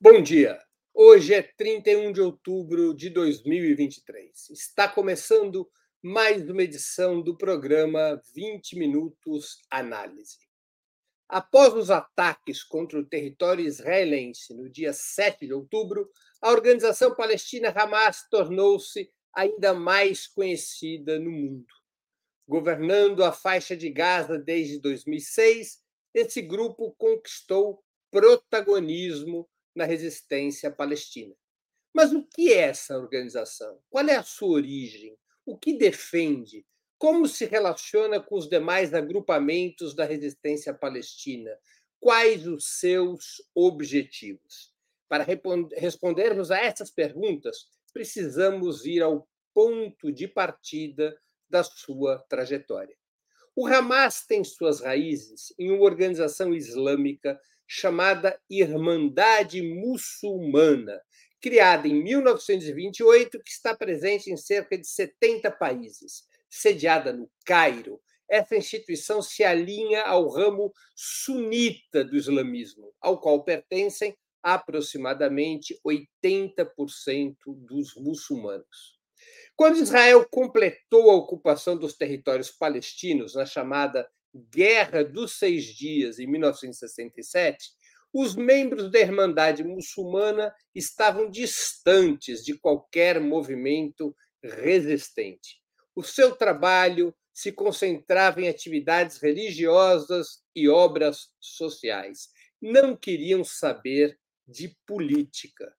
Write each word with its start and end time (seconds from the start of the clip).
Bom 0.00 0.22
dia. 0.22 0.56
Hoje 0.94 1.34
é 1.34 1.42
31 1.42 2.12
de 2.12 2.20
outubro 2.20 2.94
de 2.94 3.10
2023. 3.10 4.50
Está 4.50 4.86
começando 4.86 5.68
mais 6.00 6.48
uma 6.48 6.62
edição 6.62 7.20
do 7.20 7.36
programa 7.36 8.22
20 8.32 8.78
Minutos 8.78 9.60
Análise. 9.68 10.38
Após 11.28 11.74
os 11.74 11.90
ataques 11.90 12.62
contra 12.62 13.00
o 13.00 13.04
território 13.04 13.64
israelense 13.64 14.54
no 14.54 14.70
dia 14.70 14.92
7 14.92 15.48
de 15.48 15.52
outubro, 15.52 16.08
a 16.40 16.52
organização 16.52 17.12
palestina 17.16 17.70
Hamas 17.70 18.24
tornou-se 18.30 19.10
ainda 19.34 19.74
mais 19.74 20.28
conhecida 20.28 21.18
no 21.18 21.32
mundo. 21.32 21.74
Governando 22.46 23.24
a 23.24 23.32
faixa 23.32 23.76
de 23.76 23.90
Gaza 23.90 24.38
desde 24.38 24.78
2006, 24.78 25.82
esse 26.14 26.40
grupo 26.40 26.94
conquistou 26.96 27.82
protagonismo 28.12 29.48
na 29.78 29.84
resistência 29.84 30.72
palestina. 30.72 31.36
Mas 31.94 32.12
o 32.12 32.24
que 32.24 32.52
é 32.52 32.62
essa 32.62 32.98
organização? 32.98 33.80
Qual 33.88 34.04
é 34.08 34.16
a 34.16 34.24
sua 34.24 34.48
origem? 34.48 35.16
O 35.46 35.56
que 35.56 35.72
defende? 35.72 36.66
Como 36.98 37.28
se 37.28 37.44
relaciona 37.44 38.20
com 38.20 38.36
os 38.36 38.48
demais 38.48 38.92
agrupamentos 38.92 39.94
da 39.94 40.04
resistência 40.04 40.74
palestina? 40.74 41.56
Quais 42.00 42.44
os 42.44 42.80
seus 42.80 43.40
objetivos? 43.54 44.74
Para 45.08 45.24
respondermos 45.76 46.50
a 46.50 46.58
essas 46.58 46.90
perguntas, 46.90 47.68
precisamos 47.92 48.84
ir 48.84 49.00
ao 49.00 49.28
ponto 49.54 50.10
de 50.10 50.26
partida 50.26 51.16
da 51.48 51.62
sua 51.62 52.18
trajetória. 52.28 52.96
O 53.54 53.64
Hamas 53.66 54.26
tem 54.26 54.42
suas 54.42 54.80
raízes 54.80 55.54
em 55.56 55.70
uma 55.70 55.84
organização 55.84 56.52
islâmica 56.52 57.40
chamada 57.68 58.40
Irmandade 58.48 59.60
Muçulmana, 59.60 60.98
criada 61.40 61.86
em 61.86 62.02
1928, 62.02 63.42
que 63.42 63.50
está 63.50 63.76
presente 63.76 64.32
em 64.32 64.36
cerca 64.36 64.76
de 64.78 64.88
70 64.88 65.50
países, 65.52 66.24
sediada 66.48 67.12
no 67.12 67.30
Cairo. 67.44 68.00
Essa 68.28 68.56
instituição 68.56 69.20
se 69.20 69.44
alinha 69.44 70.02
ao 70.02 70.28
ramo 70.28 70.72
sunita 70.96 72.02
do 72.02 72.16
islamismo, 72.16 72.92
ao 73.00 73.20
qual 73.20 73.44
pertencem 73.44 74.16
aproximadamente 74.42 75.78
80% 75.86 77.36
dos 77.46 77.94
muçulmanos. 77.96 78.98
Quando 79.54 79.78
Israel 79.78 80.26
completou 80.30 81.10
a 81.10 81.16
ocupação 81.16 81.76
dos 81.76 81.94
territórios 81.94 82.50
palestinos 82.50 83.34
na 83.34 83.44
chamada 83.44 84.08
Guerra 84.34 85.02
dos 85.02 85.38
Seis 85.38 85.64
Dias, 85.64 86.18
em 86.18 86.26
1967, 86.26 87.70
os 88.12 88.34
membros 88.34 88.90
da 88.90 89.00
Irmandade 89.00 89.62
Muçulmana 89.62 90.54
estavam 90.74 91.30
distantes 91.30 92.44
de 92.44 92.58
qualquer 92.58 93.20
movimento 93.20 94.14
resistente. 94.42 95.60
O 95.94 96.02
seu 96.02 96.34
trabalho 96.34 97.14
se 97.32 97.52
concentrava 97.52 98.40
em 98.40 98.48
atividades 98.48 99.18
religiosas 99.18 100.42
e 100.54 100.68
obras 100.68 101.28
sociais. 101.38 102.28
Não 102.60 102.96
queriam 102.96 103.44
saber 103.44 104.18
de 104.46 104.76
política. 104.86 105.72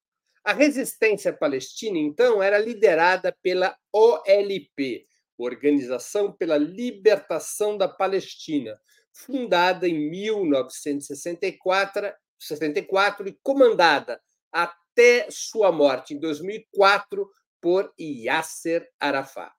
A 0.43 0.53
resistência 0.53 1.33
palestina, 1.33 1.97
então, 1.97 2.41
era 2.41 2.57
liderada 2.57 3.35
pela 3.41 3.75
OLP, 3.91 5.05
Organização 5.43 6.31
pela 6.31 6.57
Libertação 6.57 7.77
da 7.77 7.87
Palestina, 7.87 8.79
fundada 9.11 9.87
em 9.87 10.09
1964 10.09 12.11
64, 12.39 13.27
e 13.27 13.37
comandada 13.43 14.21
até 14.51 15.27
sua 15.29 15.71
morte 15.71 16.13
em 16.13 16.19
2004 16.19 17.29
por 17.61 17.93
Yasser 17.99 18.89
Arafat. 18.99 19.51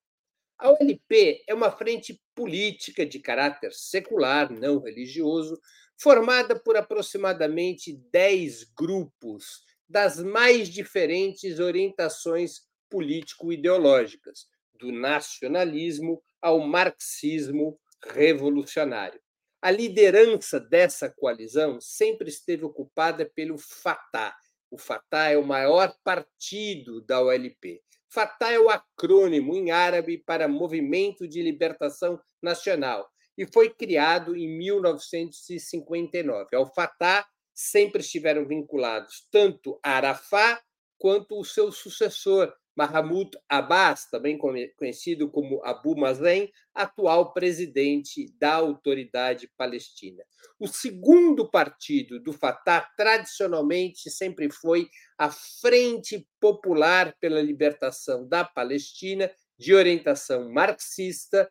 A 0.58 0.70
OLP 0.70 1.42
é 1.46 1.54
uma 1.54 1.70
frente 1.70 2.20
política 2.34 3.06
de 3.06 3.18
caráter 3.18 3.72
secular, 3.72 4.52
não 4.52 4.80
religioso, 4.80 5.58
formada 5.98 6.58
por 6.58 6.76
aproximadamente 6.76 7.96
10 8.10 8.64
grupos 8.76 9.62
das 9.88 10.22
mais 10.22 10.68
diferentes 10.68 11.58
orientações 11.58 12.62
político-ideológicas, 12.90 14.46
do 14.80 14.90
nacionalismo 14.90 16.22
ao 16.40 16.58
marxismo 16.60 17.78
revolucionário. 18.02 19.20
A 19.62 19.70
liderança 19.70 20.58
dessa 20.58 21.10
coalizão 21.10 21.78
sempre 21.80 22.30
esteve 22.30 22.64
ocupada 22.64 23.30
pelo 23.34 23.58
Fatah. 23.58 24.34
O 24.70 24.78
Fatah 24.78 25.28
é 25.28 25.36
o 25.36 25.44
maior 25.44 25.94
partido 26.02 27.02
da 27.02 27.20
OLP. 27.20 27.82
Fatah 28.08 28.52
é 28.52 28.58
o 28.58 28.70
acrônimo 28.70 29.54
em 29.54 29.70
árabe 29.70 30.18
para 30.18 30.48
Movimento 30.48 31.28
de 31.28 31.42
Libertação 31.42 32.18
Nacional 32.42 33.08
e 33.36 33.46
foi 33.46 33.68
criado 33.70 34.34
em 34.34 34.48
1959. 34.58 36.56
Ao 36.56 36.72
Fatah 36.74 37.26
sempre 37.54 38.00
estiveram 38.00 38.46
vinculados 38.46 39.26
tanto 39.30 39.78
Arafat 39.82 40.62
quanto 40.98 41.38
o 41.38 41.44
seu 41.44 41.70
sucessor, 41.70 42.54
Mahmoud 42.76 43.36
Abbas, 43.48 44.08
também 44.10 44.38
conhecido 44.76 45.30
como 45.30 45.62
Abu 45.64 45.96
Mazen, 45.96 46.50
atual 46.74 47.32
presidente 47.32 48.32
da 48.38 48.54
autoridade 48.54 49.50
palestina. 49.56 50.24
O 50.58 50.66
segundo 50.66 51.50
partido 51.50 52.20
do 52.20 52.32
Fatah, 52.32 52.88
tradicionalmente, 52.96 54.10
sempre 54.10 54.50
foi 54.50 54.88
a 55.18 55.30
Frente 55.30 56.26
Popular 56.40 57.14
pela 57.20 57.42
Libertação 57.42 58.26
da 58.26 58.44
Palestina, 58.44 59.30
de 59.58 59.74
orientação 59.74 60.50
marxista, 60.50 61.50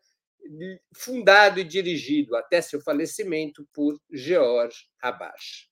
fundado 0.96 1.60
e 1.60 1.64
dirigido 1.64 2.36
até 2.36 2.62
seu 2.62 2.82
falecimento 2.82 3.68
por 3.74 4.00
George 4.12 4.88
Habash. 5.02 5.69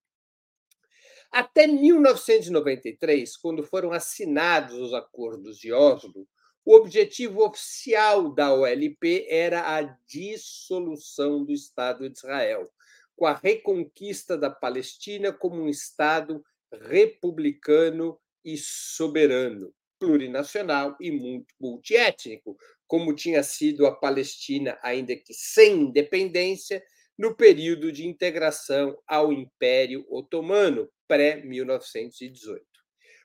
Até 1.32 1.68
1993, 1.68 3.38
quando 3.38 3.64
foram 3.64 3.92
assinados 3.92 4.78
os 4.78 4.94
acordos 4.94 5.58
de 5.58 5.72
Oslo, 5.72 6.28
o 6.66 6.76
objetivo 6.76 7.46
oficial 7.46 8.34
da 8.34 8.54
OLP 8.54 9.26
era 9.30 9.78
a 9.78 9.82
dissolução 10.06 11.44
do 11.46 11.54
Estado 11.54 12.10
de 12.10 12.18
Israel, 12.18 12.70
com 13.16 13.26
a 13.26 13.34
reconquista 13.34 14.38
da 14.38 14.50
Palestina 14.50 15.32
como 15.32 15.62
um 15.62 15.70
Estado 15.70 16.44
republicano 16.72 18.20
e 18.44 18.58
soberano, 18.58 19.74
plurinacional 20.00 20.96
e 21.00 21.44
multiétnico, 21.60 22.58
como 22.86 23.16
tinha 23.16 23.44
sido 23.44 23.86
a 23.86 23.96
Palestina, 23.96 24.78
ainda 24.82 25.16
que 25.16 25.34
sem 25.34 25.82
independência, 25.82 26.84
no 27.18 27.36
período 27.36 27.92
de 27.92 28.06
integração 28.06 28.98
ao 29.08 29.34
Império 29.34 30.06
Otomano, 30.10 30.90
pré-1918. 31.08 32.62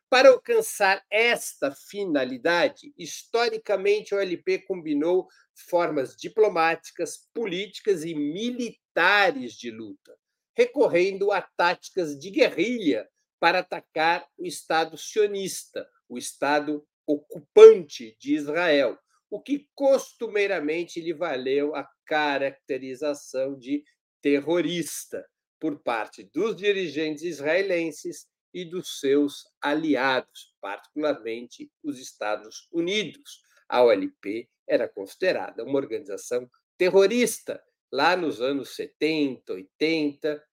Para 0.09 0.29
alcançar 0.29 1.03
esta 1.11 1.73
finalidade, 1.73 2.93
historicamente, 2.99 4.15
o 4.15 4.19
OLP 4.19 4.59
combinou 4.67 5.27
formas 5.55 6.17
diplomáticas, 6.17 7.29
políticas 7.33 8.05
e 8.05 8.15
militares 8.15 9.55
de 9.55 9.71
luta, 9.71 10.15
recorrendo 10.55 11.33
a 11.33 11.41
táticas 11.41 12.19
de 12.19 12.31
guerrilha 12.31 13.09
para 13.41 13.61
atacar 13.61 14.27
o 14.37 14.47
Estado 14.47 14.97
sionista, 14.97 15.89
o 16.09 16.19
Estado 16.19 16.87
ocupante 17.07 18.17
de 18.21 18.35
Israel, 18.35 18.99
o 19.33 19.41
que 19.41 19.67
costumeiramente 19.75 21.01
lhe 21.01 21.15
valeu 21.15 21.75
a 21.75 21.89
caracterização 22.05 23.59
de 23.59 23.83
terrorista 24.21 25.27
por 25.59 25.83
parte 25.83 26.23
dos 26.35 26.55
dirigentes 26.55 27.23
israelenses 27.23 28.27
e 28.53 28.63
dos 28.63 29.01
seus 29.01 29.45
aliados, 29.59 30.55
particularmente 30.61 31.73
os 31.83 31.99
Estados 31.99 32.69
Unidos. 32.71 33.41
A 33.67 33.83
OLP 33.83 34.51
era 34.69 34.87
considerada 34.87 35.65
uma 35.65 35.79
organização 35.79 36.47
terrorista 36.77 37.59
lá 37.91 38.15
nos 38.15 38.43
anos 38.43 38.77
70, 38.77 39.51
80 39.51 40.45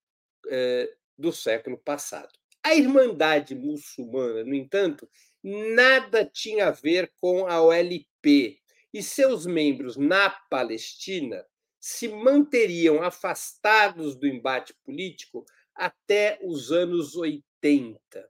eh, 0.47 0.89
do 1.17 1.33
século 1.33 1.77
passado. 1.77 2.31
A 2.63 2.73
Irmandade 2.73 3.55
Muçulmana, 3.55 4.45
no 4.45 4.55
entanto, 4.55 5.09
nada 5.43 6.25
tinha 6.25 6.67
a 6.67 6.71
ver 6.71 7.11
com 7.19 7.45
a 7.45 7.61
OLP 7.61 8.58
e 8.93 9.03
seus 9.03 9.45
membros 9.45 9.97
na 9.97 10.29
Palestina 10.49 11.45
se 11.79 12.07
manteriam 12.07 13.01
afastados 13.01 14.15
do 14.15 14.27
embate 14.27 14.73
político 14.83 15.45
até 15.75 16.37
os 16.43 16.71
anos 16.71 17.15
80. 17.15 18.29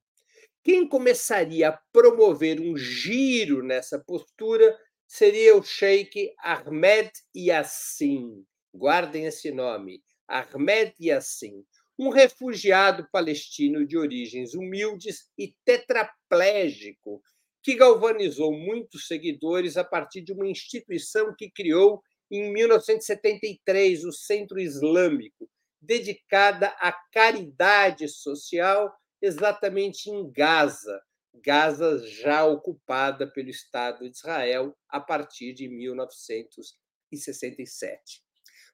Quem 0.63 0.88
começaria 0.88 1.69
a 1.69 1.79
promover 1.91 2.59
um 2.59 2.77
giro 2.77 3.63
nessa 3.63 3.97
postura 3.97 4.77
seria 5.07 5.56
o 5.56 5.63
sheik 5.63 6.31
Ahmed 6.39 7.12
Yassin. 7.35 8.45
Guardem 8.73 9.25
esse 9.25 9.51
nome, 9.51 10.03
Ahmed 10.27 10.94
Yassin, 11.01 11.65
um 11.97 12.09
refugiado 12.09 13.07
palestino 13.12 13.85
de 13.85 13.97
origens 13.97 14.53
humildes 14.53 15.31
e 15.38 15.55
tetraplégico, 15.65 17.21
que 17.61 17.75
galvanizou 17.75 18.53
muitos 18.53 19.07
seguidores 19.07 19.75
a 19.77 19.83
partir 19.83 20.21
de 20.21 20.31
uma 20.31 20.47
instituição 20.47 21.35
que 21.38 21.51
criou 21.51 22.01
em 22.31 22.53
1973, 22.53 24.06
o 24.06 24.11
Centro 24.11 24.59
Islâmico, 24.59 25.50
dedicada 25.81 26.67
à 26.79 26.94
caridade 27.11 28.07
social, 28.07 28.94
exatamente 29.21 30.09
em 30.09 30.31
Gaza, 30.31 31.01
Gaza 31.33 31.97
já 32.07 32.45
ocupada 32.45 33.29
pelo 33.31 33.50
Estado 33.50 34.09
de 34.09 34.17
Israel 34.17 34.75
a 34.89 35.00
partir 35.00 35.53
de 35.53 35.67
1967. 35.67 38.23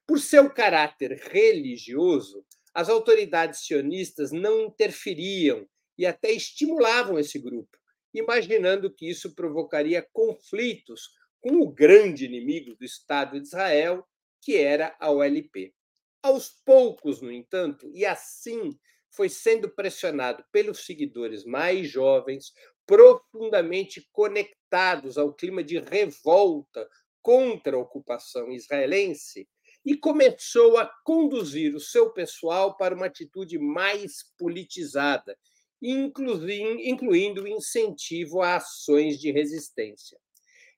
Por 0.06 0.18
seu 0.20 0.50
caráter 0.52 1.12
religioso, 1.12 2.44
as 2.74 2.88
autoridades 2.88 3.66
sionistas 3.66 4.32
não 4.32 4.60
interferiam 4.60 5.68
e 5.98 6.06
até 6.06 6.30
estimulavam 6.30 7.18
esse 7.18 7.38
grupo, 7.38 7.76
imaginando 8.18 8.92
que 8.92 9.08
isso 9.08 9.34
provocaria 9.34 10.06
conflitos 10.12 11.10
com 11.40 11.60
o 11.60 11.70
grande 11.70 12.24
inimigo 12.24 12.74
do 12.74 12.84
Estado 12.84 13.38
de 13.38 13.46
Israel, 13.46 14.06
que 14.40 14.56
era 14.56 14.96
a 14.98 15.10
OLP. 15.10 15.74
Aos 16.22 16.48
poucos, 16.64 17.20
no 17.20 17.30
entanto, 17.30 17.88
e 17.92 18.04
assim 18.04 18.76
foi 19.10 19.28
sendo 19.28 19.68
pressionado 19.68 20.44
pelos 20.50 20.84
seguidores 20.84 21.44
mais 21.44 21.88
jovens, 21.88 22.52
profundamente 22.86 24.06
conectados 24.12 25.16
ao 25.18 25.32
clima 25.32 25.62
de 25.62 25.78
revolta 25.78 26.88
contra 27.22 27.76
a 27.76 27.80
ocupação 27.80 28.50
israelense, 28.50 29.48
e 29.84 29.96
começou 29.96 30.76
a 30.78 30.86
conduzir 31.04 31.74
o 31.74 31.80
seu 31.80 32.10
pessoal 32.10 32.76
para 32.76 32.94
uma 32.94 33.06
atitude 33.06 33.56
mais 33.56 34.24
politizada, 34.36 35.38
incluindo 35.82 37.46
incentivo 37.46 38.42
a 38.42 38.56
ações 38.56 39.18
de 39.18 39.30
resistência. 39.30 40.18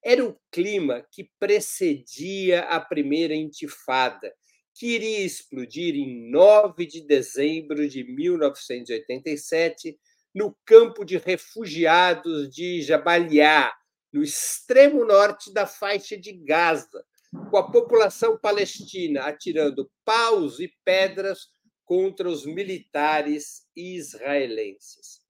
Era 0.05 0.25
o 0.25 0.39
clima 0.51 1.07
que 1.11 1.31
precedia 1.39 2.63
a 2.63 2.81
primeira 2.81 3.35
intifada, 3.35 4.33
que 4.75 4.95
iria 4.95 5.25
explodir 5.25 5.95
em 5.97 6.31
9 6.31 6.87
de 6.87 7.07
dezembro 7.07 7.89
de 7.89 8.05
1987 8.05 9.99
no 10.35 10.57
campo 10.65 11.05
de 11.05 11.19
refugiados 11.19 12.49
de 12.51 12.83
Jabaliá, 12.83 13.73
no 14.13 14.23
extremo 14.23 15.05
norte 15.05 15.53
da 15.53 15.67
faixa 15.67 16.17
de 16.17 16.33
Gaza, 16.33 17.05
com 17.51 17.57
a 17.57 17.71
população 17.71 18.39
palestina 18.39 19.25
atirando 19.25 19.91
paus 20.05 20.61
e 20.61 20.73
pedras 20.85 21.49
contra 21.85 22.29
os 22.29 22.47
militares 22.47 23.67
israelenses. 23.79 25.21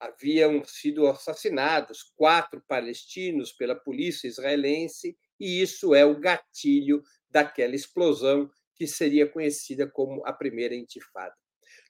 Haviam 0.00 0.64
sido 0.64 1.06
assassinados 1.06 2.02
quatro 2.16 2.60
palestinos 2.66 3.52
pela 3.52 3.76
polícia 3.76 4.26
israelense, 4.26 5.16
e 5.38 5.60
isso 5.62 5.94
é 5.94 6.04
o 6.04 6.18
gatilho 6.18 7.02
daquela 7.30 7.76
explosão 7.76 8.50
que 8.74 8.86
seria 8.86 9.28
conhecida 9.28 9.86
como 9.86 10.26
a 10.26 10.32
primeira 10.32 10.74
intifada. 10.74 11.34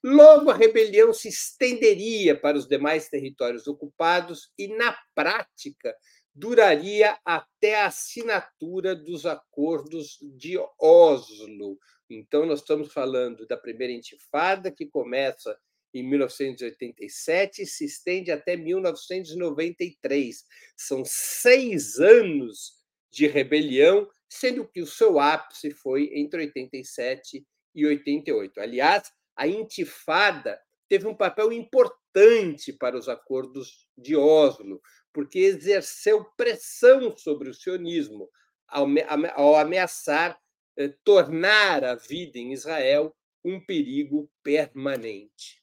Logo, 0.04 0.50
a 0.50 0.54
rebelião 0.54 1.12
se 1.12 1.28
estenderia 1.28 2.38
para 2.38 2.58
os 2.58 2.66
demais 2.66 3.08
territórios 3.08 3.66
ocupados 3.68 4.52
e, 4.58 4.68
na 4.68 4.96
prática, 5.14 5.96
duraria 6.34 7.16
até 7.24 7.80
a 7.80 7.86
assinatura 7.86 8.96
dos 8.96 9.26
acordos 9.26 10.18
de 10.20 10.58
Oslo. 10.78 11.78
Então, 12.10 12.44
nós 12.44 12.60
estamos 12.60 12.92
falando 12.92 13.46
da 13.46 13.56
primeira 13.56 13.92
intifada, 13.92 14.70
que 14.70 14.86
começa 14.86 15.56
em 15.94 16.02
1987 16.02 17.62
e 17.62 17.66
se 17.66 17.84
estende 17.84 18.30
até 18.30 18.56
1993. 18.56 20.44
São 20.76 21.04
seis 21.04 21.98
anos 21.98 22.80
de 23.10 23.26
rebelião 23.26 24.08
sendo 24.32 24.66
que 24.66 24.80
o 24.80 24.86
seu 24.86 25.20
ápice 25.20 25.70
foi 25.70 26.10
entre 26.14 26.40
87 26.40 27.46
e 27.74 27.86
88. 27.86 28.60
Aliás, 28.60 29.12
a 29.36 29.46
Intifada 29.46 30.58
teve 30.88 31.06
um 31.06 31.14
papel 31.14 31.52
importante 31.52 32.72
para 32.72 32.96
os 32.96 33.10
acordos 33.10 33.86
de 33.96 34.16
Oslo, 34.16 34.80
porque 35.12 35.38
exerceu 35.38 36.24
pressão 36.34 37.14
sobre 37.16 37.50
o 37.50 37.54
sionismo 37.54 38.28
ao 38.66 39.56
ameaçar 39.56 40.40
eh, 40.78 40.94
tornar 41.04 41.84
a 41.84 41.94
vida 41.94 42.38
em 42.38 42.52
Israel 42.52 43.14
um 43.44 43.60
perigo 43.60 44.30
permanente. 44.42 45.61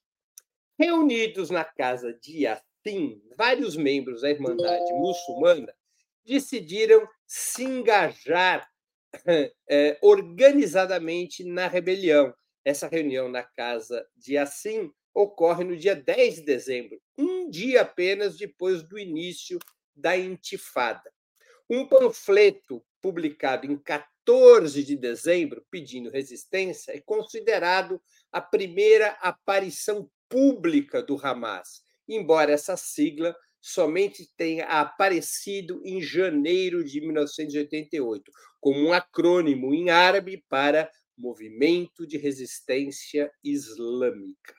Reunidos 0.79 1.49
na 1.49 1.65
casa 1.65 2.13
de 2.13 2.45
Yassin, 2.45 3.21
vários 3.37 3.75
membros 3.75 4.21
da 4.21 4.29
Irmandade 4.29 4.93
Muçulmana 4.93 5.75
decidiram 6.25 7.05
se 7.27 7.65
engajar 7.65 8.65
é, 9.69 9.97
organizadamente 10.01 11.43
na 11.43 11.67
rebelião. 11.67 12.33
Essa 12.63 12.87
reunião 12.87 13.27
na 13.27 13.43
casa 13.43 14.07
de 14.15 14.37
Assim 14.37 14.89
ocorre 15.13 15.65
no 15.65 15.75
dia 15.75 15.97
10 15.97 16.35
de 16.35 16.41
dezembro, 16.43 17.01
um 17.17 17.49
dia 17.49 17.81
apenas 17.81 18.37
depois 18.37 18.81
do 18.81 18.97
início 18.97 19.59
da 19.93 20.15
intifada. 20.15 21.11
Um 21.69 21.85
panfleto 21.85 22.81
publicado 23.01 23.65
em 23.65 23.77
14 23.77 24.81
de 24.81 24.95
dezembro, 24.95 25.65
pedindo 25.69 26.09
resistência, 26.09 26.93
é 26.95 27.01
considerado 27.01 28.01
a 28.31 28.39
primeira 28.39 29.09
aparição 29.19 30.09
pública 30.29 31.01
do 31.01 31.17
Hamas, 31.21 31.81
embora 32.07 32.51
essa 32.51 32.77
sigla 32.77 33.35
somente 33.59 34.29
tenha 34.37 34.65
aparecido 34.65 35.81
em 35.83 36.01
janeiro 36.01 36.83
de 36.83 37.01
1988, 37.01 38.31
como 38.61 38.79
um 38.79 38.93
acrônimo 38.93 39.73
em 39.73 39.89
árabe 39.89 40.43
para 40.47 40.89
Movimento 41.17 42.07
de 42.07 42.17
Resistência 42.17 43.29
Islâmica. 43.43 44.55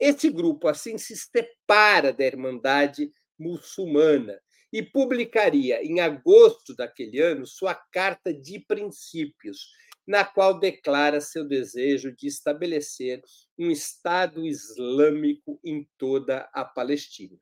Esse 0.00 0.28
grupo 0.28 0.66
assim 0.66 0.98
se 0.98 1.16
separa 1.16 2.12
da 2.12 2.24
Irmandade 2.24 3.12
Muçulmana 3.38 4.40
e 4.72 4.82
publicaria 4.82 5.84
em 5.84 6.00
agosto 6.00 6.74
daquele 6.74 7.20
ano 7.20 7.46
sua 7.46 7.74
carta 7.74 8.34
de 8.34 8.58
princípios, 8.58 9.68
na 10.06 10.24
qual 10.24 10.58
declara 10.58 11.20
seu 11.20 11.46
desejo 11.46 12.14
de 12.14 12.26
estabelecer 12.26 13.22
um 13.58 13.70
Estado 13.70 14.44
Islâmico 14.44 15.58
em 15.64 15.88
toda 15.96 16.48
a 16.52 16.64
Palestina. 16.64 17.38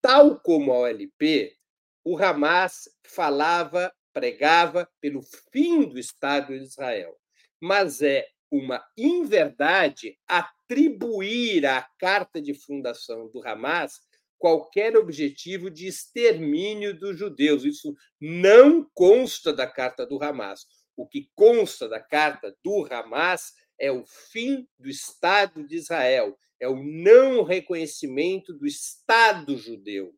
Tal 0.00 0.38
como 0.40 0.72
a 0.72 0.80
OLP, 0.80 1.56
o 2.04 2.18
Hamas 2.18 2.88
falava, 3.06 3.92
pregava 4.12 4.88
pelo 5.00 5.22
fim 5.52 5.88
do 5.88 5.98
Estado 5.98 6.48
de 6.58 6.64
Israel. 6.64 7.16
Mas 7.60 8.02
é 8.02 8.26
uma 8.50 8.84
inverdade 8.98 10.18
atribuir 10.28 11.64
à 11.64 11.88
carta 11.98 12.42
de 12.42 12.52
fundação 12.52 13.30
do 13.30 13.46
Hamas 13.46 14.00
qualquer 14.42 14.96
objetivo 14.96 15.70
de 15.70 15.86
extermínio 15.86 16.98
dos 16.98 17.16
judeus. 17.16 17.64
Isso 17.64 17.94
não 18.20 18.84
consta 18.92 19.52
da 19.52 19.68
carta 19.68 20.04
do 20.04 20.22
Hamas. 20.22 20.66
O 20.96 21.06
que 21.06 21.30
consta 21.34 21.88
da 21.88 22.00
carta 22.00 22.56
do 22.62 22.86
Hamas 22.90 23.52
é 23.78 23.90
o 23.90 24.04
fim 24.04 24.68
do 24.78 24.88
Estado 24.88 25.66
de 25.66 25.76
Israel, 25.76 26.38
é 26.60 26.68
o 26.68 26.76
não 26.76 27.42
reconhecimento 27.42 28.52
do 28.52 28.66
Estado 28.66 29.56
judeu. 29.56 30.14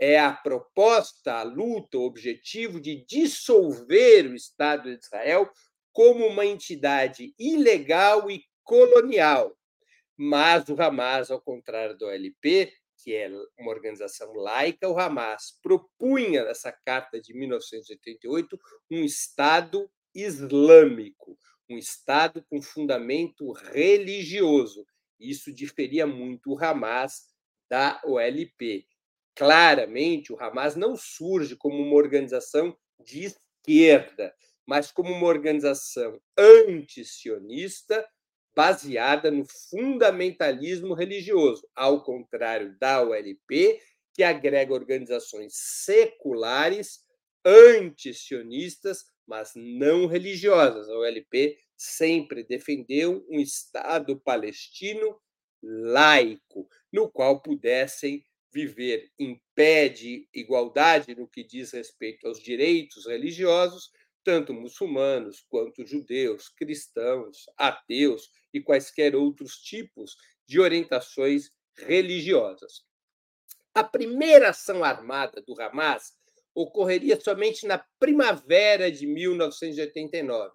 É 0.00 0.18
a 0.18 0.32
proposta, 0.32 1.34
a 1.34 1.42
luta, 1.42 1.98
o 1.98 2.04
objetivo 2.04 2.80
de 2.80 3.04
dissolver 3.04 4.26
o 4.26 4.34
Estado 4.34 4.84
de 4.84 5.04
Israel 5.04 5.50
como 5.92 6.26
uma 6.26 6.44
entidade 6.44 7.34
ilegal 7.38 8.30
e 8.30 8.42
colonial. 8.64 9.56
Mas 10.16 10.68
o 10.68 10.80
Hamas, 10.80 11.30
ao 11.30 11.40
contrário 11.40 11.96
do 11.96 12.06
OLP, 12.06 12.72
que 12.96 13.14
é 13.14 13.28
uma 13.58 13.70
organização 13.70 14.32
laica, 14.32 14.88
o 14.88 14.98
Hamas 14.98 15.58
propunha 15.62 16.44
nessa 16.44 16.72
carta 16.72 17.20
de 17.20 17.34
1988 17.34 18.58
um 18.90 19.04
Estado 19.04 19.90
islâmico, 20.14 21.38
um 21.68 21.78
Estado 21.78 22.44
com 22.48 22.60
fundamento 22.60 23.50
religioso, 23.52 24.86
isso 25.18 25.52
diferia 25.52 26.06
muito 26.06 26.52
o 26.52 26.58
Hamas 26.62 27.24
da 27.70 28.00
OLP. 28.04 28.86
Claramente, 29.34 30.32
o 30.32 30.40
Hamas 30.40 30.76
não 30.76 30.96
surge 30.96 31.56
como 31.56 31.82
uma 31.82 31.96
organização 31.96 32.76
de 33.04 33.24
esquerda, 33.24 34.34
mas 34.66 34.92
como 34.92 35.12
uma 35.12 35.26
organização 35.26 36.20
antisionista 36.38 38.06
baseada 38.54 39.30
no 39.30 39.44
fundamentalismo 39.70 40.94
religioso, 40.94 41.68
ao 41.74 42.04
contrário 42.04 42.76
da 42.78 43.02
OLP, 43.02 43.80
que 44.12 44.22
agrega 44.22 44.72
organizações 44.72 45.54
seculares 45.56 47.00
antisionistas 47.44 49.04
mas 49.26 49.52
não 49.54 50.06
religiosas. 50.06 50.88
A 50.88 50.98
OLP 50.98 51.58
sempre 51.76 52.44
defendeu 52.44 53.24
um 53.28 53.40
Estado 53.40 54.18
palestino 54.20 55.20
laico, 55.62 56.68
no 56.92 57.10
qual 57.10 57.40
pudessem 57.40 58.24
viver 58.52 59.10
em 59.18 59.40
pé 59.54 59.88
de 59.88 60.28
igualdade 60.32 61.14
no 61.14 61.26
que 61.26 61.42
diz 61.42 61.72
respeito 61.72 62.26
aos 62.28 62.40
direitos 62.40 63.06
religiosos, 63.06 63.90
tanto 64.22 64.54
muçulmanos 64.54 65.44
quanto 65.48 65.84
judeus, 65.84 66.48
cristãos, 66.48 67.46
ateus 67.56 68.30
e 68.52 68.60
quaisquer 68.60 69.16
outros 69.16 69.56
tipos 69.56 70.16
de 70.46 70.60
orientações 70.60 71.50
religiosas. 71.76 72.84
A 73.74 73.82
primeira 73.82 74.50
ação 74.50 74.84
armada 74.84 75.42
do 75.42 75.60
Hamas 75.60 76.14
ocorreria 76.54 77.20
somente 77.20 77.66
na 77.66 77.84
primavera 77.98 78.90
de 78.90 79.06
1989, 79.06 80.52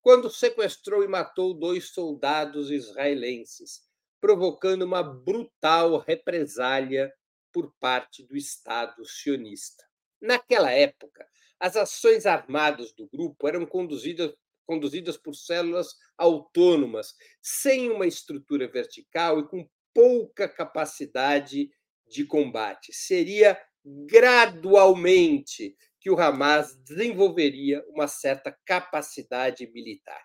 quando 0.00 0.30
sequestrou 0.30 1.02
e 1.02 1.08
matou 1.08 1.52
dois 1.52 1.90
soldados 1.90 2.70
israelenses, 2.70 3.80
provocando 4.20 4.82
uma 4.82 5.02
brutal 5.02 5.98
represália 5.98 7.12
por 7.52 7.74
parte 7.80 8.22
do 8.22 8.36
Estado 8.36 9.04
sionista. 9.04 9.84
Naquela 10.20 10.70
época, 10.70 11.26
as 11.58 11.76
ações 11.76 12.26
armadas 12.26 12.92
do 12.92 13.08
grupo 13.08 13.48
eram 13.48 13.66
conduzidas, 13.66 14.32
conduzidas 14.66 15.16
por 15.16 15.34
células 15.34 15.94
autônomas, 16.16 17.14
sem 17.42 17.90
uma 17.90 18.06
estrutura 18.06 18.68
vertical 18.68 19.40
e 19.40 19.48
com 19.48 19.68
pouca 19.92 20.48
capacidade 20.48 21.70
de 22.06 22.24
combate. 22.24 22.92
Seria 22.92 23.60
gradualmente 23.84 25.76
que 26.00 26.10
o 26.10 26.18
Hamas 26.18 26.76
desenvolveria 26.82 27.84
uma 27.88 28.08
certa 28.08 28.56
capacidade 28.64 29.70
militar. 29.70 30.22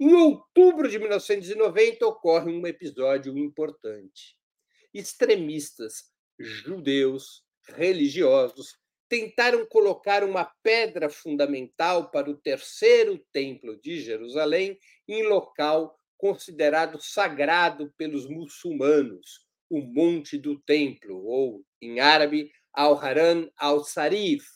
Em 0.00 0.12
outubro 0.12 0.88
de 0.88 0.98
1990 0.98 2.06
ocorre 2.06 2.52
um 2.52 2.66
episódio 2.66 3.36
importante. 3.36 4.36
Extremistas 4.92 6.10
judeus 6.38 7.42
religiosos 7.68 8.76
tentaram 9.08 9.66
colocar 9.66 10.22
uma 10.22 10.44
pedra 10.62 11.08
fundamental 11.08 12.10
para 12.10 12.30
o 12.30 12.36
terceiro 12.36 13.18
templo 13.32 13.80
de 13.80 14.00
Jerusalém 14.00 14.78
em 15.08 15.22
local 15.24 15.98
considerado 16.18 17.00
sagrado 17.00 17.92
pelos 17.96 18.28
muçulmanos, 18.28 19.46
o 19.70 19.80
Monte 19.80 20.36
do 20.36 20.58
Templo, 20.60 21.24
ou 21.24 21.64
em 21.80 22.00
árabe, 22.00 22.50
Al-Haran 22.78 23.50
al-Sarif, 23.56 24.46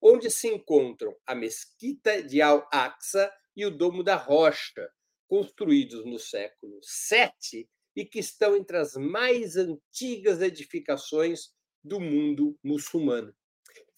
onde 0.00 0.30
se 0.30 0.46
encontram 0.46 1.16
a 1.26 1.34
Mesquita 1.34 2.22
de 2.22 2.40
Al-Aqsa 2.40 3.28
e 3.56 3.66
o 3.66 3.72
Domo 3.72 4.04
da 4.04 4.14
Rocha, 4.14 4.88
construídos 5.26 6.04
no 6.04 6.16
século 6.16 6.78
VII 7.10 7.68
e 7.96 8.04
que 8.04 8.20
estão 8.20 8.56
entre 8.56 8.76
as 8.76 8.94
mais 8.94 9.56
antigas 9.56 10.40
edificações 10.40 11.50
do 11.82 11.98
mundo 11.98 12.56
muçulmano. 12.62 13.34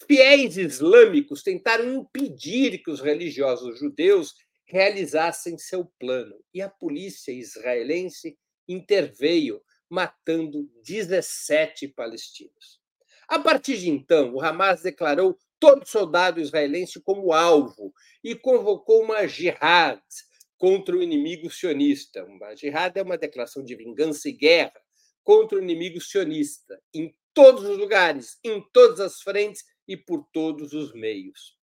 Fiéis 0.07 0.57
islâmicos 0.57 1.43
tentaram 1.43 1.93
impedir 1.93 2.83
que 2.83 2.91
os 2.91 3.03
religiosos 3.03 3.79
judeus 3.79 4.35
realizassem 4.65 5.59
seu 5.59 5.85
plano 5.99 6.43
e 6.55 6.63
a 6.63 6.71
polícia 6.71 7.33
israelense 7.33 8.39
interveio, 8.67 9.63
matando 9.91 10.71
17 10.83 11.89
palestinos. 11.89 12.83
A 13.29 13.39
partir 13.39 13.79
de 13.79 13.91
então, 13.91 14.35
o 14.35 14.41
Hamas 14.41 14.83
declarou 14.83 15.39
todo 15.59 15.87
soldado 15.87 16.41
israelense 16.41 17.01
como 17.01 17.33
alvo 17.33 17.93
e 18.23 18.35
convocou 18.35 19.03
uma 19.03 19.27
jihad, 19.27 20.01
contra 20.65 20.97
o 20.97 21.03
inimigo 21.03 21.51
sionista. 21.51 22.25
Uma 22.25 22.55
jihad 22.57 22.97
é 22.97 23.03
uma 23.03 23.19
declaração 23.19 23.63
de 23.63 23.77
vingança 23.77 24.29
e 24.31 24.33
guerra 24.33 24.81
contra 25.23 25.59
o 25.59 25.63
inimigo 25.63 26.01
sionista, 26.01 26.81
em 26.95 27.15
todos 27.33 27.65
os 27.65 27.77
lugares, 27.77 28.39
em 28.43 28.65
todas 28.73 29.01
as 29.01 29.21
frentes 29.21 29.63
e 29.87 29.97
por 29.97 30.27
todos 30.33 30.73
os 30.73 30.95
meios. 30.95 31.59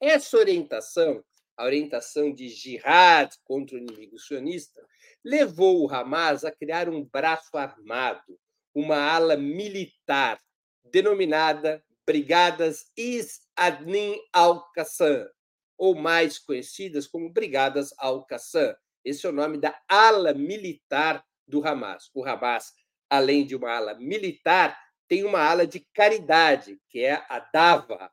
Essa 0.00 0.36
orientação, 0.36 1.24
a 1.56 1.64
orientação 1.64 2.32
de 2.32 2.48
jihad 2.48 3.34
contra 3.42 3.76
o 3.76 3.78
inimigo 3.80 4.18
sionista, 4.18 4.80
levou 5.24 5.82
o 5.82 5.90
Hamas 5.90 6.44
a 6.44 6.52
criar 6.52 6.88
um 6.88 7.04
braço 7.04 7.56
armado, 7.56 8.38
uma 8.74 8.96
ala 8.96 9.36
militar, 9.36 10.40
denominada 10.84 11.82
Brigadas 12.06 12.90
Is-Adnin 12.96 14.16
al-Qassam, 14.32 15.26
ou 15.76 15.94
mais 15.94 16.38
conhecidas 16.38 17.06
como 17.06 17.32
Brigadas 17.32 17.94
Al-Qassam. 17.98 18.74
Esse 19.04 19.26
é 19.26 19.28
o 19.28 19.32
nome 19.32 19.58
da 19.58 19.78
ala 19.88 20.32
militar 20.34 21.24
do 21.46 21.66
Hamas. 21.66 22.10
O 22.14 22.24
Hamas, 22.24 22.72
além 23.10 23.46
de 23.46 23.56
uma 23.56 23.70
ala 23.70 23.94
militar, 23.94 24.78
tem 25.08 25.24
uma 25.24 25.40
ala 25.40 25.66
de 25.66 25.80
caridade, 25.92 26.80
que 26.88 27.00
é 27.00 27.24
a 27.28 27.38
Dava. 27.38 28.10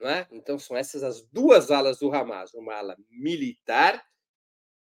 É? 0.00 0.26
Então, 0.30 0.58
são 0.58 0.76
essas 0.76 1.02
as 1.02 1.22
duas 1.22 1.70
alas 1.70 1.98
do 1.98 2.14
Hamas: 2.14 2.54
uma 2.54 2.74
ala 2.74 2.96
militar, 3.10 4.04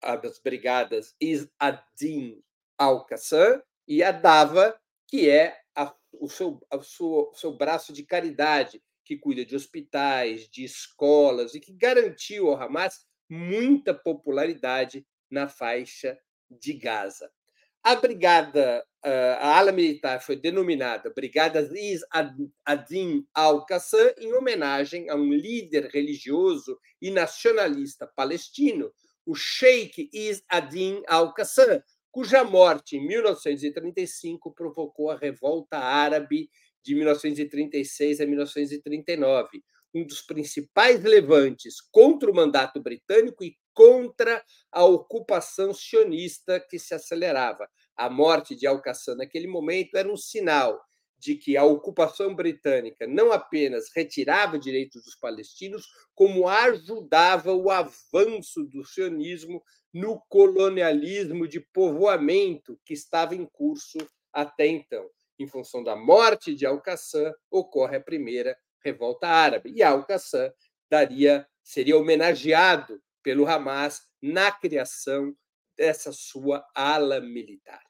as 0.01 0.39
brigadas 0.39 1.15
Is-Adin 1.19 2.41
Al-Qassam, 2.77 3.61
e 3.87 4.03
a 4.03 4.11
Dava, 4.11 4.79
que 5.07 5.27
é 5.29 5.59
a, 5.79 5.95
o, 6.11 6.27
seu, 6.27 6.59
a 6.69 6.81
sua, 6.81 7.29
o 7.29 7.33
seu 7.33 7.55
braço 7.55 7.93
de 7.93 8.03
caridade, 8.03 8.83
que 9.05 9.17
cuida 9.17 9.45
de 9.45 9.55
hospitais, 9.55 10.49
de 10.49 10.63
escolas 10.63 11.55
e 11.55 11.59
que 11.59 11.73
garantiu 11.73 12.49
ao 12.49 12.61
Hamas 12.61 13.07
muita 13.29 13.93
popularidade 13.93 15.05
na 15.31 15.47
faixa 15.47 16.19
de 16.49 16.73
Gaza. 16.73 17.31
A 17.81 17.95
brigada, 17.95 18.83
a 19.01 19.57
ala 19.57 19.71
militar 19.71 20.21
foi 20.21 20.35
denominada 20.35 21.09
Brigada 21.11 21.61
Is 21.73 22.01
Adin 22.65 23.25
al-Qassam 23.33 24.13
em 24.17 24.33
homenagem 24.33 25.09
a 25.09 25.15
um 25.15 25.31
líder 25.31 25.85
religioso 25.85 26.77
e 27.01 27.09
nacionalista 27.09 28.05
palestino, 28.05 28.91
o 29.25 29.33
Sheikh 29.33 30.09
Is 30.11 30.43
Adin 30.49 31.01
al-Qassam, 31.07 31.81
cuja 32.11 32.43
morte 32.43 32.97
em 32.97 33.07
1935 33.07 34.53
provocou 34.53 35.11
a 35.11 35.17
revolta 35.17 35.77
árabe 35.77 36.49
de 36.83 36.95
1936 36.95 38.21
a 38.21 38.25
1939, 38.25 39.63
um 39.93 40.05
dos 40.05 40.21
principais 40.21 41.03
levantes 41.03 41.81
contra 41.91 42.29
o 42.29 42.35
mandato 42.35 42.81
britânico 42.81 43.43
e 43.43 43.55
contra 43.73 44.43
a 44.71 44.83
ocupação 44.83 45.73
sionista 45.73 46.59
que 46.59 46.77
se 46.77 46.93
acelerava. 46.93 47.67
A 47.95 48.09
morte 48.09 48.55
de 48.55 48.67
Al-Qassam 48.67 49.15
naquele 49.15 49.47
momento 49.47 49.95
era 49.95 50.11
um 50.11 50.17
sinal 50.17 50.79
de 51.19 51.35
que 51.35 51.57
a 51.57 51.63
ocupação 51.63 52.33
britânica 52.33 53.05
não 53.05 53.31
apenas 53.31 53.89
retirava 53.93 54.57
direitos 54.57 55.03
dos 55.03 55.15
palestinos, 55.15 55.85
como 56.15 56.47
ajudava 56.47 57.53
o 57.53 57.69
avanço 57.69 58.63
do 58.63 58.83
sionismo 58.85 59.61
no 59.93 60.21
colonialismo 60.29 61.47
de 61.47 61.59
povoamento 61.59 62.79
que 62.85 62.93
estava 62.93 63.35
em 63.35 63.45
curso 63.45 63.97
até 64.31 64.67
então 64.67 65.09
em 65.39 65.47
função 65.47 65.81
da 65.81 65.95
morte 65.95 66.53
de 66.53 66.65
Al-Qassam, 66.65 67.33
ocorre 67.49 67.95
a 67.95 68.01
primeira 68.01 68.57
revolta 68.83 69.27
árabe. 69.27 69.71
E 69.73 69.81
Al-Qassam 69.81 70.51
daria, 70.89 71.47
seria 71.63 71.97
homenageado 71.97 73.01
pelo 73.23 73.47
Hamas 73.47 74.01
na 74.21 74.51
criação 74.51 75.33
dessa 75.77 76.11
sua 76.11 76.65
ala 76.75 77.21
militar. 77.21 77.88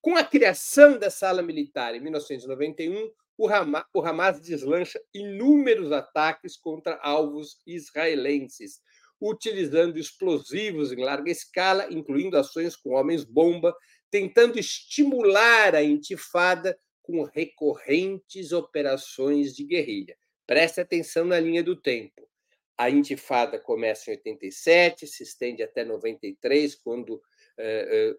Com 0.00 0.16
a 0.16 0.24
criação 0.24 0.98
dessa 0.98 1.28
ala 1.28 1.42
militar 1.42 1.94
em 1.94 2.00
1991, 2.00 3.10
o 3.36 3.48
Hamas, 3.48 3.84
o 3.94 4.00
Hamas 4.00 4.40
deslancha 4.40 5.00
inúmeros 5.14 5.92
ataques 5.92 6.56
contra 6.56 6.98
alvos 7.02 7.58
israelenses, 7.66 8.80
utilizando 9.20 9.98
explosivos 9.98 10.92
em 10.92 11.02
larga 11.02 11.30
escala, 11.30 11.86
incluindo 11.90 12.38
ações 12.38 12.76
com 12.76 12.90
homens-bomba, 12.90 13.74
tentando 14.10 14.58
estimular 14.58 15.74
a 15.74 15.82
intifada 15.82 16.78
com 17.02 17.22
recorrentes 17.24 18.52
operações 18.52 19.54
de 19.54 19.64
guerrilha. 19.64 20.16
Preste 20.46 20.80
atenção 20.80 21.24
na 21.24 21.38
linha 21.38 21.62
do 21.62 21.76
tempo. 21.76 22.28
A 22.76 22.88
intifada 22.88 23.58
começa 23.60 24.10
em 24.10 24.14
87, 24.14 25.06
se 25.06 25.22
estende 25.22 25.62
até 25.62 25.84
93, 25.84 26.74
quando, 26.76 27.20
eh, 27.58 27.88
eh, 27.90 28.16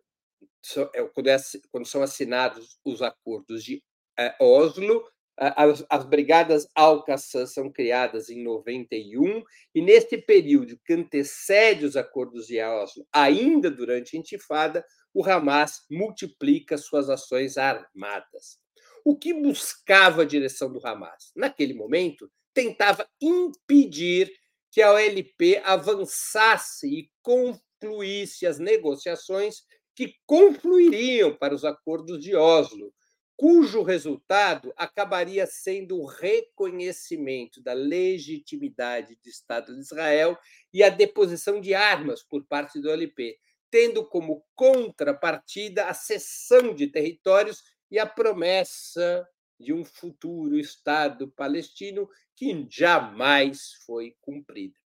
quando, 1.13 1.27
é, 1.27 1.43
quando 1.71 1.85
são 1.85 2.01
assinados 2.01 2.77
os 2.85 3.01
acordos 3.01 3.63
de 3.63 3.83
eh, 4.17 4.35
Oslo. 4.39 5.03
As, 5.37 5.83
as 5.89 6.05
brigadas 6.05 6.67
Al-Qassam 6.75 7.47
são 7.47 7.71
criadas 7.71 8.29
em 8.29 8.43
91, 8.43 9.41
e 9.73 9.81
neste 9.81 10.15
período 10.17 10.77
que 10.85 10.93
antecede 10.93 11.83
os 11.83 11.97
acordos 11.97 12.45
de 12.45 12.61
Oslo, 12.61 13.07
ainda 13.11 13.71
durante 13.71 14.15
a 14.15 14.19
intifada, 14.19 14.85
o 15.13 15.25
Hamas 15.25 15.83
multiplica 15.89 16.77
suas 16.77 17.09
ações 17.09 17.57
armadas. 17.57 18.59
O 19.03 19.17
que 19.17 19.33
buscava 19.33 20.21
a 20.21 20.25
direção 20.25 20.71
do 20.71 20.85
Hamas? 20.85 21.31
Naquele 21.35 21.73
momento, 21.73 22.29
tentava 22.53 23.07
impedir 23.19 24.31
que 24.71 24.81
a 24.81 24.93
OLP 24.93 25.59
avançasse 25.63 26.87
e 26.87 27.09
concluísse 27.21 28.45
as 28.45 28.59
negociações 28.59 29.63
que 30.01 30.15
confluiriam 30.25 31.35
para 31.35 31.53
os 31.53 31.63
acordos 31.63 32.23
de 32.23 32.35
Oslo, 32.35 32.91
cujo 33.37 33.83
resultado 33.83 34.73
acabaria 34.75 35.45
sendo 35.45 35.99
o 35.99 36.07
reconhecimento 36.07 37.61
da 37.61 37.73
legitimidade 37.73 39.15
do 39.23 39.29
Estado 39.29 39.75
de 39.75 39.79
Israel 39.79 40.35
e 40.73 40.81
a 40.81 40.89
deposição 40.89 41.61
de 41.61 41.75
armas 41.75 42.23
por 42.23 42.43
parte 42.45 42.81
do 42.81 42.89
OLP, 42.89 43.37
tendo 43.69 44.03
como 44.03 44.43
contrapartida 44.55 45.85
a 45.85 45.93
cessão 45.93 46.73
de 46.73 46.87
territórios 46.87 47.61
e 47.91 47.99
a 47.99 48.07
promessa 48.07 49.23
de 49.59 49.71
um 49.71 49.85
futuro 49.85 50.57
Estado 50.57 51.27
palestino 51.27 52.09
que 52.35 52.65
jamais 52.71 53.73
foi 53.85 54.15
cumprida. 54.19 54.80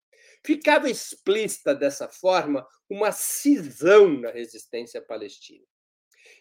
Ficava 0.46 0.88
explícita 0.88 1.74
dessa 1.74 2.08
forma 2.08 2.68
uma 2.88 3.12
cisão 3.12 4.08
na 4.08 4.30
resistência 4.30 5.02
palestina. 5.02 5.66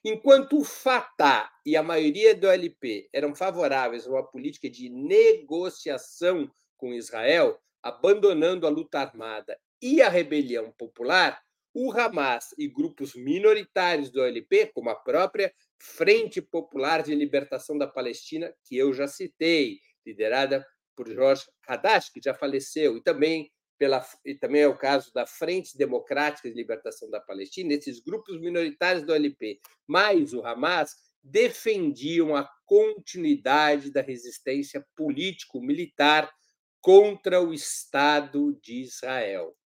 Enquanto 0.05 0.59
o 0.59 0.65
Fatah 0.65 1.51
e 1.65 1.75
a 1.75 1.83
maioria 1.83 2.35
do 2.35 2.47
LP 2.47 3.09
eram 3.15 3.35
favoráveis 3.35 4.07
a 4.07 4.11
uma 4.11 4.23
política 4.23 4.69
de 4.69 4.91
negociação 4.91 6.53
com 6.77 6.93
Israel, 6.93 7.59
abandonando 7.83 8.67
a 8.67 8.71
luta 8.71 8.99
armada 9.01 9.59
e 9.81 10.03
a 10.03 10.11
rebelião 10.11 10.71
popular, 10.73 11.41
o 11.73 11.91
Hamas 11.91 12.55
e 12.59 12.69
grupos 12.69 13.15
minoritários 13.15 14.11
do 14.11 14.21
OLP, 14.21 14.71
como 14.75 14.91
a 14.91 14.95
própria 14.95 15.51
Frente 15.79 16.43
Popular 16.43 17.03
de 17.03 17.15
Libertação 17.15 17.79
da 17.79 17.87
Palestina, 17.87 18.55
que 18.65 18.77
eu 18.77 18.93
já 18.93 19.09
citei, 19.09 19.79
liderada 20.05 20.63
por 20.95 21.09
Jorge 21.09 21.47
Hadash, 21.67 22.11
que 22.11 22.21
já 22.23 22.35
faleceu, 22.35 22.99
e 22.99 23.03
também 23.03 23.51
pela, 23.79 24.07
e 24.25 24.35
também 24.35 24.63
é 24.63 24.69
o 24.69 24.77
caso 24.77 25.13
da 25.13 25.27
Frente 25.27 25.77
Democrática 25.77 26.49
de 26.49 26.57
Libertação 26.57 27.11
da 27.11 27.21
Palestina, 27.21 27.75
esses 27.75 28.01
grupos 28.01 28.41
minoritários 28.41 29.05
do 29.05 29.13
OLP, 29.13 29.61
mais 29.87 30.33
o 30.33 30.45
Hamas, 30.45 30.97
defendiam 31.23 32.37
a 32.37 32.49
continuidade 32.67 33.91
da 33.91 34.03
resistência 34.03 34.87
político-militar 34.95 36.33
contra 36.81 37.41
o 37.41 37.55
Estado 37.55 38.59
de 38.63 38.83
Israel. 38.83 39.57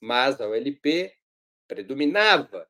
Mas 0.00 0.40
a 0.40 0.48
OLP 0.48 1.12
predominava 1.68 2.66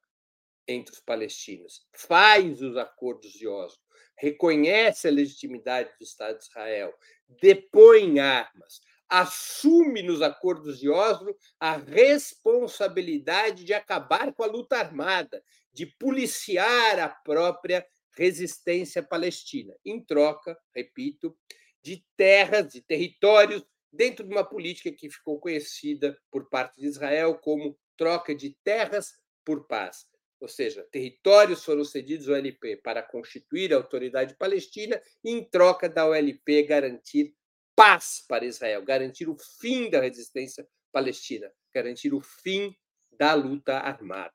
entre 0.66 0.92
os 0.92 1.00
palestinos, 1.00 1.86
faz 1.94 2.60
os 2.60 2.76
acordos 2.76 3.32
de 3.32 3.48
Oslo, 3.48 3.80
reconhece 4.18 5.08
a 5.08 5.10
legitimidade 5.10 5.90
do 5.98 6.04
Estado 6.04 6.36
de 6.36 6.44
Israel, 6.44 6.92
depõe 7.40 8.18
armas, 8.18 8.80
assume 9.08 10.02
nos 10.02 10.20
acordos 10.20 10.78
de 10.78 10.88
Oslo 10.88 11.36
a 11.58 11.76
responsabilidade 11.76 13.64
de 13.64 13.72
acabar 13.72 14.32
com 14.32 14.42
a 14.42 14.46
luta 14.46 14.76
armada, 14.76 15.42
de 15.72 15.86
policiar 15.86 16.98
a 16.98 17.08
própria 17.08 17.86
resistência 18.12 19.02
palestina, 19.02 19.74
em 19.84 20.04
troca, 20.04 20.58
repito, 20.74 21.36
de 21.82 22.04
terras 22.16 22.74
e 22.74 22.82
territórios 22.82 23.64
dentro 23.92 24.26
de 24.26 24.32
uma 24.32 24.44
política 24.44 24.92
que 24.92 25.08
ficou 25.08 25.40
conhecida 25.40 26.18
por 26.30 26.48
parte 26.48 26.80
de 26.80 26.86
Israel 26.86 27.38
como 27.38 27.78
troca 27.96 28.34
de 28.34 28.56
terras 28.62 29.14
por 29.44 29.66
paz. 29.66 30.06
Ou 30.40 30.48
seja, 30.48 30.86
territórios 30.92 31.64
foram 31.64 31.84
cedidos 31.84 32.28
ao 32.28 32.36
OLP 32.36 32.76
para 32.76 33.02
constituir 33.02 33.72
a 33.72 33.76
autoridade 33.76 34.36
palestina 34.36 35.00
em 35.24 35.42
troca 35.42 35.88
da 35.88 36.06
OLP, 36.06 36.62
garantir 36.62 37.34
paz 37.78 38.24
para 38.26 38.44
Israel, 38.44 38.84
garantir 38.84 39.28
o 39.28 39.36
fim 39.60 39.88
da 39.88 40.00
resistência 40.00 40.66
palestina, 40.90 41.48
garantir 41.72 42.12
o 42.12 42.20
fim 42.20 42.74
da 43.12 43.34
luta 43.34 43.74
armada 43.74 44.34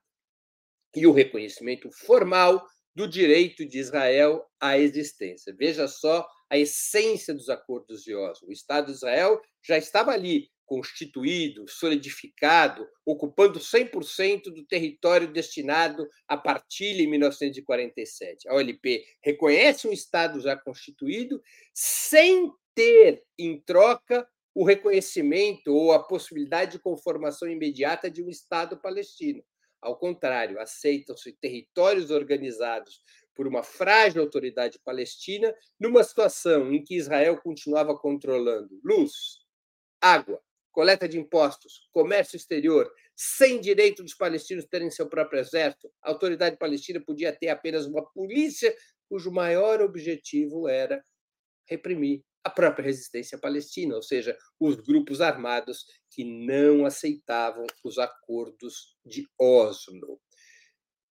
e 0.96 1.06
o 1.06 1.12
reconhecimento 1.12 1.90
formal 1.92 2.66
do 2.94 3.06
direito 3.06 3.66
de 3.66 3.78
Israel 3.78 4.42
à 4.58 4.78
existência. 4.78 5.54
Veja 5.54 5.86
só 5.86 6.26
a 6.48 6.56
essência 6.56 7.34
dos 7.34 7.50
acordos 7.50 8.02
de 8.02 8.14
Oslo. 8.14 8.48
O 8.48 8.52
Estado 8.52 8.86
de 8.86 8.92
Israel 8.92 9.38
já 9.62 9.76
estava 9.76 10.12
ali, 10.12 10.50
constituído, 10.64 11.68
solidificado, 11.68 12.88
ocupando 13.04 13.60
100% 13.60 14.44
do 14.44 14.64
território 14.64 15.30
destinado 15.30 16.08
à 16.26 16.38
partilha 16.38 17.02
em 17.02 17.10
1947. 17.10 18.48
A 18.48 18.54
OLP 18.54 19.04
reconhece 19.22 19.86
um 19.86 19.92
Estado 19.92 20.40
já 20.40 20.56
constituído 20.56 21.42
sem 21.74 22.50
ter 22.74 23.22
em 23.38 23.60
troca 23.60 24.26
o 24.54 24.64
reconhecimento 24.64 25.74
ou 25.74 25.92
a 25.92 26.02
possibilidade 26.02 26.72
de 26.72 26.78
conformação 26.78 27.48
imediata 27.48 28.10
de 28.10 28.22
um 28.22 28.28
Estado 28.28 28.76
palestino. 28.80 29.42
Ao 29.80 29.98
contrário, 29.98 30.60
aceitam-se 30.60 31.32
territórios 31.32 32.10
organizados 32.10 33.02
por 33.34 33.46
uma 33.46 33.62
frágil 33.62 34.22
autoridade 34.22 34.78
palestina, 34.84 35.52
numa 35.78 36.04
situação 36.04 36.72
em 36.72 36.82
que 36.82 36.96
Israel 36.96 37.36
continuava 37.42 37.98
controlando 37.98 38.80
luz, 38.84 39.40
água, 40.00 40.40
coleta 40.70 41.08
de 41.08 41.18
impostos, 41.18 41.88
comércio 41.92 42.36
exterior, 42.36 42.90
sem 43.16 43.60
direito 43.60 44.02
dos 44.02 44.14
palestinos 44.14 44.66
terem 44.66 44.90
seu 44.90 45.08
próprio 45.08 45.40
exército, 45.40 45.90
a 46.02 46.10
autoridade 46.10 46.56
palestina 46.56 47.00
podia 47.00 47.32
ter 47.32 47.48
apenas 47.48 47.86
uma 47.86 48.04
polícia 48.12 48.74
cujo 49.08 49.30
maior 49.30 49.80
objetivo 49.80 50.68
era 50.68 51.04
reprimir 51.66 52.22
a 52.44 52.50
própria 52.50 52.84
resistência 52.84 53.38
palestina, 53.38 53.96
ou 53.96 54.02
seja, 54.02 54.36
os 54.60 54.76
grupos 54.76 55.20
armados 55.20 55.86
que 56.10 56.24
não 56.24 56.84
aceitavam 56.84 57.66
os 57.82 57.98
acordos 57.98 58.94
de 59.04 59.26
Oslo. 59.40 60.20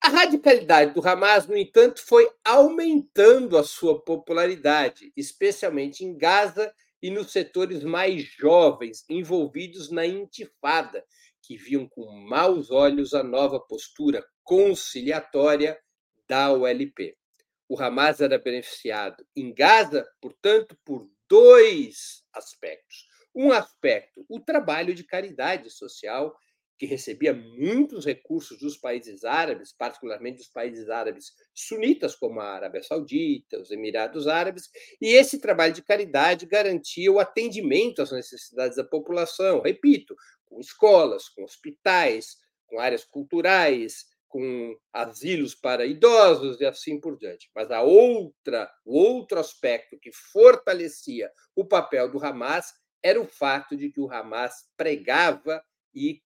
A 0.05 0.09
radicalidade 0.09 0.95
do 0.95 1.09
Hamas, 1.09 1.47
no 1.47 1.57
entanto, 1.57 2.05
foi 2.05 2.29
aumentando 2.45 3.57
a 3.57 3.63
sua 3.63 4.03
popularidade, 4.05 5.13
especialmente 5.17 6.05
em 6.05 6.19
Gaza 6.19 6.75
e 7.01 7.09
nos 7.09 7.31
setores 7.31 7.85
mais 7.85 8.25
jovens 8.25 9.05
envolvidos 9.09 9.91
na 9.91 10.05
intifada, 10.05 11.05
que 11.41 11.57
viam 11.57 11.89
com 11.89 12.11
maus 12.29 12.71
olhos 12.71 13.15
a 13.15 13.23
nova 13.23 13.61
postura 13.61 14.25
conciliatória 14.43 15.79
da 16.29 16.53
OLP. 16.53 17.17
O 17.69 17.81
Hamas 17.81 18.21
era 18.21 18.39
beneficiado 18.39 19.25
em 19.37 19.55
Gaza, 19.55 20.05
portanto, 20.21 20.77
por 20.85 21.09
dois 21.33 22.23
aspectos. 22.35 23.07
Um 23.35 23.53
aspecto, 23.53 24.23
o 24.29 24.39
trabalho 24.39 24.95
de 24.95 25.03
caridade 25.03 25.71
social 25.71 26.37
que 26.79 26.85
recebia 26.85 27.33
muitos 27.33 28.05
recursos 28.05 28.59
dos 28.59 28.77
países 28.77 29.25
árabes, 29.25 29.73
particularmente 29.73 30.39
dos 30.39 30.49
países 30.49 30.91
árabes 30.91 31.33
sunitas, 31.55 32.15
como 32.15 32.39
a 32.39 32.53
Arábia 32.57 32.83
Saudita, 32.83 33.59
os 33.59 33.71
Emirados 33.71 34.27
Árabes, 34.27 34.69
e 35.01 35.07
esse 35.15 35.41
trabalho 35.41 35.73
de 35.73 35.81
caridade 35.81 36.45
garantia 36.45 37.11
o 37.11 37.19
atendimento 37.19 38.03
às 38.03 38.13
necessidades 38.13 38.77
da 38.77 38.85
população, 38.85 39.63
repito, 39.63 40.15
com 40.45 40.61
escolas, 40.61 41.31
com 41.31 41.45
hospitais, 41.45 42.37
com 42.67 42.79
áreas 42.79 43.07
culturais, 43.07 44.05
com 44.33 44.75
asilos 44.91 45.55
para 45.55 45.85
idosos 45.85 46.59
e 46.59 46.65
assim 46.65 46.99
por 46.99 47.19
diante. 47.19 47.51
Mas 47.55 47.71
a 47.71 47.83
outra, 47.83 48.73
o 48.83 48.97
outro 48.97 49.39
aspecto 49.39 49.99
que 50.01 50.11
fortalecia 50.11 51.31
o 51.55 51.67
papel 51.67 52.11
do 52.11 52.25
Hamas 52.25 52.73
era 53.03 53.21
o 53.21 53.27
fato 53.27 53.77
de 53.77 53.91
que 53.91 54.01
o 54.01 54.11
Hamas 54.11 54.55
pregava 54.75 55.63
e 55.95 56.23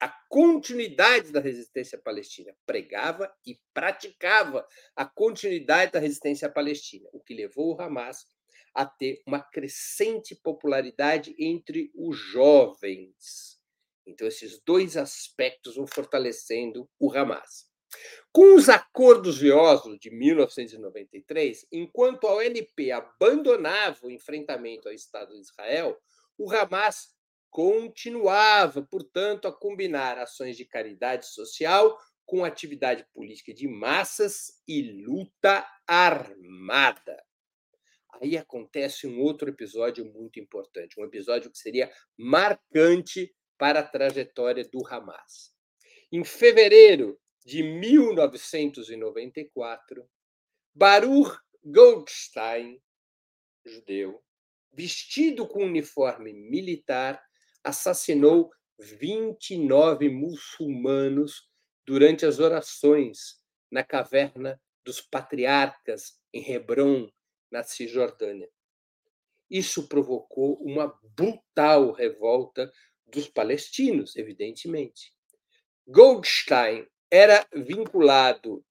a 0.00 0.08
continuidade 0.30 1.30
da 1.30 1.40
resistência 1.40 1.98
palestina, 1.98 2.56
pregava 2.64 3.30
e 3.46 3.60
praticava 3.74 4.66
a 4.96 5.04
continuidade 5.04 5.92
da 5.92 6.00
resistência 6.00 6.48
palestina, 6.48 7.06
o 7.12 7.20
que 7.20 7.34
levou 7.34 7.76
o 7.76 7.80
Hamas 7.80 8.26
a 8.74 8.86
ter 8.86 9.20
uma 9.26 9.40
crescente 9.42 10.34
popularidade 10.34 11.36
entre 11.38 11.92
os 11.94 12.16
jovens. 12.16 13.60
Então, 14.06 14.26
esses 14.26 14.60
dois 14.64 14.96
aspectos 14.96 15.76
vão 15.76 15.86
fortalecendo 15.86 16.88
o 16.98 17.12
Hamas. 17.12 17.70
Com 18.32 18.54
os 18.54 18.68
acordos 18.68 19.36
de 19.36 19.52
Oslo 19.52 19.98
de 19.98 20.10
1993, 20.10 21.66
enquanto 21.70 22.26
a 22.26 22.34
OLP 22.34 22.90
abandonava 22.90 24.06
o 24.06 24.10
enfrentamento 24.10 24.88
ao 24.88 24.94
Estado 24.94 25.34
de 25.34 25.40
Israel, 25.40 26.00
o 26.38 26.50
Hamas 26.50 27.14
continuava, 27.50 28.82
portanto, 28.82 29.46
a 29.46 29.52
combinar 29.52 30.18
ações 30.18 30.56
de 30.56 30.64
caridade 30.64 31.26
social 31.26 31.98
com 32.24 32.44
atividade 32.44 33.04
política 33.12 33.52
de 33.52 33.68
massas 33.68 34.62
e 34.66 34.82
luta 35.04 35.66
armada. 35.86 37.22
Aí 38.14 38.38
acontece 38.38 39.06
um 39.06 39.20
outro 39.20 39.50
episódio 39.50 40.04
muito 40.04 40.40
importante, 40.40 40.98
um 40.98 41.04
episódio 41.04 41.50
que 41.50 41.58
seria 41.58 41.92
marcante 42.16 43.34
para 43.62 43.78
a 43.78 43.84
trajetória 43.84 44.64
do 44.64 44.84
Hamas. 44.84 45.54
Em 46.10 46.24
fevereiro 46.24 47.16
de 47.46 47.62
1994, 47.62 50.04
Baruch 50.74 51.38
Goldstein, 51.64 52.82
judeu, 53.64 54.20
vestido 54.72 55.46
com 55.46 55.64
uniforme 55.64 56.32
militar, 56.32 57.24
assassinou 57.62 58.50
29 58.80 60.08
muçulmanos 60.08 61.48
durante 61.86 62.26
as 62.26 62.40
orações 62.40 63.40
na 63.70 63.84
caverna 63.84 64.60
dos 64.84 65.00
patriarcas 65.00 66.18
em 66.32 66.50
Hebron, 66.50 67.08
na 67.48 67.62
Cisjordânia. 67.62 68.50
Isso 69.48 69.86
provocou 69.86 70.60
uma 70.60 70.98
brutal 71.16 71.92
revolta 71.92 72.68
dos 73.12 73.28
palestinos, 73.28 74.16
evidentemente. 74.16 75.12
Goldstein 75.86 76.86
era 77.10 77.46
vinculado 77.54 78.64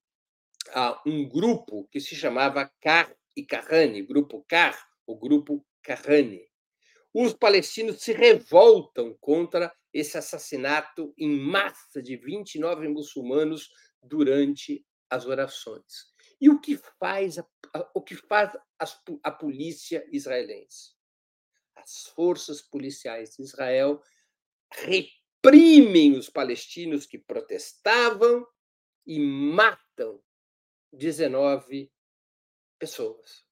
a 0.73 1.01
um 1.05 1.27
grupo 1.27 1.87
que 1.91 1.99
se 1.99 2.15
chamava 2.15 2.71
Car 2.81 3.15
e 3.35 3.45
Kahane, 3.45 4.01
grupo 4.01 4.43
Car, 4.47 4.89
o 5.05 5.15
grupo 5.15 5.65
Kahane. 5.83 6.49
Os 7.13 7.33
palestinos 7.33 8.01
se 8.01 8.13
revoltam 8.13 9.15
contra 9.19 9.71
esse 9.93 10.17
assassinato 10.17 11.13
em 11.17 11.29
massa 11.29 12.01
de 12.01 12.15
29 12.15 12.87
muçulmanos 12.87 13.69
durante 14.01 14.85
as 15.09 15.25
orações. 15.25 16.09
E 16.39 16.49
o 16.49 16.59
que 16.59 16.79
faz 16.97 17.37
a, 17.37 17.45
a, 17.75 17.91
o 17.93 18.01
que 18.01 18.15
faz 18.15 18.55
a, 18.79 18.85
a 19.23 19.31
polícia 19.31 20.03
israelense? 20.11 20.95
As 21.75 22.07
forças 22.07 22.61
policiais 22.61 23.35
de 23.35 23.43
Israel 23.43 24.01
reprimem 24.71 26.17
os 26.17 26.29
palestinos 26.29 27.05
que 27.05 27.17
protestavam 27.17 28.45
e 29.05 29.19
matam 29.19 30.21
19 30.93 31.91
pessoas. 32.79 33.43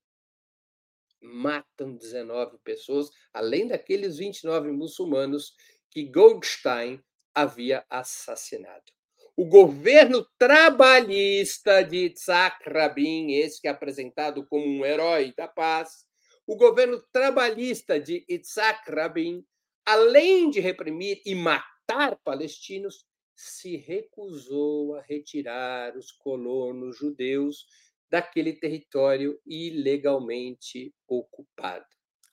Matam 1.21 1.95
19 1.95 2.57
pessoas, 2.59 3.09
além 3.33 3.67
daqueles 3.67 4.17
29 4.17 4.71
muçulmanos 4.71 5.53
que 5.89 6.05
Goldstein 6.05 7.03
havia 7.33 7.85
assassinado. 7.89 8.91
O 9.35 9.45
governo 9.45 10.27
trabalhista 10.37 11.81
de 11.81 12.07
Itzhak 12.07 12.69
Rabin, 12.69 13.31
esse 13.33 13.61
que 13.61 13.67
é 13.67 13.71
apresentado 13.71 14.45
como 14.45 14.65
um 14.65 14.85
herói 14.85 15.33
da 15.35 15.47
paz, 15.47 16.05
o 16.45 16.57
governo 16.57 17.01
trabalhista 17.11 17.99
de 17.99 18.25
Itzhak 18.27 18.91
Rabin, 18.91 19.45
além 19.89 20.51
de 20.51 20.59
reprimir 20.59 21.19
e 21.25 21.33
matar 21.33 22.15
palestinos, 22.23 23.07
se 23.35 23.75
recusou 23.75 24.95
a 24.95 25.01
retirar 25.01 25.97
os 25.97 26.11
colonos 26.11 26.97
judeus 26.97 27.65
daquele 28.07 28.53
território 28.53 29.39
ilegalmente 29.47 30.93
ocupado. 31.07 31.85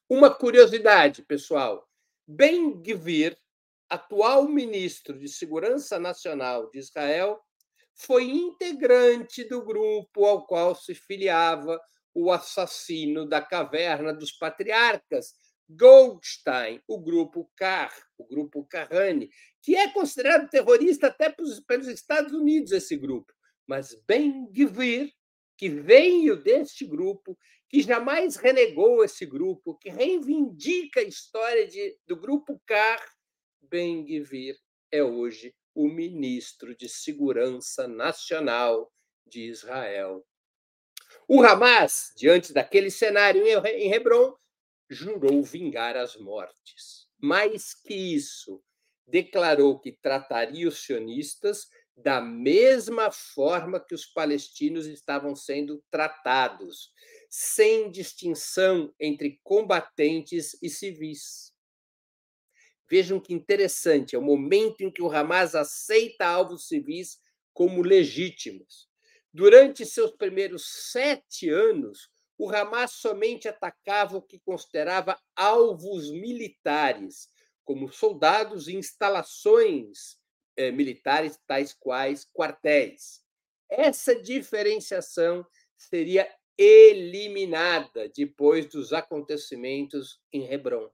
Uma 0.07 0.35
curiosidade, 0.35 1.23
pessoal: 1.23 1.89
Ben 2.27 2.83
Gvir 2.83 3.39
atual 3.89 4.47
ministro 4.47 5.19
de 5.19 5.29
Segurança 5.29 5.99
Nacional 5.99 6.69
de 6.71 6.79
Israel, 6.79 7.41
foi 7.95 8.25
integrante 8.25 9.45
do 9.45 9.65
grupo 9.65 10.27
ao 10.27 10.47
qual 10.47 10.75
se 10.75 10.95
filiava 10.95 11.81
o 12.13 12.31
assassino 12.31 13.27
da 13.27 13.41
caverna 13.41 14.13
dos 14.13 14.33
patriarcas, 14.33 15.35
Goldstein, 15.69 16.81
o 16.87 16.99
grupo 16.99 17.51
Car, 17.57 17.93
o 18.17 18.25
grupo 18.25 18.65
Kahane, 18.65 19.31
que 19.63 19.75
é 19.75 19.89
considerado 19.91 20.49
terrorista 20.49 21.09
até 21.09 21.31
pelos 21.31 21.89
Estados 21.89 22.33
Unidos, 22.33 22.73
esse 22.73 22.97
grupo. 22.97 23.33
Mas 23.67 23.95
Ben 24.07 24.47
Gvir, 24.53 25.13
que 25.57 25.69
veio 25.69 26.37
deste 26.37 26.85
grupo, 26.85 27.37
que 27.69 27.83
jamais 27.83 28.37
renegou 28.37 29.05
esse 29.05 29.27
grupo, 29.27 29.77
que 29.79 29.91
reivindica 29.91 31.01
a 31.01 31.05
história 31.05 31.67
de, 31.67 31.99
do 32.07 32.17
grupo 32.17 32.61
Car, 32.67 33.03
Ben-Gvir 33.63 34.57
é 34.93 35.03
hoje 35.03 35.55
o 35.75 35.89
ministro 35.89 36.77
de 36.77 36.89
Segurança 36.89 37.89
Nacional 37.89 38.93
de 39.27 39.43
Israel. 39.43 40.25
O 41.29 41.43
Hamas, 41.43 42.13
diante 42.17 42.53
daquele 42.53 42.91
cenário 42.91 43.45
em 43.45 43.93
Hebron, 43.93 44.35
jurou 44.89 45.43
vingar 45.43 45.97
as 45.97 46.17
mortes. 46.17 47.07
Mais 47.19 47.75
que 47.75 47.95
isso, 47.95 48.63
declarou 49.07 49.79
que 49.79 49.93
trataria 49.93 50.69
os 50.69 50.85
sionistas 50.85 51.69
da 51.97 52.21
mesma 52.21 53.11
forma 53.11 53.81
que 53.81 53.95
os 53.95 54.05
palestinos 54.05 54.87
estavam 54.87 55.35
sendo 55.35 55.83
tratados, 55.91 56.93
sem 57.31 57.91
distinção 57.91 58.93
entre 59.01 59.41
combatentes 59.43 60.57
e 60.63 60.69
civis. 60.69 61.55
Vejam 62.89 63.19
que 63.19 63.33
interessante, 63.33 64.15
é 64.15 64.19
o 64.19 64.23
momento 64.23 64.83
em 64.83 64.91
que 64.91 65.03
o 65.03 65.11
Hamas 65.11 65.55
aceita 65.55 66.27
alvos 66.27 66.69
civis 66.69 67.19
como 67.53 67.83
legítimos. 67.83 68.89
Durante 69.33 69.85
seus 69.85 70.13
primeiros 70.13 70.91
sete 70.93 71.49
anos, 71.49 72.11
o 72.39 72.51
Hamas 72.51 72.93
somente 72.93 73.49
atacava 73.49 74.17
o 74.17 74.23
que 74.23 74.39
considerava 74.41 75.19
alvos 75.35 76.11
militares, 76.11 77.29
como 77.65 77.93
soldados 77.93 78.69
e 78.69 78.77
instalações 78.77 80.19
eh, 80.57 80.71
militares, 80.71 81.39
tais 81.47 81.73
quais 81.73 82.27
quartéis. 82.33 83.23
Essa 83.69 84.15
diferenciação 84.15 85.45
seria 85.77 86.31
eliminada 86.59 88.09
depois 88.09 88.67
dos 88.67 88.93
acontecimentos 88.93 90.21
em 90.33 90.51
Hebron. 90.51 90.91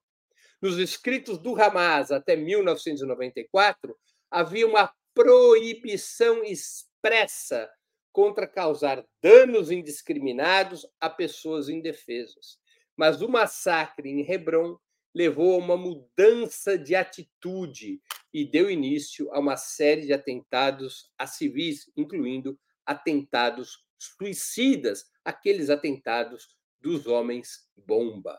Nos 0.60 0.78
escritos 0.78 1.38
do 1.38 1.60
Hamas 1.60 2.10
até 2.10 2.36
1994, 2.36 3.96
havia 4.30 4.66
uma 4.66 4.92
proibição 5.12 6.42
expressa 6.44 7.70
contra 8.12 8.46
causar 8.46 9.04
danos 9.22 9.70
indiscriminados 9.70 10.86
a 11.00 11.08
pessoas 11.08 11.68
indefesas. 11.68 12.58
Mas 12.96 13.22
o 13.22 13.28
massacre 13.28 14.08
em 14.10 14.30
Hebron 14.30 14.78
levou 15.14 15.54
a 15.54 15.58
uma 15.58 15.76
mudança 15.76 16.78
de 16.78 16.94
atitude 16.94 18.00
e 18.32 18.44
deu 18.44 18.70
início 18.70 19.32
a 19.32 19.38
uma 19.38 19.56
série 19.56 20.06
de 20.06 20.12
atentados 20.12 21.10
a 21.18 21.26
civis, 21.26 21.90
incluindo 21.96 22.58
atentados 22.84 23.84
suicidas, 23.98 25.06
aqueles 25.24 25.70
atentados 25.70 26.56
dos 26.80 27.06
homens 27.06 27.68
bomba. 27.76 28.38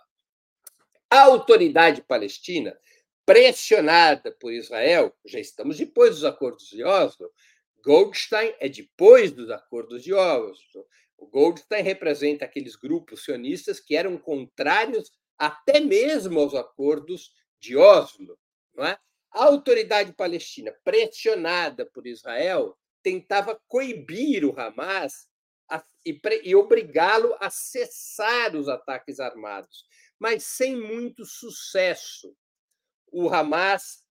A 1.10 1.22
autoridade 1.22 2.02
palestina, 2.02 2.78
pressionada 3.26 4.32
por 4.32 4.52
Israel, 4.52 5.16
já 5.26 5.40
estamos 5.40 5.78
depois 5.78 6.16
dos 6.16 6.26
acordos 6.26 6.68
de 6.68 6.84
Oslo, 6.84 7.32
Goldstein 7.84 8.54
é 8.60 8.70
depois 8.70 9.32
dos 9.32 9.50
acordos 9.50 10.04
de 10.04 10.14
Oslo. 10.14 10.88
O 11.18 11.28
Goldstein 11.28 11.84
representa 11.84 12.46
aqueles 12.46 12.76
grupos 12.76 13.24
sionistas 13.24 13.80
que 13.80 13.96
eram 13.96 14.18
contrários 14.18 15.12
até 15.38 15.80
mesmo 15.80 16.40
aos 16.40 16.54
acordos 16.54 17.32
de 17.60 17.76
Oslo. 17.76 18.38
Não 18.74 18.86
é? 18.86 18.98
A 19.32 19.46
autoridade 19.46 20.14
palestina, 20.14 20.72
pressionada 20.84 21.86
por 21.86 22.06
Israel, 22.06 22.78
tentava 23.02 23.60
coibir 23.68 24.46
o 24.46 24.58
Hamas 24.60 25.28
e, 26.06 26.20
e 26.44 26.56
obrigá-lo 26.56 27.36
a 27.40 27.50
cessar 27.50 28.56
os 28.56 28.70
ataques 28.70 29.20
armados 29.20 29.86
mas 30.24 30.44
sem 30.44 30.74
muito 30.74 31.26
sucesso. 31.26 32.34
O 33.12 33.28
Hamas 33.28 34.06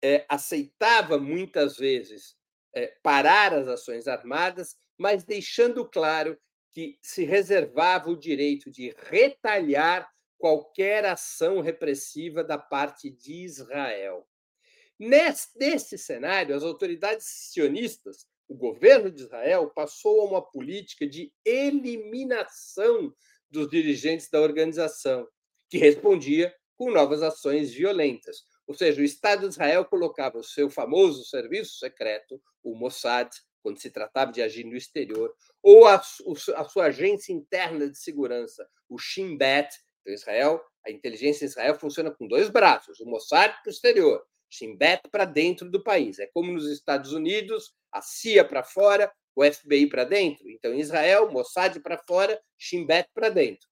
é, 0.00 0.24
aceitava 0.26 1.18
muitas 1.18 1.76
vezes 1.76 2.34
é, 2.74 2.94
parar 3.02 3.52
as 3.52 3.68
ações 3.68 4.06
armadas, 4.08 4.76
mas 4.98 5.24
deixando 5.24 5.88
claro 5.88 6.38
que 6.72 6.98
se 7.02 7.24
reservava 7.24 8.10
o 8.10 8.18
direito 8.18 8.70
de 8.70 8.94
retalhar 9.10 10.08
qualquer 10.38 11.04
ação 11.04 11.60
repressiva 11.60 12.42
da 12.42 12.58
parte 12.58 13.10
de 13.10 13.44
Israel. 13.44 14.26
Nesse 14.98 15.98
cenário, 15.98 16.54
as 16.54 16.62
autoridades 16.62 17.26
sionistas, 17.26 18.26
o 18.48 18.54
governo 18.54 19.10
de 19.10 19.22
Israel, 19.22 19.70
passou 19.70 20.20
a 20.20 20.24
uma 20.24 20.42
política 20.42 21.06
de 21.06 21.32
eliminação 21.44 23.14
dos 23.50 23.68
dirigentes 23.68 24.28
da 24.30 24.40
organização, 24.40 25.28
que 25.68 25.78
respondia 25.78 26.54
com 26.76 26.90
novas 26.90 27.22
ações 27.22 27.72
violentas. 27.72 28.44
Ou 28.72 28.78
seja, 28.78 29.02
o 29.02 29.04
Estado 29.04 29.40
de 29.40 29.48
Israel 29.48 29.84
colocava 29.84 30.38
o 30.38 30.42
seu 30.42 30.70
famoso 30.70 31.26
serviço 31.26 31.78
secreto, 31.78 32.40
o 32.62 32.74
Mossad, 32.74 33.28
quando 33.62 33.78
se 33.78 33.90
tratava 33.90 34.32
de 34.32 34.40
agir 34.40 34.64
no 34.64 34.74
exterior, 34.74 35.30
ou 35.62 35.86
a, 35.86 35.96
a 35.96 36.64
sua 36.64 36.86
agência 36.86 37.34
interna 37.34 37.86
de 37.86 37.98
segurança, 37.98 38.66
o 38.88 38.96
Shin 38.96 39.36
Bet, 39.36 39.68
então 40.00 40.14
Israel, 40.14 40.64
a 40.86 40.90
inteligência 40.90 41.46
de 41.46 41.52
Israel 41.52 41.74
funciona 41.74 42.10
com 42.10 42.26
dois 42.26 42.48
braços, 42.48 42.98
o 43.00 43.04
Mossad 43.04 43.52
para 43.60 43.68
o 43.68 43.70
exterior, 43.70 44.24
Shin 44.48 44.74
Bet 44.74 45.02
para 45.10 45.26
dentro 45.26 45.70
do 45.70 45.84
país. 45.84 46.18
É 46.18 46.26
como 46.32 46.50
nos 46.50 46.66
Estados 46.70 47.12
Unidos, 47.12 47.74
a 47.92 48.00
CIA 48.00 48.42
para 48.42 48.64
fora, 48.64 49.12
o 49.36 49.44
FBI 49.44 49.86
para 49.86 50.04
dentro. 50.04 50.48
Então, 50.48 50.72
em 50.72 50.80
Israel, 50.80 51.30
Mossad 51.30 51.78
para 51.80 51.98
fora, 51.98 52.40
Shin 52.56 52.86
Bet 52.86 53.06
para 53.12 53.28
dentro. 53.28 53.68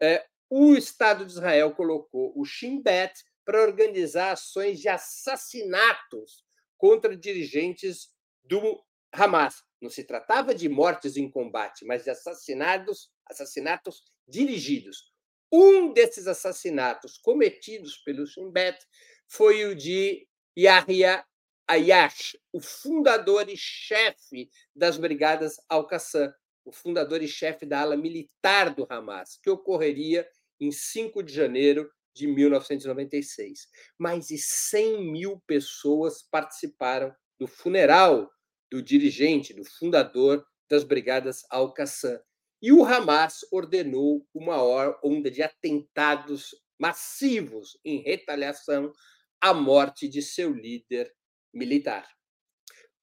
É, 0.00 0.24
o 0.48 0.74
Estado 0.74 1.26
de 1.26 1.32
Israel 1.32 1.72
colocou 1.72 2.32
o 2.34 2.42
Shin 2.42 2.80
Bet 2.80 3.12
para 3.44 3.62
organizar 3.62 4.32
ações 4.32 4.80
de 4.80 4.88
assassinatos 4.88 6.44
contra 6.76 7.16
dirigentes 7.16 8.08
do 8.44 8.82
Hamas. 9.12 9.62
Não 9.80 9.90
se 9.90 10.04
tratava 10.04 10.54
de 10.54 10.68
mortes 10.68 11.16
em 11.16 11.30
combate, 11.30 11.84
mas 11.84 12.04
de 12.04 12.10
assassinatos, 12.10 13.10
assassinatos 13.26 14.02
dirigidos. 14.28 15.10
Um 15.52 15.92
desses 15.92 16.26
assassinatos 16.26 17.18
cometidos 17.18 17.96
pelo 17.98 18.26
Shin 18.26 18.50
Bet 18.50 18.78
foi 19.26 19.64
o 19.64 19.74
de 19.74 20.26
Yahya 20.56 21.24
Ayash, 21.66 22.36
o 22.52 22.60
fundador 22.60 23.48
e 23.48 23.56
chefe 23.56 24.50
das 24.74 24.96
Brigadas 24.96 25.54
Al-Qassam, 25.68 26.32
o 26.64 26.72
fundador 26.72 27.22
e 27.22 27.28
chefe 27.28 27.64
da 27.64 27.80
ala 27.80 27.96
militar 27.96 28.74
do 28.74 28.86
Hamas, 28.90 29.38
que 29.42 29.48
ocorreria 29.48 30.28
em 30.60 30.70
5 30.70 31.22
de 31.22 31.32
janeiro 31.32 31.90
de 32.20 32.26
1996. 32.26 33.66
Mais 33.98 34.26
de 34.26 34.38
100 34.38 35.10
mil 35.10 35.42
pessoas 35.46 36.22
participaram 36.22 37.14
do 37.38 37.46
funeral 37.46 38.30
do 38.70 38.82
dirigente, 38.82 39.54
do 39.54 39.64
fundador 39.64 40.44
das 40.68 40.84
Brigadas 40.84 41.42
Al-Qassam. 41.50 42.20
E 42.62 42.70
o 42.72 42.84
Hamas 42.84 43.38
ordenou 43.50 44.26
uma 44.34 44.62
onda 45.02 45.30
de 45.30 45.42
atentados 45.42 46.54
massivos 46.78 47.78
em 47.84 48.02
retaliação 48.02 48.92
à 49.40 49.54
morte 49.54 50.06
de 50.06 50.20
seu 50.20 50.52
líder 50.52 51.10
militar. 51.52 52.06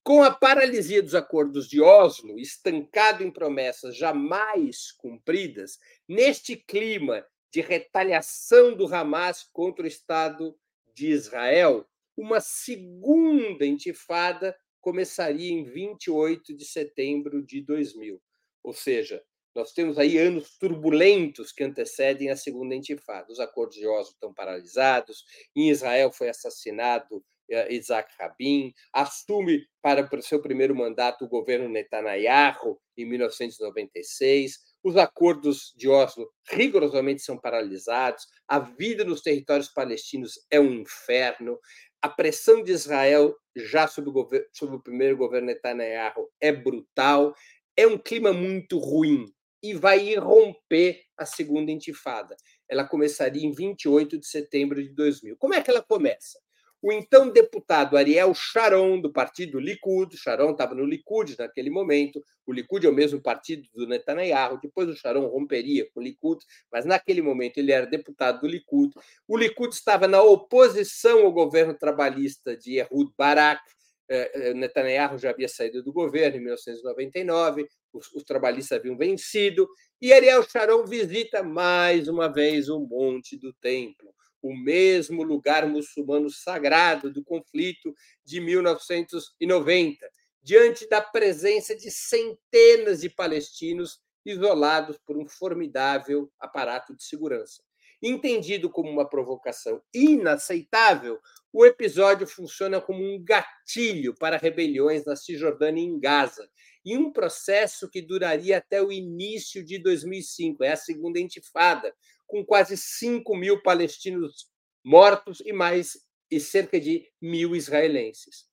Com 0.04 0.24
a 0.24 0.32
paralisia 0.32 1.04
dos 1.04 1.16
acordos 1.16 1.68
de 1.68 1.82
Oslo, 1.82 2.40
estancado 2.40 3.24
em 3.24 3.32
promessas 3.32 3.98
jamais 3.98 4.92
cumpridas, 4.94 5.80
neste 6.08 6.56
clima 6.56 7.26
de 7.52 7.62
retaliação 7.62 8.76
do 8.76 8.94
Hamas 8.94 9.44
contra 9.52 9.86
o 9.86 9.88
Estado 9.88 10.58
de 10.94 11.08
Israel, 11.08 11.86
uma 12.16 12.40
segunda 12.40 13.66
intifada 13.66 14.58
começaria 14.82 15.52
em 15.52 15.64
28 15.64 16.56
de 16.56 16.66
setembro 16.66 17.46
de 17.46 17.62
2000. 17.62 18.22
Ou 18.64 18.74
seja, 18.74 19.24
nós 19.58 19.74
temos 19.74 19.98
aí 19.98 20.18
anos 20.18 20.58
turbulentos 20.58 21.52
que 21.52 21.64
antecedem 21.64 22.30
a 22.30 22.36
segunda 22.36 22.76
intifada. 22.76 23.32
Os 23.32 23.40
acordos 23.40 23.76
de 23.76 23.88
Oslo 23.88 24.14
estão 24.14 24.34
paralisados, 24.34 25.24
em 25.56 25.70
Israel 25.70 26.12
foi 26.12 26.30
assassinado 26.30 27.24
eh, 27.50 27.74
Isaac 27.74 28.14
Rabin, 28.20 28.74
assume 28.94 29.66
para 29.82 30.08
o 30.14 30.22
seu 30.22 30.42
primeiro 30.42 30.76
mandato 30.76 31.26
o 31.26 31.30
governo 31.30 31.68
Netanyahu 31.70 32.80
em 32.96 33.06
1996. 33.06 34.60
Os 34.88 34.96
acordos 34.96 35.74
de 35.76 35.90
Oslo 35.90 36.32
rigorosamente 36.50 37.22
são 37.22 37.38
paralisados, 37.38 38.26
a 38.48 38.58
vida 38.58 39.04
nos 39.04 39.20
territórios 39.20 39.68
palestinos 39.68 40.40
é 40.50 40.62
um 40.62 40.76
inferno, 40.76 41.60
a 42.02 42.08
pressão 42.08 42.64
de 42.64 42.72
Israel 42.72 43.36
já 43.54 43.86
sob 43.86 44.10
o, 44.10 44.30
sob 44.54 44.78
o 44.78 44.82
primeiro 44.82 45.18
governo 45.18 45.48
Netanyahu 45.48 46.32
é 46.40 46.54
brutal, 46.54 47.36
é 47.76 47.86
um 47.86 47.98
clima 47.98 48.32
muito 48.32 48.80
ruim 48.80 49.26
e 49.62 49.74
vai 49.74 50.08
irromper 50.08 51.02
a 51.18 51.26
segunda 51.26 51.70
intifada. 51.70 52.38
Ela 52.70 52.88
começaria 52.88 53.46
em 53.46 53.52
28 53.52 54.18
de 54.18 54.26
setembro 54.26 54.82
de 54.82 54.96
2000. 54.96 55.36
Como 55.36 55.54
é 55.54 55.62
que 55.62 55.70
ela 55.70 55.84
começa? 55.84 56.40
O 56.88 56.92
então 56.94 57.30
deputado 57.30 57.98
Ariel 57.98 58.34
Sharon, 58.34 59.02
do 59.02 59.12
partido 59.12 59.60
Likud, 59.60 60.16
Sharon 60.16 60.52
estava 60.52 60.74
no 60.74 60.86
Likud 60.86 61.36
naquele 61.38 61.70
momento, 61.70 62.24
o 62.46 62.54
Likud 62.54 62.88
é 62.88 62.90
o 62.90 62.94
mesmo 62.94 63.22
partido 63.22 63.68
do 63.76 63.86
Netanyahu, 63.86 64.58
depois 64.62 64.88
o 64.88 64.96
Sharon 64.96 65.28
romperia 65.28 65.86
com 65.92 66.00
o 66.00 66.04
Likud, 66.04 66.46
mas 66.72 66.86
naquele 66.86 67.22
momento 67.22 67.58
ele 67.58 67.74
era 67.74 67.86
deputado 67.86 68.40
do 68.40 68.48
Likud. 68.48 68.94
O 69.28 69.36
Likud 69.36 69.76
estava 69.76 70.08
na 70.08 70.22
oposição 70.22 71.26
ao 71.26 71.34
governo 71.34 71.74
trabalhista 71.74 72.56
de 72.56 72.78
Ehud 72.78 73.12
Barak, 73.18 73.62
eh, 74.10 74.32
eh, 74.34 74.54
Netanyahu 74.54 75.18
já 75.18 75.32
havia 75.32 75.50
saído 75.50 75.84
do 75.84 75.92
governo 75.92 76.38
em 76.38 76.40
1999, 76.40 77.68
os, 77.92 78.10
os 78.14 78.24
trabalhistas 78.24 78.80
haviam 78.80 78.96
vencido, 78.96 79.68
e 80.02 80.14
Ariel 80.14 80.42
Sharon 80.50 80.86
visita 80.86 81.44
mais 81.44 82.08
uma 82.08 82.32
vez 82.32 82.70
o 82.70 82.80
Monte 82.80 83.36
do 83.36 83.52
Templo 83.56 84.16
o 84.42 84.56
mesmo 84.56 85.24
lugar 85.24 85.68
muçulmano 85.68 86.30
sagrado 86.30 87.12
do 87.12 87.24
conflito 87.24 87.94
de 88.24 88.40
1990, 88.40 90.10
diante 90.42 90.88
da 90.88 91.02
presença 91.02 91.76
de 91.76 91.92
centenas 91.92 93.02
de 93.02 93.10
palestinos 93.10 94.00
isolados 94.26 94.98
por 95.06 95.18
um 95.18 95.28
formidável 95.28 96.32
aparato 96.40 96.96
de 96.96 97.04
segurança. 97.04 97.64
Entendido 98.02 98.70
como 98.70 98.92
uma 98.92 99.10
provocação 99.10 99.82
inaceitável, 99.94 101.20
o 101.52 101.66
episódio 101.66 102.28
funciona 102.28 102.80
como 102.80 103.04
um 103.04 103.24
gatilho 103.24 104.14
para 104.14 104.38
rebeliões 104.38 105.04
na 105.06 105.16
Cisjordânia 105.16 105.82
e 105.82 105.86
em 105.86 106.00
Gaza, 106.00 106.48
e 106.86 106.96
um 106.96 107.12
processo 107.12 107.90
que 107.90 108.02
duraria 108.02 108.60
até 108.60 108.82
o 108.82 108.92
início 108.92 109.66
de 109.66 109.80
2005, 109.80 110.64
é 110.64 110.72
a 110.72 110.78
segunda 110.78 111.20
intifada, 111.20 111.94
com 112.28 112.46
quase 112.46 112.78
5 112.78 113.36
mil 113.36 113.62
palestinos 113.64 114.48
mortos 114.84 115.42
e 115.46 115.52
mais 115.52 115.98
e 116.30 116.40
cerca 116.40 116.80
de 116.80 117.10
mil 117.22 117.56
israelenses. 117.56 118.46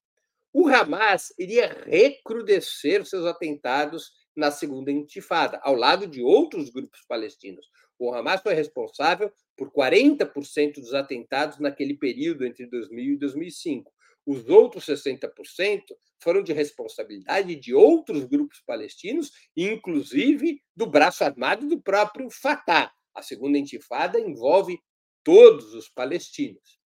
O 0.53 0.67
Hamas 0.69 1.33
iria 1.37 1.83
recrudescer 1.85 3.05
seus 3.05 3.25
atentados 3.25 4.11
na 4.35 4.51
segunda 4.51 4.91
intifada, 4.91 5.59
ao 5.63 5.75
lado 5.75 6.07
de 6.07 6.21
outros 6.21 6.69
grupos 6.69 7.01
palestinos. 7.07 7.65
O 7.99 8.13
Hamas 8.13 8.41
foi 8.41 8.53
responsável 8.53 9.31
por 9.57 9.71
40% 9.71 10.75
dos 10.75 10.93
atentados 10.93 11.59
naquele 11.59 11.97
período 11.97 12.45
entre 12.45 12.65
2000 12.67 13.13
e 13.13 13.17
2005. 13.17 13.91
Os 14.25 14.49
outros 14.49 14.85
60% 14.85 15.83
foram 16.19 16.41
de 16.41 16.51
responsabilidade 16.51 17.55
de 17.55 17.73
outros 17.73 18.25
grupos 18.25 18.61
palestinos, 18.65 19.31
inclusive 19.55 20.61
do 20.75 20.87
braço 20.87 21.23
armado 21.23 21.67
do 21.67 21.79
próprio 21.79 22.29
Fatah. 22.29 22.91
A 23.15 23.21
segunda 23.21 23.57
intifada 23.57 24.19
envolve 24.19 24.77
todos 25.23 25.73
os 25.73 25.89
palestinos. 25.89 26.79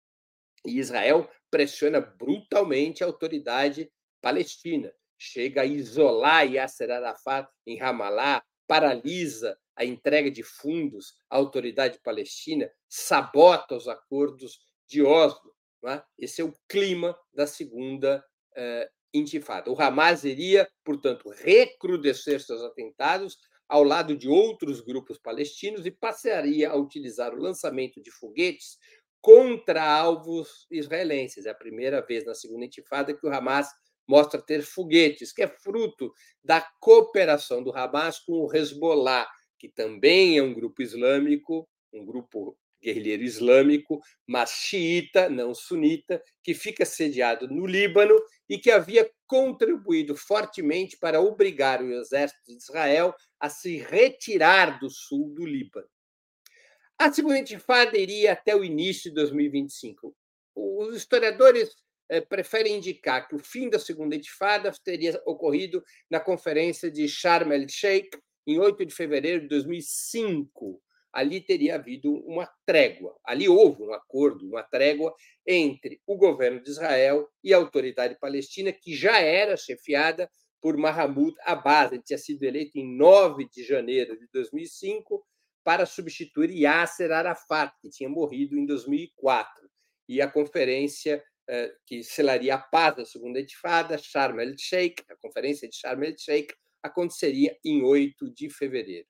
E 0.66 0.78
Israel 0.78 1.30
pressiona 1.50 2.02
brutalmente 2.02 3.04
a 3.04 3.08
autoridade 3.08 3.90
palestina, 4.22 4.94
chega 5.18 5.62
a 5.62 5.66
isolar 5.66 6.46
Yasser 6.46 6.92
Arafat 6.92 7.50
em 7.66 7.78
Ramallah, 7.78 8.44
paralisa 8.68 9.58
a 9.76 9.86
entrega 9.86 10.30
de 10.30 10.44
fundos 10.44 11.14
à 11.30 11.38
autoridade 11.38 12.00
palestina, 12.04 12.70
sabota 12.90 13.76
os 13.76 13.88
acordos 13.88 14.60
de 14.88 15.02
Oslo. 15.02 15.56
É? 15.86 16.04
Esse 16.18 16.42
é 16.42 16.44
o 16.44 16.54
clima 16.68 17.18
da 17.34 17.48
segunda 17.48 18.24
eh, 18.56 18.90
intifada. 19.14 19.72
O 19.72 19.80
Hamas 19.80 20.24
iria, 20.24 20.68
portanto, 20.84 21.30
recrudescer 21.30 22.42
seus 22.42 22.62
atentados, 22.62 23.38
ao 23.68 23.84
lado 23.84 24.16
de 24.16 24.30
outros 24.30 24.82
grupos 24.82 25.18
palestinos 25.18 25.86
e 25.86 25.92
passaria 25.92 26.70
a 26.70 26.76
utilizar 26.76 27.34
o 27.34 27.42
lançamento 27.42 28.02
de 28.02 28.12
foguetes 28.12 28.78
contra 29.22 29.84
alvos 29.84 30.66
israelenses. 30.72 31.46
É 31.46 31.50
a 31.50 31.56
primeira 31.56 32.02
vez 32.02 32.26
na 32.26 32.34
segunda 32.34 32.66
intifada 32.66 33.14
que 33.14 33.26
o 33.26 33.34
Hamas 33.34 33.68
mostra 34.08 34.42
ter 34.42 34.62
foguetes, 34.62 35.34
que 35.34 35.44
é 35.44 35.48
fruto 35.48 36.14
da 36.44 36.62
cooperação 36.80 37.62
do 37.62 37.76
Hamas 37.76 38.20
com 38.20 38.34
o 38.34 38.56
Hezbollah, 38.56 39.28
que 39.60 39.68
também 39.68 40.38
é 40.38 40.44
um 40.44 40.54
grupo 40.54 40.82
islâmico, 40.82 41.68
um 41.92 42.06
grupo 42.06 42.58
guerrilheiro 42.82 43.24
islâmico, 43.24 44.02
mas 44.26 44.52
xiita, 44.52 45.30
não 45.30 45.54
sunita, 45.54 46.22
que 46.44 46.54
fica 46.54 46.86
sediado 46.86 47.48
no 47.48 47.66
Líbano 47.66 48.16
e 48.48 48.58
que 48.58 48.72
havia 48.72 49.10
contribuído 49.26 50.16
fortemente 50.16 50.98
para 50.98 51.20
obrigar 51.20 51.82
o 51.82 51.92
exército 51.92 52.42
de 52.48 52.58
Israel 52.58 53.14
a 53.40 53.50
se 53.50 53.78
retirar 53.78 54.80
do 54.80 54.90
sul 54.90 55.34
do 55.34 55.46
Líbano. 55.46 55.88
A 57.00 57.12
segunda 57.12 57.38
intifada 57.38 57.98
iria 57.98 58.34
até 58.34 58.56
o 58.56 58.64
início 58.64 59.12
de 59.12 59.16
2025. 59.16 60.16
Os 60.56 60.96
historiadores 60.96 61.76
eh, 62.10 62.22
preferem 62.22 62.78
indicar 62.78 63.28
que 63.28 63.36
o 63.36 63.40
fim 63.40 63.70
da 63.70 63.78
segunda 63.78 64.16
intifada 64.16 64.72
teria 64.84 65.22
ocorrido 65.26 65.84
na 66.10 66.20
conferência 66.20 66.90
de 66.90 67.08
Sharm 67.08 67.52
el-Sheikh 67.52 68.18
em 68.48 68.60
8 68.60 68.86
de 68.86 68.96
fevereiro 68.96 69.42
de 69.42 69.48
2005, 69.50 70.82
ali 71.18 71.42
teria 71.42 71.74
havido 71.74 72.14
uma 72.28 72.48
trégua. 72.64 73.18
Ali 73.26 73.50
houve 73.50 73.82
um 73.82 73.92
acordo, 73.92 74.46
uma 74.46 74.62
trégua 74.62 75.16
entre 75.48 76.00
o 76.06 76.16
governo 76.16 76.62
de 76.62 76.70
Israel 76.70 77.28
e 77.44 77.52
a 77.52 77.58
autoridade 77.58 78.20
palestina, 78.20 78.72
que 78.72 78.96
já 78.96 79.18
era 79.18 79.58
chefiada 79.58 80.30
por 80.62 80.78
Mahmoud 80.78 81.36
Abbas. 81.44 81.92
Ele 81.92 82.04
tinha 82.04 82.20
sido 82.20 82.44
eleito 82.44 82.78
em 82.78 82.96
9 82.96 83.50
de 83.50 83.64
janeiro 83.64 84.16
de 84.16 84.28
2005 84.32 85.26
para 85.64 85.88
substituir 85.88 86.52
Yasser 86.52 87.12
Arafat, 87.12 87.74
que 87.82 87.90
tinha 87.90 88.08
morrido 88.08 88.56
em 88.56 88.68
2004. 88.68 89.68
E 90.08 90.22
a 90.22 90.30
conferência 90.30 91.24
eh, 91.48 91.74
que 91.88 92.04
selaria 92.04 92.54
a 92.54 92.60
paz 92.60 92.96
da 92.96 93.06
segunda 93.06 93.40
intifada, 93.40 93.98
Sharm 93.98 94.40
el-Sheikh, 94.40 95.04
a 95.10 95.16
conferência 95.16 95.68
de 95.68 95.76
Sharm 95.76 96.04
el-Sheikh, 96.04 96.54
aconteceria 96.84 97.58
em 97.66 97.82
8 97.82 98.32
de 98.36 98.52
fevereiro. 98.52 99.08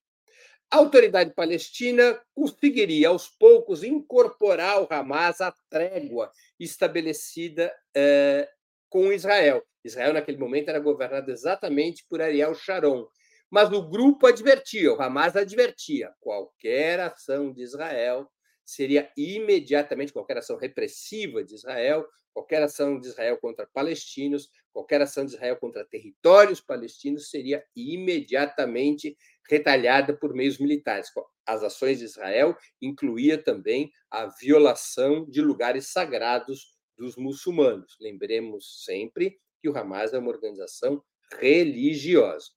A 0.69 0.77
autoridade 0.77 1.33
palestina 1.33 2.19
conseguiria, 2.35 3.07
aos 3.07 3.29
poucos, 3.29 3.83
incorporar 3.83 4.81
o 4.81 4.87
Hamas 4.89 5.39
à 5.39 5.53
trégua 5.69 6.29
estabelecida 6.59 7.73
eh, 7.95 8.49
com 8.89 9.11
Israel. 9.13 9.63
Israel, 9.83 10.13
naquele 10.13 10.37
momento, 10.37 10.67
era 10.67 10.79
governado 10.79 11.31
exatamente 11.31 12.05
por 12.09 12.21
Ariel 12.21 12.53
Sharon. 12.53 13.07
Mas 13.49 13.71
o 13.71 13.81
grupo 13.81 14.27
advertia, 14.27 14.93
o 14.93 15.01
Hamas 15.01 15.37
advertia: 15.37 16.11
qualquer 16.19 16.99
ação 16.99 17.53
de 17.53 17.61
Israel 17.61 18.29
seria 18.67 19.09
imediatamente, 19.15 20.11
qualquer 20.11 20.37
ação 20.37 20.57
repressiva 20.57 21.41
de 21.41 21.55
Israel, 21.55 22.05
qualquer 22.33 22.61
ação 22.61 22.99
de 22.99 23.07
Israel 23.07 23.37
contra 23.37 23.65
palestinos, 23.65 24.49
qualquer 24.73 25.01
ação 25.01 25.25
de 25.25 25.33
Israel 25.33 25.55
contra 25.55 25.85
territórios 25.85 26.59
palestinos 26.59 27.29
seria 27.29 27.63
imediatamente 27.73 29.17
retalhada 29.49 30.13
por 30.13 30.33
meios 30.33 30.59
militares. 30.59 31.09
As 31.45 31.63
ações 31.63 31.99
de 31.99 32.05
Israel 32.05 32.55
incluía 32.81 33.41
também 33.41 33.89
a 34.11 34.25
violação 34.27 35.25
de 35.29 35.41
lugares 35.41 35.87
sagrados 35.87 36.75
dos 36.97 37.15
muçulmanos. 37.15 37.95
Lembremos 38.01 38.83
sempre 38.83 39.39
que 39.61 39.69
o 39.69 39.77
Hamas 39.77 40.13
é 40.13 40.19
uma 40.19 40.29
organização 40.29 41.01
religiosa. 41.39 42.56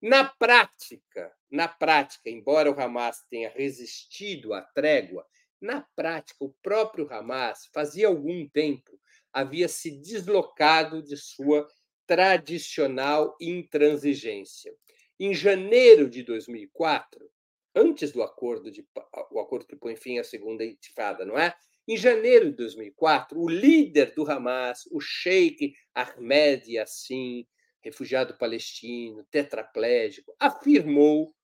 Na 0.00 0.24
prática, 0.24 1.32
na 1.50 1.66
prática, 1.66 2.30
embora 2.30 2.70
o 2.70 2.80
Hamas 2.80 3.24
tenha 3.28 3.50
resistido 3.50 4.54
à 4.54 4.62
trégua, 4.62 5.26
na 5.60 5.84
prática, 5.96 6.44
o 6.44 6.54
próprio 6.62 7.12
Hamas, 7.12 7.68
fazia 7.74 8.06
algum 8.06 8.48
tempo, 8.48 8.98
havia 9.32 9.66
se 9.66 9.90
deslocado 9.90 11.02
de 11.02 11.16
sua 11.16 11.66
tradicional 12.06 13.36
intransigência. 13.40 14.72
Em 15.18 15.34
janeiro 15.34 16.08
de 16.08 16.22
2004, 16.22 17.28
antes 17.74 18.12
do 18.12 18.22
acordo 18.22 18.70
de 18.70 18.86
o 19.32 19.40
acordo 19.40 19.66
que 19.66 19.76
põe 19.76 19.96
fim 19.96 20.18
à 20.18 20.24
segunda 20.24 20.64
intifada, 20.64 21.24
não 21.24 21.36
é? 21.36 21.54
Em 21.88 21.96
janeiro 21.96 22.50
de 22.50 22.56
2004, 22.56 23.40
o 23.40 23.48
líder 23.48 24.14
do 24.14 24.30
Hamas, 24.30 24.86
o 24.92 25.00
Sheikh 25.00 25.74
Ahmed 25.94 26.70
Yassin, 26.70 27.46
refugiado 27.82 28.36
palestino, 28.36 29.24
tetraplégico, 29.30 30.34
afirmou 30.38 31.34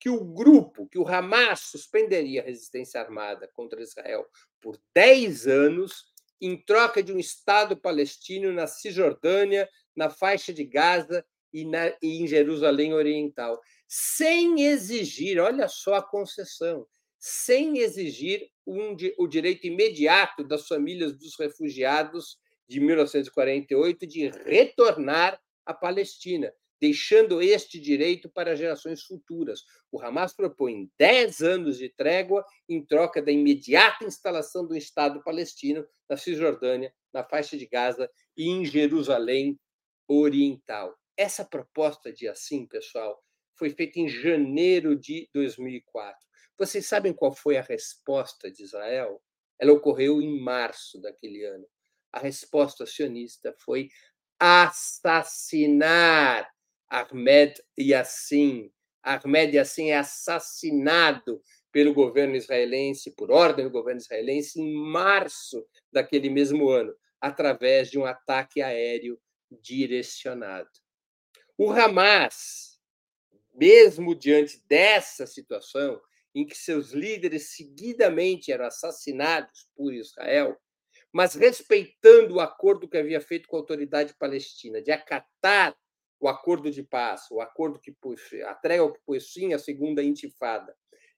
que 0.00 0.08
o 0.08 0.24
grupo, 0.24 0.88
que 0.88 0.98
o 0.98 1.06
Hamas 1.06 1.60
suspenderia 1.60 2.40
a 2.40 2.44
resistência 2.44 3.00
armada 3.00 3.48
contra 3.52 3.82
Israel 3.82 4.24
por 4.60 4.80
10 4.94 5.46
anos 5.46 6.04
em 6.40 6.56
troca 6.56 7.02
de 7.02 7.12
um 7.12 7.18
Estado 7.18 7.76
palestino 7.76 8.52
na 8.52 8.66
Cisjordânia, 8.66 9.68
na 9.96 10.08
faixa 10.08 10.52
de 10.52 10.64
Gaza 10.64 11.24
e, 11.52 11.64
na, 11.64 11.88
e 12.00 12.22
em 12.22 12.26
Jerusalém 12.26 12.94
Oriental, 12.94 13.60
sem 13.88 14.62
exigir, 14.62 15.40
olha 15.40 15.66
só 15.66 15.94
a 15.94 16.02
concessão, 16.02 16.86
sem 17.18 17.78
exigir 17.78 18.48
um, 18.64 18.94
o 19.18 19.26
direito 19.26 19.66
imediato 19.66 20.44
das 20.44 20.68
famílias 20.68 21.16
dos 21.18 21.36
refugiados 21.36 22.38
de 22.68 22.78
1948 22.78 24.06
de 24.06 24.28
retornar 24.28 25.40
à 25.68 25.74
Palestina, 25.74 26.50
deixando 26.80 27.42
este 27.42 27.78
direito 27.78 28.30
para 28.30 28.56
gerações 28.56 29.02
futuras. 29.02 29.60
O 29.92 30.00
Hamas 30.00 30.32
propõe 30.32 30.90
10 30.98 31.42
anos 31.42 31.76
de 31.76 31.90
trégua 31.90 32.42
em 32.66 32.82
troca 32.82 33.20
da 33.20 33.30
imediata 33.30 34.06
instalação 34.06 34.66
do 34.66 34.74
Estado 34.74 35.22
palestino 35.22 35.86
na 36.08 36.16
Cisjordânia, 36.16 36.90
na 37.12 37.22
faixa 37.22 37.58
de 37.58 37.66
Gaza 37.66 38.10
e 38.34 38.48
em 38.48 38.64
Jerusalém 38.64 39.60
Oriental. 40.08 40.96
Essa 41.14 41.44
proposta 41.44 42.10
de 42.10 42.26
assim, 42.26 42.66
pessoal, 42.66 43.22
foi 43.54 43.68
feita 43.68 43.98
em 43.98 44.08
janeiro 44.08 44.96
de 44.96 45.28
2004. 45.34 46.16
Vocês 46.56 46.86
sabem 46.86 47.12
qual 47.12 47.34
foi 47.34 47.58
a 47.58 47.62
resposta 47.62 48.50
de 48.50 48.62
Israel? 48.62 49.20
Ela 49.58 49.72
ocorreu 49.72 50.22
em 50.22 50.40
março 50.40 50.98
daquele 51.00 51.44
ano. 51.44 51.66
A 52.10 52.20
resposta 52.20 52.86
sionista 52.86 53.54
foi 53.58 53.90
assassinar 54.38 55.78
Ahmed 56.88 57.60
Yassin. 57.78 58.72
Ahmed 59.02 59.56
Yassin 59.56 59.88
é 59.90 59.98
assassinado 59.98 61.42
pelo 61.70 61.92
governo 61.92 62.34
israelense, 62.36 63.10
por 63.10 63.30
ordem 63.30 63.64
do 63.64 63.70
governo 63.70 64.00
israelense, 64.00 64.60
em 64.60 64.74
março 64.74 65.66
daquele 65.92 66.30
mesmo 66.30 66.68
ano, 66.68 66.94
através 67.20 67.90
de 67.90 67.98
um 67.98 68.04
ataque 68.04 68.62
aéreo 68.62 69.20
direcionado. 69.62 70.68
O 71.56 71.70
Hamas, 71.70 72.80
mesmo 73.54 74.14
diante 74.14 74.62
dessa 74.68 75.26
situação, 75.26 76.00
em 76.34 76.46
que 76.46 76.56
seus 76.56 76.92
líderes 76.92 77.56
seguidamente 77.56 78.52
eram 78.52 78.66
assassinados 78.66 79.68
por 79.74 79.92
Israel, 79.92 80.56
mas 81.12 81.34
respeitando 81.34 82.34
o 82.34 82.40
acordo 82.40 82.88
que 82.88 82.96
havia 82.96 83.20
feito 83.20 83.48
com 83.48 83.56
a 83.56 83.60
autoridade 83.60 84.14
palestina 84.18 84.82
de 84.82 84.90
acatar 84.90 85.76
o 86.20 86.28
acordo 86.28 86.70
de 86.70 86.82
paz, 86.82 87.26
o 87.30 87.40
acordo 87.40 87.80
que 87.80 87.92
pôs, 87.92 88.20
a 88.46 88.54
trégua 88.54 88.92
que 88.92 89.00
pôs 89.06 89.30
fim 89.30 89.52
à 89.52 89.58
segunda 89.58 90.02
intifada 90.02 90.74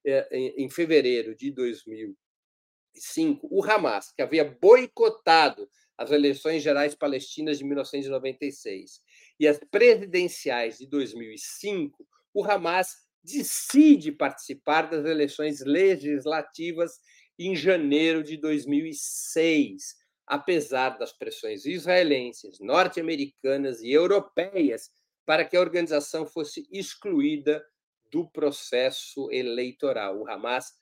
é, 0.07 0.29
em 0.37 0.69
fevereiro 0.69 1.35
de 1.35 1.51
2005, 1.51 3.49
o 3.51 3.65
Hamas, 3.65 4.13
que 4.13 4.23
havia 4.23 4.45
boicotado 4.45 5.69
as 5.97 6.11
eleições 6.11 6.63
gerais 6.63 6.95
palestinas 6.95 7.59
de 7.59 7.65
1996 7.65 9.01
e 9.39 9.47
as 9.47 9.59
presidenciais 9.71 10.79
de 10.79 10.87
2005, 10.87 12.07
o 12.33 12.45
Hamas 12.45 12.97
decide 13.23 14.13
participar 14.13 14.89
das 14.89 15.05
eleições 15.05 15.61
legislativas 15.61 16.99
em 17.43 17.57
janeiro 17.57 18.23
de 18.23 18.37
2006, 18.37 19.97
apesar 20.27 20.99
das 20.99 21.11
pressões 21.11 21.65
israelenses, 21.65 22.61
norte-americanas 22.61 23.81
e 23.81 23.91
europeias 23.91 24.91
para 25.25 25.45
que 25.45 25.57
a 25.57 25.61
organização 25.61 26.27
fosse 26.27 26.69
excluída 26.71 27.65
do 28.11 28.29
processo 28.29 29.31
eleitoral. 29.31 30.21
O 30.21 30.29
Hamas 30.29 30.75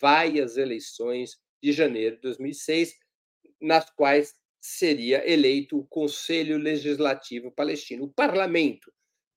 vai 0.00 0.40
às 0.40 0.56
eleições 0.56 1.36
de 1.62 1.70
janeiro 1.70 2.16
de 2.16 2.22
2006, 2.22 2.94
nas 3.60 3.90
quais 3.90 4.34
seria 4.58 5.28
eleito 5.30 5.78
o 5.78 5.86
Conselho 5.86 6.56
Legislativo 6.56 7.50
Palestino, 7.50 8.04
o 8.04 8.12
parlamento 8.12 8.90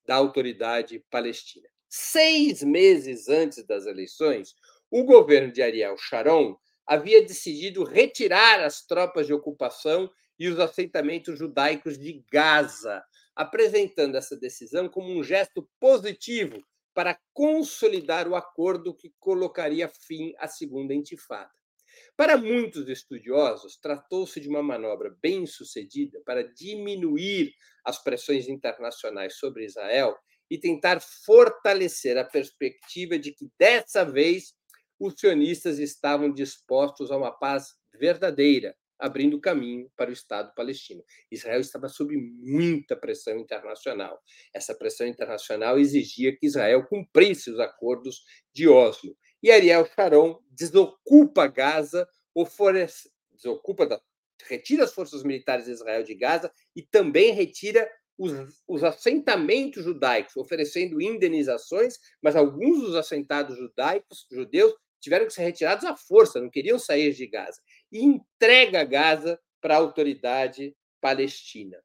da 0.06 0.14
autoridade 0.14 1.04
palestina. 1.10 1.68
Seis 1.90 2.62
meses 2.62 3.28
antes 3.28 3.66
das 3.66 3.84
eleições, 3.84 4.54
o 4.90 5.04
governo 5.04 5.52
de 5.52 5.60
Ariel 5.60 5.96
Sharon 5.98 6.58
havia 6.86 7.22
decidido 7.22 7.84
retirar 7.84 8.60
as 8.60 8.84
tropas 8.84 9.26
de 9.26 9.32
ocupação 9.32 10.10
e 10.38 10.48
os 10.48 10.58
assentamentos 10.58 11.38
judaicos 11.38 11.98
de 11.98 12.24
Gaza, 12.32 13.02
apresentando 13.36 14.16
essa 14.16 14.36
decisão 14.36 14.88
como 14.88 15.10
um 15.10 15.22
gesto 15.22 15.68
positivo 15.78 16.62
para 16.94 17.18
consolidar 17.32 18.26
o 18.26 18.34
acordo 18.34 18.94
que 18.94 19.12
colocaria 19.18 19.88
fim 19.88 20.32
à 20.38 20.48
segunda 20.48 20.92
intifada. 20.92 21.50
Para 22.16 22.36
muitos 22.36 22.88
estudiosos, 22.88 23.76
tratou-se 23.78 24.40
de 24.40 24.48
uma 24.48 24.62
manobra 24.62 25.16
bem 25.22 25.46
sucedida 25.46 26.20
para 26.24 26.42
diminuir 26.42 27.54
as 27.84 28.02
pressões 28.02 28.48
internacionais 28.48 29.36
sobre 29.36 29.64
Israel 29.64 30.16
e 30.50 30.58
tentar 30.58 31.00
fortalecer 31.00 32.18
a 32.18 32.24
perspectiva 32.24 33.18
de 33.18 33.32
que, 33.32 33.48
dessa 33.58 34.04
vez, 34.04 34.54
os 35.00 35.14
sionistas 35.18 35.78
estavam 35.78 36.30
dispostos 36.30 37.10
a 37.10 37.16
uma 37.16 37.32
paz 37.32 37.74
verdadeira, 37.98 38.76
abrindo 38.98 39.40
caminho 39.40 39.90
para 39.96 40.10
o 40.10 40.12
Estado 40.12 40.54
palestino. 40.54 41.02
Israel 41.30 41.60
estava 41.60 41.88
sob 41.88 42.14
muita 42.16 42.94
pressão 42.94 43.38
internacional. 43.38 44.20
Essa 44.54 44.74
pressão 44.74 45.06
internacional 45.06 45.78
exigia 45.78 46.36
que 46.36 46.46
Israel 46.46 46.86
cumprisse 46.86 47.50
os 47.50 47.58
acordos 47.58 48.22
de 48.52 48.68
Oslo. 48.68 49.16
E 49.42 49.50
Ariel 49.50 49.86
Sharon 49.86 50.38
desocupa 50.50 51.46
Gaza, 51.46 52.06
oferece, 52.34 53.10
desocupa 53.32 53.86
retira 54.46 54.84
as 54.84 54.92
forças 54.92 55.22
militares 55.22 55.64
de 55.64 55.72
Israel 55.72 56.02
de 56.02 56.14
Gaza 56.14 56.52
e 56.76 56.82
também 56.82 57.32
retira 57.32 57.90
os, 58.18 58.32
os, 58.68 58.84
assentamentos 58.84 59.84
judaicos, 59.84 60.36
oferecendo 60.36 61.00
indenizações, 61.00 61.98
mas 62.22 62.36
alguns 62.36 62.82
dos 62.82 62.94
assentados 62.94 63.56
judaicos, 63.56 64.26
judeus, 64.30 64.74
tiveram 65.00 65.26
que 65.26 65.32
ser 65.32 65.42
retirados 65.42 65.84
à 65.84 65.96
força, 65.96 66.40
não 66.40 66.50
queriam 66.50 66.78
sair 66.78 67.12
de 67.12 67.26
Gaza, 67.26 67.60
e 67.90 68.04
entrega 68.04 68.84
Gaza 68.84 69.40
para 69.60 69.74
a 69.74 69.78
autoridade 69.78 70.76
palestina. 71.00 71.82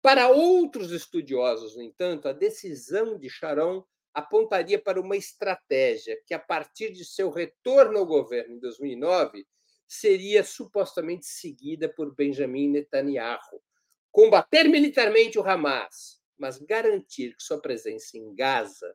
Para 0.00 0.28
outros 0.28 0.92
estudiosos, 0.92 1.76
no 1.76 1.82
entanto, 1.82 2.28
a 2.28 2.32
decisão 2.32 3.18
de 3.18 3.28
Sharon 3.28 3.84
apontaria 4.14 4.78
para 4.78 5.00
uma 5.00 5.16
estratégia 5.16 6.20
que, 6.26 6.34
a 6.34 6.38
partir 6.38 6.92
de 6.92 7.04
seu 7.04 7.30
retorno 7.30 7.98
ao 7.98 8.06
governo 8.06 8.54
em 8.54 8.58
2009, 8.58 9.46
seria 9.86 10.44
supostamente 10.44 11.26
seguida 11.26 11.88
por 11.88 12.14
Benjamin 12.14 12.68
Netanyahu. 12.68 13.62
Combater 14.10 14.68
militarmente 14.68 15.38
o 15.38 15.42
Hamas, 15.42 16.20
mas 16.36 16.58
garantir 16.58 17.36
que 17.36 17.42
sua 17.42 17.60
presença 17.60 18.16
em 18.16 18.34
Gaza 18.34 18.94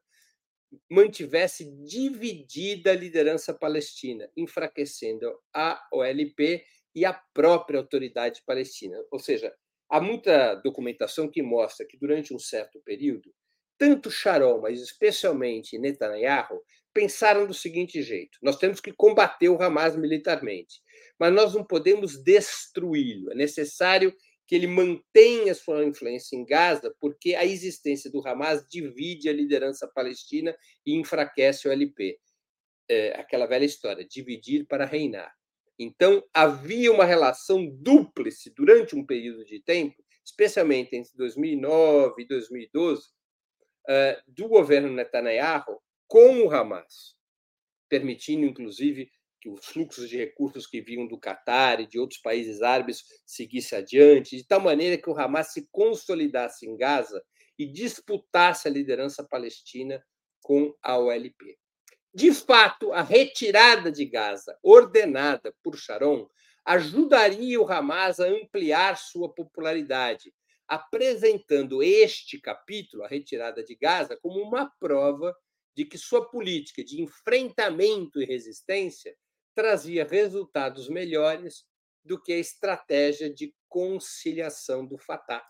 mantivesse 0.90 1.66
dividida 1.84 2.92
a 2.92 2.96
liderança 2.96 3.54
palestina, 3.54 4.30
enfraquecendo 4.36 5.32
a 5.54 5.82
OLP 5.92 6.64
e 6.96 7.06
a 7.06 7.14
própria 7.14 7.80
autoridade 7.80 8.42
palestina. 8.46 8.98
Ou 9.12 9.20
seja, 9.20 9.54
há 9.90 10.00
muita 10.00 10.56
documentação 10.56 11.30
que 11.30 11.42
mostra 11.42 11.86
que 11.86 11.98
durante 11.98 12.34
um 12.34 12.40
certo 12.40 12.80
período, 12.86 13.34
tanto 13.78 14.12
Sharon, 14.12 14.62
mas 14.62 14.82
especialmente 14.82 15.78
Netanyahu, 15.78 16.62
pensaram 16.94 17.48
do 17.48 17.54
seguinte 17.54 18.02
jeito: 18.02 18.38
nós 18.42 18.58
temos 18.58 18.80
que 18.80 18.94
combater 18.94 19.50
o 19.50 19.62
Hamas 19.62 19.96
militarmente, 19.96 20.82
mas 21.20 21.34
nós 21.34 21.54
não 21.54 21.64
podemos 21.64 22.22
destruí-lo. 22.24 23.32
É 23.32 23.36
necessário 23.36 24.16
que 24.48 24.56
ele 24.56 24.68
mantenha 24.68 25.56
sua 25.56 25.86
influência 25.86 26.36
em 26.36 26.46
Gaza, 26.46 26.94
porque 27.00 27.36
a 27.36 27.46
existência 27.46 28.12
do 28.12 28.26
Hamas 28.28 28.66
divide 28.68 29.30
a 29.30 29.34
liderança 29.34 29.88
palestina 29.88 30.56
e 30.86 30.96
enfraquece 30.96 31.68
o 31.68 31.72
LP. 31.72 32.20
É 32.90 33.20
aquela 33.20 33.46
velha 33.46 33.66
história, 33.66 34.06
dividir 34.06 34.66
para 34.68 34.86
reinar. 34.86 35.34
Então, 35.80 36.24
havia 36.34 36.92
uma 36.92 37.06
relação 37.06 37.66
dúplice 37.66 38.54
durante 38.54 38.96
um 38.96 39.06
período 39.06 39.44
de 39.46 39.60
tempo, 39.62 40.04
especialmente 40.24 40.96
entre 40.96 41.12
2009 41.16 42.22
e 42.22 42.28
2012, 42.28 43.10
é, 43.90 44.22
do 44.28 44.48
governo 44.48 44.92
Netanyahu 44.94 45.82
com 46.08 46.46
o 46.46 46.52
Hamas, 46.52 47.16
permitindo, 47.90 48.46
inclusive, 48.46 49.10
que 49.44 49.50
os 49.50 49.66
fluxos 49.66 50.08
de 50.08 50.16
recursos 50.16 50.66
que 50.66 50.80
vinham 50.80 51.06
do 51.06 51.20
Catar 51.20 51.82
e 51.82 51.86
de 51.86 52.00
outros 52.00 52.22
países 52.22 52.62
árabes 52.62 53.04
seguissem 53.26 53.78
adiante, 53.78 54.38
de 54.38 54.48
tal 54.48 54.62
maneira 54.62 54.98
que 54.98 55.10
o 55.10 55.20
Hamas 55.20 55.52
se 55.52 55.68
consolidasse 55.70 56.66
em 56.66 56.78
Gaza 56.78 57.22
e 57.60 57.66
disputasse 57.66 58.70
a 58.70 58.72
liderança 58.72 59.22
palestina 59.22 60.02
com 60.42 60.74
a 60.82 60.98
OLP. 60.98 61.60
De 62.14 62.34
fato, 62.34 62.94
a 62.94 63.02
retirada 63.02 63.92
de 63.92 64.06
Gaza, 64.06 64.58
ordenada 64.64 65.54
por 65.62 65.76
Sharon, 65.76 66.30
ajudaria 66.64 67.60
o 67.60 67.70
Hamas 67.70 68.22
a 68.22 68.28
ampliar 68.28 68.96
sua 68.96 69.28
popularidade, 69.28 70.34
apresentando 70.66 71.84
este 71.84 72.40
capítulo, 72.40 73.04
a 73.04 73.10
retirada 73.10 73.62
de 73.62 73.76
Gaza, 73.76 74.18
como 74.22 74.40
uma 74.40 74.72
prova 74.80 75.36
de 75.76 75.84
que 75.84 75.98
sua 75.98 76.30
política 76.30 76.82
de 76.82 77.02
enfrentamento 77.02 78.22
e 78.22 78.26
resistência 78.26 79.14
trazia 79.56 80.06
resultados 80.06 80.90
melhores 80.90 81.66
do 82.04 82.22
que 82.22 82.34
a 82.34 82.40
estratégia 82.40 83.34
de 83.34 83.54
conciliação 83.70 84.86
do 84.86 84.98
Fatah. 84.98 85.44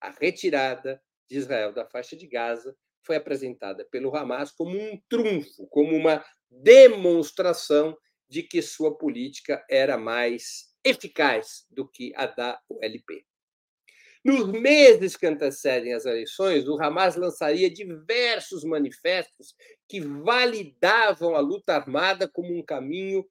A 0.00 0.10
retirada 0.10 1.02
de 1.28 1.36
Israel 1.36 1.72
da 1.72 1.84
faixa 1.86 2.16
de 2.16 2.26
Gaza 2.26 2.76
foi 3.02 3.16
apresentada 3.16 3.84
pelo 3.90 4.14
Hamas 4.14 4.52
como 4.52 4.78
um 4.78 5.00
trunfo, 5.08 5.66
como 5.68 5.96
uma 5.96 6.24
demonstração 6.50 7.96
de 8.28 8.42
que 8.42 8.62
sua 8.62 8.96
política 8.96 9.64
era 9.68 9.96
mais 9.96 10.68
eficaz 10.84 11.66
do 11.70 11.88
que 11.88 12.12
a 12.14 12.26
da 12.26 12.60
ULP. 12.68 13.24
Nos 14.24 14.46
meses 14.48 15.16
que 15.16 15.26
antecedem 15.26 15.94
as 15.94 16.04
eleições, 16.04 16.68
o 16.68 16.78
Hamas 16.80 17.16
lançaria 17.16 17.70
diversos 17.70 18.64
manifestos 18.64 19.54
que 19.88 20.00
validavam 20.00 21.34
a 21.34 21.40
luta 21.40 21.74
armada 21.74 22.28
como 22.28 22.54
um 22.54 22.62
caminho 22.62 23.24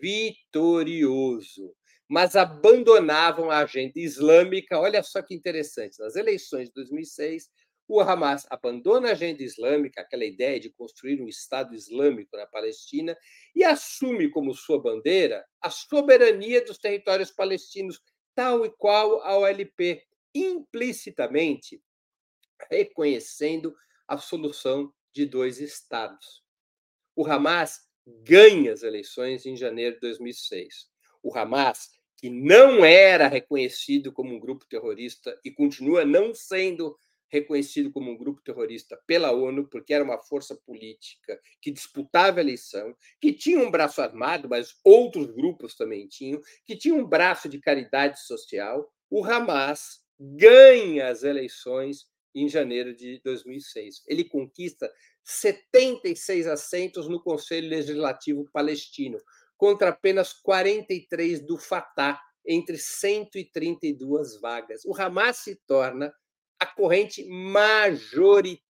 vitorioso, 0.00 1.74
mas 2.08 2.36
abandonavam 2.36 3.50
a 3.50 3.58
agenda 3.58 3.98
islâmica. 3.98 4.78
Olha 4.78 5.02
só 5.02 5.22
que 5.22 5.34
interessante, 5.34 5.98
nas 5.98 6.16
eleições 6.16 6.68
de 6.68 6.74
2006, 6.74 7.50
o 7.88 8.00
Hamas 8.00 8.46
abandona 8.50 9.08
a 9.08 9.12
agenda 9.12 9.42
islâmica, 9.42 10.00
aquela 10.00 10.24
ideia 10.24 10.58
de 10.58 10.70
construir 10.70 11.20
um 11.20 11.28
Estado 11.28 11.74
islâmico 11.74 12.36
na 12.36 12.46
Palestina, 12.46 13.16
e 13.54 13.62
assume 13.62 14.28
como 14.30 14.54
sua 14.54 14.80
bandeira 14.82 15.44
a 15.60 15.70
soberania 15.70 16.64
dos 16.64 16.78
territórios 16.78 17.30
palestinos, 17.30 18.00
tal 18.34 18.66
e 18.66 18.70
qual 18.76 19.22
a 19.22 19.38
OLP, 19.38 20.02
implicitamente 20.34 21.80
reconhecendo 22.70 23.74
a 24.08 24.18
solução 24.18 24.92
de 25.14 25.24
dois 25.24 25.60
Estados. 25.60 26.42
O 27.14 27.24
Hamas 27.24 27.85
ganha 28.06 28.72
as 28.72 28.82
eleições 28.82 29.46
em 29.46 29.56
janeiro 29.56 29.94
de 29.94 30.00
2006. 30.00 30.86
O 31.22 31.36
Hamas, 31.36 31.90
que 32.16 32.30
não 32.30 32.84
era 32.84 33.28
reconhecido 33.28 34.12
como 34.12 34.34
um 34.34 34.38
grupo 34.38 34.66
terrorista 34.68 35.38
e 35.44 35.50
continua 35.50 36.04
não 36.04 36.34
sendo 36.34 36.96
reconhecido 37.28 37.90
como 37.90 38.10
um 38.10 38.16
grupo 38.16 38.40
terrorista 38.42 38.96
pela 39.06 39.32
ONU, 39.32 39.68
porque 39.68 39.92
era 39.92 40.04
uma 40.04 40.18
força 40.18 40.54
política 40.54 41.40
que 41.60 41.70
disputava 41.70 42.38
a 42.38 42.42
eleição, 42.42 42.96
que 43.20 43.32
tinha 43.32 43.58
um 43.58 43.70
braço 43.70 44.00
armado, 44.00 44.48
mas 44.48 44.76
outros 44.84 45.30
grupos 45.32 45.74
também 45.74 46.06
tinham, 46.06 46.40
que 46.64 46.76
tinha 46.76 46.94
um 46.94 47.04
braço 47.04 47.48
de 47.48 47.58
caridade 47.58 48.20
social, 48.20 48.88
o 49.10 49.24
Hamas 49.24 50.00
ganha 50.18 51.08
as 51.08 51.22
eleições 51.22 52.06
em 52.36 52.48
janeiro 52.48 52.94
de 52.94 53.20
2006. 53.24 54.02
Ele 54.06 54.24
conquista 54.24 54.92
76 55.24 56.46
assentos 56.46 57.08
no 57.08 57.20
Conselho 57.20 57.68
Legislativo 57.68 58.48
Palestino, 58.52 59.18
contra 59.56 59.88
apenas 59.88 60.34
43 60.34 61.40
do 61.40 61.56
Fatah, 61.56 62.20
entre 62.44 62.76
132 62.76 64.38
vagas. 64.40 64.84
O 64.84 64.94
Hamas 64.94 65.38
se 65.38 65.56
torna 65.66 66.14
a 66.60 66.66
corrente 66.66 67.24
majoritária 67.24 68.62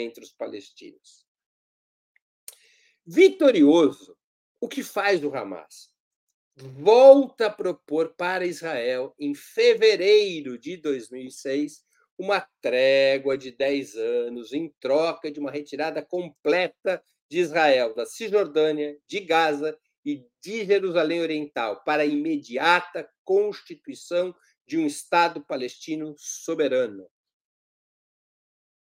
entre 0.00 0.24
os 0.24 0.32
palestinos. 0.32 1.24
Vitorioso, 3.06 4.16
o 4.60 4.68
que 4.68 4.82
faz 4.82 5.24
o 5.24 5.34
Hamas? 5.34 5.88
Volta 6.56 7.46
a 7.46 7.50
propor 7.50 8.14
para 8.16 8.44
Israel, 8.44 9.14
em 9.18 9.34
fevereiro 9.34 10.58
de 10.58 10.76
2006, 10.76 11.82
uma 12.20 12.46
trégua 12.60 13.38
de 13.38 13.50
10 13.50 13.96
anos 13.96 14.52
em 14.52 14.68
troca 14.78 15.32
de 15.32 15.40
uma 15.40 15.50
retirada 15.50 16.04
completa 16.04 17.02
de 17.30 17.38
Israel 17.38 17.94
da 17.94 18.04
Cisjordânia, 18.04 18.94
de 19.06 19.20
Gaza 19.20 19.78
e 20.04 20.26
de 20.44 20.66
Jerusalém 20.66 21.22
Oriental 21.22 21.82
para 21.82 22.02
a 22.02 22.06
imediata 22.06 23.08
constituição 23.24 24.34
de 24.66 24.76
um 24.76 24.84
Estado 24.86 25.42
palestino 25.42 26.14
soberano. 26.18 27.08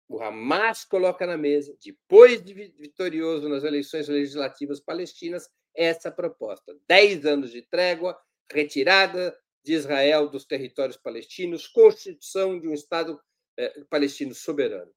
O 0.09 0.21
Hamas 0.21 0.83
coloca 0.83 1.25
na 1.25 1.37
mesa, 1.37 1.73
depois 1.81 2.43
de 2.43 2.53
vitorioso 2.53 3.47
nas 3.47 3.63
eleições 3.63 4.09
legislativas 4.09 4.81
palestinas, 4.81 5.47
essa 5.73 6.11
proposta: 6.11 6.77
10 6.89 7.25
anos 7.25 7.51
de 7.51 7.61
trégua, 7.61 8.19
retirada 8.51 9.33
de 9.63 9.73
Israel 9.73 10.27
dos 10.27 10.45
territórios 10.45 10.97
palestinos, 10.97 11.67
constituição 11.67 12.59
de 12.59 12.67
um 12.67 12.73
Estado 12.73 13.17
é, 13.59 13.83
palestino 13.89 14.33
soberano. 14.33 14.91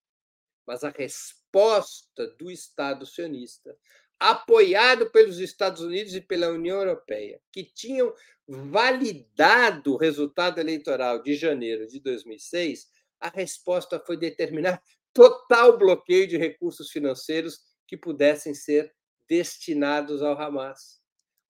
Mas 0.65 0.85
a 0.85 0.91
resposta 0.91 2.29
do 2.39 2.49
Estado 2.49 3.05
sionista, 3.05 3.77
apoiado 4.21 5.11
pelos 5.11 5.41
Estados 5.41 5.83
Unidos 5.83 6.15
e 6.15 6.21
pela 6.21 6.49
União 6.49 6.79
Europeia, 6.79 7.41
que 7.51 7.65
tinham 7.65 8.15
validado 8.47 9.95
o 9.95 9.97
resultado 9.97 10.61
eleitoral 10.61 11.21
de 11.21 11.35
janeiro 11.35 11.89
de 11.89 11.99
2006, 11.99 12.89
a 13.19 13.29
resposta 13.31 13.99
foi 13.99 14.17
determinar 14.17 14.81
total 15.13 15.77
bloqueio 15.77 16.29
de 16.29 16.37
recursos 16.37 16.89
financeiros 16.89 17.61
que 17.89 17.97
pudessem 17.97 18.55
ser 18.55 18.95
destinados 19.29 20.23
ao 20.23 20.41
Hamas. 20.41 21.01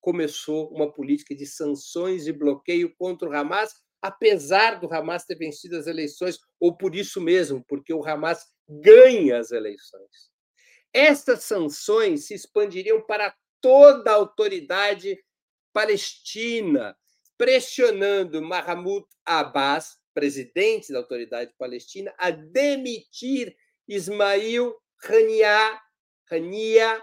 Começou 0.01 0.71
uma 0.73 0.91
política 0.91 1.35
de 1.35 1.45
sanções 1.45 2.27
e 2.27 2.33
bloqueio 2.33 2.95
contra 2.97 3.29
o 3.29 3.37
Hamas 3.37 3.75
apesar 4.03 4.81
do 4.81 4.93
Hamas 4.93 5.25
ter 5.25 5.37
vencido 5.37 5.77
as 5.77 5.87
eleições, 5.87 6.41
ou 6.59 6.77
por 6.77 6.97
isso 6.97 7.21
mesmo, 7.21 7.65
porque 7.69 7.95
o 7.95 8.05
Hamas 8.05 8.45
ganha 8.69 9.39
as 9.39 9.53
eleições. 9.53 10.33
Estas 10.93 11.45
sanções 11.45 12.27
se 12.27 12.35
expandiriam 12.35 13.01
para 13.01 13.35
toda 13.61 14.11
a 14.11 14.15
autoridade 14.15 15.17
palestina, 15.73 16.97
pressionando 17.39 18.43
Mahmoud 18.43 19.07
Abbas, 19.25 19.97
presidente 20.13 20.93
da 20.93 20.99
autoridade 20.99 21.55
palestina, 21.57 22.13
a 22.19 22.31
demitir 22.31 23.57
Ismail 23.89 24.75
Hania, 26.31 27.03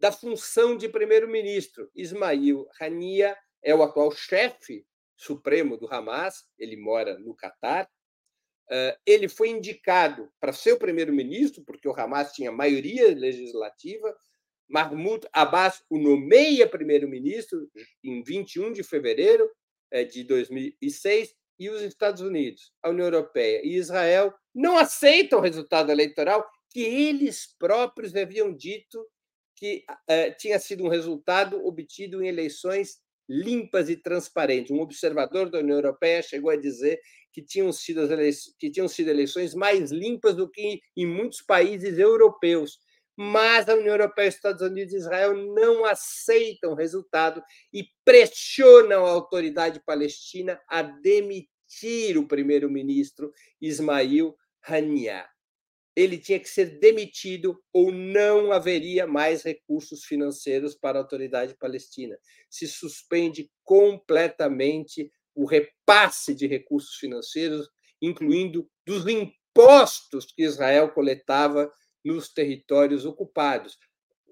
da 0.00 0.10
função 0.10 0.76
de 0.76 0.88
primeiro-ministro. 0.88 1.90
Ismail 1.94 2.66
Hania 2.80 3.36
é 3.62 3.74
o 3.74 3.82
atual 3.82 4.10
chefe 4.12 4.86
supremo 5.18 5.76
do 5.76 5.92
Hamas, 5.92 6.46
ele 6.58 6.76
mora 6.76 7.18
no 7.18 7.34
Catar. 7.34 7.90
Ele 9.04 9.28
foi 9.28 9.48
indicado 9.48 10.30
para 10.38 10.52
ser 10.52 10.72
o 10.72 10.78
primeiro-ministro, 10.78 11.64
porque 11.64 11.88
o 11.88 11.98
Hamas 11.98 12.32
tinha 12.32 12.52
maioria 12.52 13.14
legislativa. 13.14 14.14
Mahmoud 14.68 15.26
Abbas 15.32 15.82
o 15.88 15.98
nomeia 15.98 16.68
primeiro-ministro 16.68 17.70
em 18.04 18.22
21 18.22 18.72
de 18.72 18.82
fevereiro 18.82 19.50
eh, 19.90 20.04
de 20.04 20.22
2006 20.24 21.34
e 21.58 21.70
os 21.70 21.80
Estados 21.82 22.20
Unidos, 22.20 22.72
a 22.82 22.90
União 22.90 23.06
Europeia 23.06 23.62
e 23.64 23.74
Israel 23.74 24.32
não 24.54 24.78
aceitam 24.78 25.40
o 25.40 25.42
resultado 25.42 25.90
eleitoral 25.90 26.48
que 26.70 26.80
eles 26.80 27.54
próprios 27.58 28.14
haviam 28.14 28.54
dito 28.54 29.04
que 29.56 29.84
tinha 30.38 30.56
sido 30.60 30.84
um 30.84 30.88
resultado 30.88 31.66
obtido 31.66 32.22
em 32.22 32.28
eleições 32.28 33.00
limpas 33.28 33.88
e 33.88 33.96
transparentes. 33.96 34.70
Um 34.70 34.80
observador 34.80 35.50
da 35.50 35.58
União 35.58 35.76
Europeia 35.76 36.22
chegou 36.22 36.50
a 36.50 36.56
dizer 36.56 37.00
que 37.32 37.42
tinham 37.42 37.72
sido, 37.72 38.00
eleições, 38.00 38.54
que 38.58 38.70
tinham 38.70 38.88
sido 38.88 39.08
eleições 39.08 39.54
mais 39.54 39.90
limpas 39.90 40.34
do 40.34 40.50
que 40.50 40.80
em 40.96 41.06
muitos 41.06 41.42
países 41.42 41.98
europeus. 41.98 42.78
Mas 43.16 43.68
a 43.68 43.74
União 43.74 43.94
Europeia, 43.94 44.28
Estados 44.28 44.62
Unidos 44.62 44.94
e 44.94 44.98
Israel 44.98 45.34
não 45.34 45.84
aceitam 45.84 46.72
o 46.72 46.76
resultado 46.76 47.42
e 47.72 47.84
pressionam 48.04 49.04
a 49.04 49.10
autoridade 49.10 49.82
palestina 49.84 50.60
a 50.68 50.82
demitir 50.82 52.16
o 52.16 52.28
primeiro-ministro 52.28 53.32
Ismail 53.60 54.34
Haniyeh 54.62 55.26
ele 55.98 56.16
tinha 56.16 56.38
que 56.38 56.48
ser 56.48 56.78
demitido 56.78 57.60
ou 57.72 57.90
não 57.90 58.52
haveria 58.52 59.04
mais 59.04 59.42
recursos 59.42 60.04
financeiros 60.04 60.76
para 60.76 60.96
a 60.96 61.02
autoridade 61.02 61.56
palestina. 61.56 62.16
Se 62.48 62.68
suspende 62.68 63.50
completamente 63.64 65.10
o 65.34 65.44
repasse 65.44 66.36
de 66.36 66.46
recursos 66.46 66.94
financeiros, 66.98 67.68
incluindo 68.00 68.70
dos 68.86 69.08
impostos 69.08 70.26
que 70.26 70.44
Israel 70.44 70.92
coletava 70.92 71.68
nos 72.04 72.32
territórios 72.32 73.04
ocupados. 73.04 73.76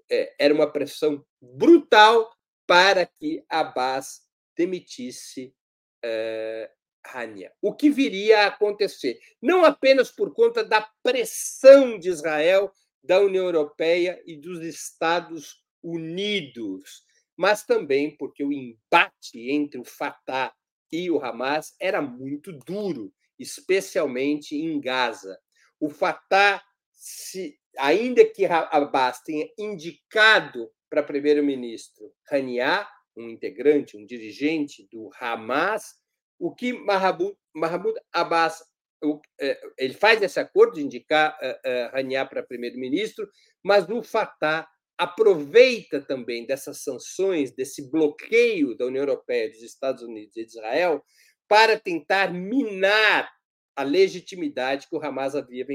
É, 0.09 0.37
era 0.39 0.55
uma 0.55 0.71
pressão 0.71 1.27
brutal 1.43 2.31
para 2.65 3.05
que 3.07 3.45
Abbas 3.49 4.21
demitisse 4.57 5.53
é, 6.01 6.71
Hania. 7.13 7.53
O 7.61 7.75
que 7.75 7.91
viria 7.91 8.41
a 8.41 8.47
acontecer? 8.47 9.19
Não 9.41 9.65
apenas 9.65 10.11
por 10.11 10.35
conta 10.35 10.65
da 10.65 10.89
pressão 11.03 11.99
de 11.99 12.09
Israel, 12.09 12.73
da 13.03 13.21
União 13.21 13.45
Europeia 13.45 14.21
e 14.27 14.37
dos 14.37 14.61
Estados 14.65 15.63
Unidos, 15.83 17.05
mas 17.37 17.65
também 17.65 18.17
porque 18.17 18.43
o 18.43 18.53
embate 18.53 19.51
entre 19.51 19.79
o 19.79 19.85
Fatah 19.85 20.53
e 20.91 21.11
o 21.11 21.23
Hamas 21.25 21.75
era 21.81 22.01
muito 22.01 22.53
duro, 22.53 23.13
especialmente 23.39 24.57
em 24.57 24.81
Gaza. 24.81 25.39
O 25.79 25.89
Fatah, 25.89 26.63
se, 26.93 27.59
ainda 27.79 28.25
que 28.25 28.47
Abbas 28.47 29.21
tenha 29.23 29.49
indicado 29.59 30.71
para 30.89 31.03
primeiro-ministro 31.03 32.13
Hania, 32.31 32.87
um 33.17 33.29
integrante, 33.29 33.97
um 33.97 34.05
dirigente 34.05 34.87
do 34.91 35.11
Hamas, 35.21 35.95
o 36.39 36.55
que 36.55 36.73
Mahmoud, 36.73 37.37
Mahmoud 37.55 37.99
Abbas 38.13 38.63
o, 39.03 39.21
é, 39.41 39.61
ele 39.79 39.95
faz 39.95 40.23
esse 40.23 40.41
acordo 40.41 40.75
de 40.75 40.83
indicar 40.83 41.39
uh, 41.43 41.99
uh, 41.99 42.29
para 42.29 42.43
primeiro-ministro, 42.43 43.29
mas 43.63 43.89
o 43.89 44.03
Fatah 44.03 44.67
aproveita 44.99 46.01
também 46.01 46.47
dessas 46.47 46.83
sanções, 46.83 47.55
desse 47.55 47.91
bloqueio 47.91 48.77
da 48.77 48.87
União 48.87 49.03
Europeia, 49.03 49.51
dos 49.51 49.63
Estados 49.63 50.03
Unidos 50.03 50.37
e 50.37 50.45
de 50.45 50.51
Israel, 50.51 51.05
para 51.47 51.79
tentar 51.79 52.33
minar 52.33 53.31
a 53.77 53.83
legitimidade 53.83 54.89
que 54.89 54.97
o 54.97 55.05
Hamas 55.05 55.35
havia 55.35 55.67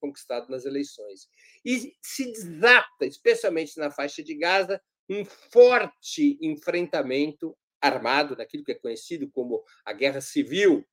conquistado 0.00 0.48
nas 0.48 0.64
eleições. 0.64 1.26
E 1.64 1.92
se 2.00 2.30
desata, 2.32 3.04
especialmente 3.04 3.76
na 3.78 3.90
faixa 3.90 4.22
de 4.22 4.36
Gaza, 4.36 4.80
um 5.10 5.24
forte 5.24 6.38
enfrentamento 6.40 7.56
armado, 7.82 8.36
naquilo 8.36 8.64
que 8.64 8.72
é 8.72 8.78
conhecido 8.78 9.28
como 9.30 9.62
a 9.84 9.92
Guerra 9.92 10.20
Civil 10.20 10.86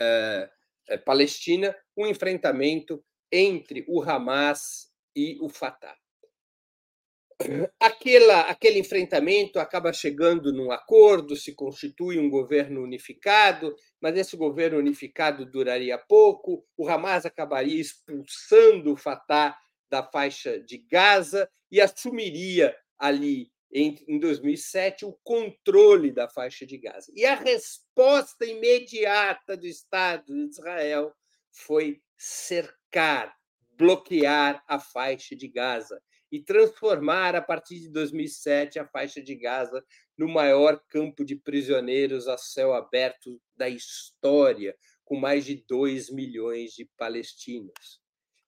eh, 0.00 0.50
eh, 0.88 0.98
Palestina, 0.98 1.76
um 1.96 2.06
enfrentamento 2.06 3.04
entre 3.30 3.84
o 3.88 4.00
Hamas 4.00 4.90
e 5.14 5.36
o 5.40 5.48
Fatah. 5.48 5.96
Aquela, 7.78 8.40
aquele 8.42 8.80
enfrentamento 8.80 9.60
acaba 9.60 9.92
chegando 9.92 10.52
num 10.52 10.72
acordo, 10.72 11.36
se 11.36 11.54
constitui 11.54 12.18
um 12.18 12.28
governo 12.28 12.82
unificado, 12.82 13.76
mas 14.00 14.16
esse 14.16 14.36
governo 14.36 14.78
unificado 14.78 15.46
duraria 15.46 15.96
pouco, 15.96 16.66
o 16.76 16.88
Hamas 16.88 17.24
acabaria 17.24 17.80
expulsando 17.80 18.92
o 18.92 18.96
Fatah 18.96 19.56
da 19.88 20.02
faixa 20.02 20.58
de 20.60 20.78
Gaza 20.78 21.48
e 21.70 21.80
assumiria 21.80 22.76
ali 22.98 23.50
em 23.70 24.18
2007 24.18 25.04
o 25.04 25.18
controle 25.22 26.10
da 26.10 26.28
faixa 26.28 26.66
de 26.66 26.78
Gaza. 26.78 27.12
E 27.14 27.24
a 27.24 27.34
resposta 27.34 28.44
imediata 28.44 29.56
do 29.56 29.66
Estado 29.66 30.24
de 30.26 30.50
Israel 30.50 31.12
foi 31.52 32.00
cercar, 32.16 33.34
bloquear 33.76 34.62
a 34.66 34.78
faixa 34.80 35.36
de 35.36 35.48
Gaza 35.48 36.00
e 36.30 36.40
transformar, 36.42 37.34
a 37.34 37.42
partir 37.42 37.80
de 37.80 37.88
2007, 37.90 38.78
a 38.78 38.86
faixa 38.86 39.22
de 39.22 39.34
Gaza 39.34 39.84
no 40.16 40.28
maior 40.28 40.82
campo 40.88 41.24
de 41.24 41.36
prisioneiros 41.36 42.28
a 42.28 42.36
céu 42.36 42.74
aberto 42.74 43.40
da 43.56 43.68
história, 43.68 44.76
com 45.04 45.16
mais 45.16 45.44
de 45.44 45.64
2 45.66 46.10
milhões 46.10 46.72
de 46.72 46.86
palestinos. 46.96 48.00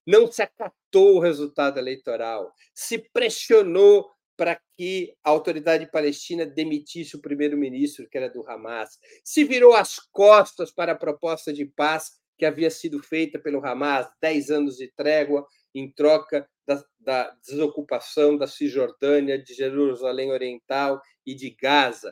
Não 0.05 0.31
se 0.31 0.41
acatou 0.41 1.15
o 1.15 1.19
resultado 1.19 1.79
eleitoral, 1.79 2.53
se 2.73 2.97
pressionou 2.97 4.11
para 4.41 4.59
que 4.75 5.13
a 5.23 5.29
autoridade 5.29 5.85
palestina 5.91 6.47
demitisse 6.47 7.15
o 7.15 7.21
primeiro-ministro, 7.21 8.09
que 8.09 8.17
era 8.17 8.27
do 8.27 8.43
Hamas. 8.49 8.97
Se 9.23 9.43
virou 9.43 9.75
as 9.75 9.99
costas 9.99 10.71
para 10.71 10.93
a 10.93 10.97
proposta 10.97 11.53
de 11.53 11.63
paz 11.63 12.13
que 12.39 12.43
havia 12.43 12.71
sido 12.71 13.03
feita 13.03 13.37
pelo 13.37 13.63
Hamas, 13.63 14.07
dez 14.19 14.49
anos 14.49 14.77
de 14.77 14.91
trégua 14.95 15.45
em 15.75 15.91
troca 15.91 16.49
da, 16.65 16.83
da 16.99 17.37
desocupação 17.45 18.35
da 18.35 18.47
Cisjordânia, 18.47 19.37
de 19.37 19.53
Jerusalém 19.53 20.31
Oriental 20.31 20.99
e 21.23 21.35
de 21.35 21.51
Gaza. 21.51 22.11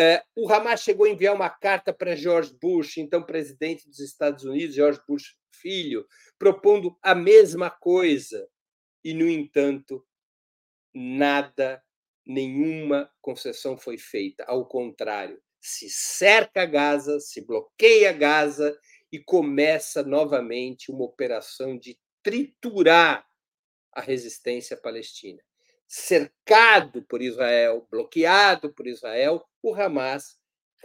É, 0.00 0.22
o 0.34 0.50
Hamas 0.50 0.80
chegou 0.80 1.04
a 1.04 1.10
enviar 1.10 1.34
uma 1.34 1.50
carta 1.50 1.92
para 1.92 2.16
George 2.16 2.56
Bush, 2.58 2.96
então 2.96 3.22
presidente 3.22 3.86
dos 3.86 4.00
Estados 4.00 4.42
Unidos, 4.42 4.74
George 4.74 5.02
Bush 5.06 5.36
filho, 5.52 6.06
propondo 6.38 6.96
a 7.02 7.14
mesma 7.14 7.68
coisa. 7.68 8.48
E, 9.04 9.12
no 9.12 9.28
entanto, 9.28 10.02
nada, 10.94 11.82
nenhuma 12.26 13.10
concessão 13.20 13.76
foi 13.76 13.98
feita. 13.98 14.44
Ao 14.44 14.66
contrário, 14.66 15.40
se 15.60 15.88
cerca 15.90 16.64
Gaza, 16.64 17.18
se 17.20 17.44
bloqueia 17.44 18.12
Gaza 18.12 18.78
e 19.10 19.18
começa 19.18 20.02
novamente 20.02 20.90
uma 20.90 21.04
operação 21.04 21.78
de 21.78 21.98
triturar 22.22 23.26
a 23.92 24.00
resistência 24.00 24.76
palestina. 24.76 25.42
Cercado 25.86 27.02
por 27.02 27.22
Israel, 27.22 27.86
bloqueado 27.90 28.72
por 28.74 28.86
Israel, 28.86 29.42
o 29.62 29.74
Hamas 29.74 30.38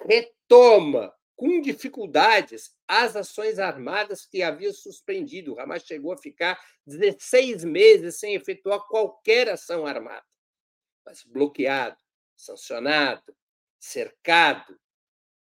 retoma 0.07 1.13
com 1.35 1.61
dificuldades 1.61 2.75
as 2.87 3.15
ações 3.15 3.59
armadas 3.59 4.25
que 4.25 4.41
havia 4.41 4.71
suspendido. 4.71 5.53
O 5.53 5.59
Hamas 5.59 5.83
chegou 5.83 6.13
a 6.13 6.17
ficar 6.17 6.59
16 6.85 7.63
meses 7.63 8.19
sem 8.19 8.35
efetuar 8.35 8.79
qualquer 8.87 9.49
ação 9.49 9.85
armada. 9.85 10.25
Mas 11.05 11.23
bloqueado, 11.23 11.97
sancionado, 12.35 13.35
cercado, 13.79 14.79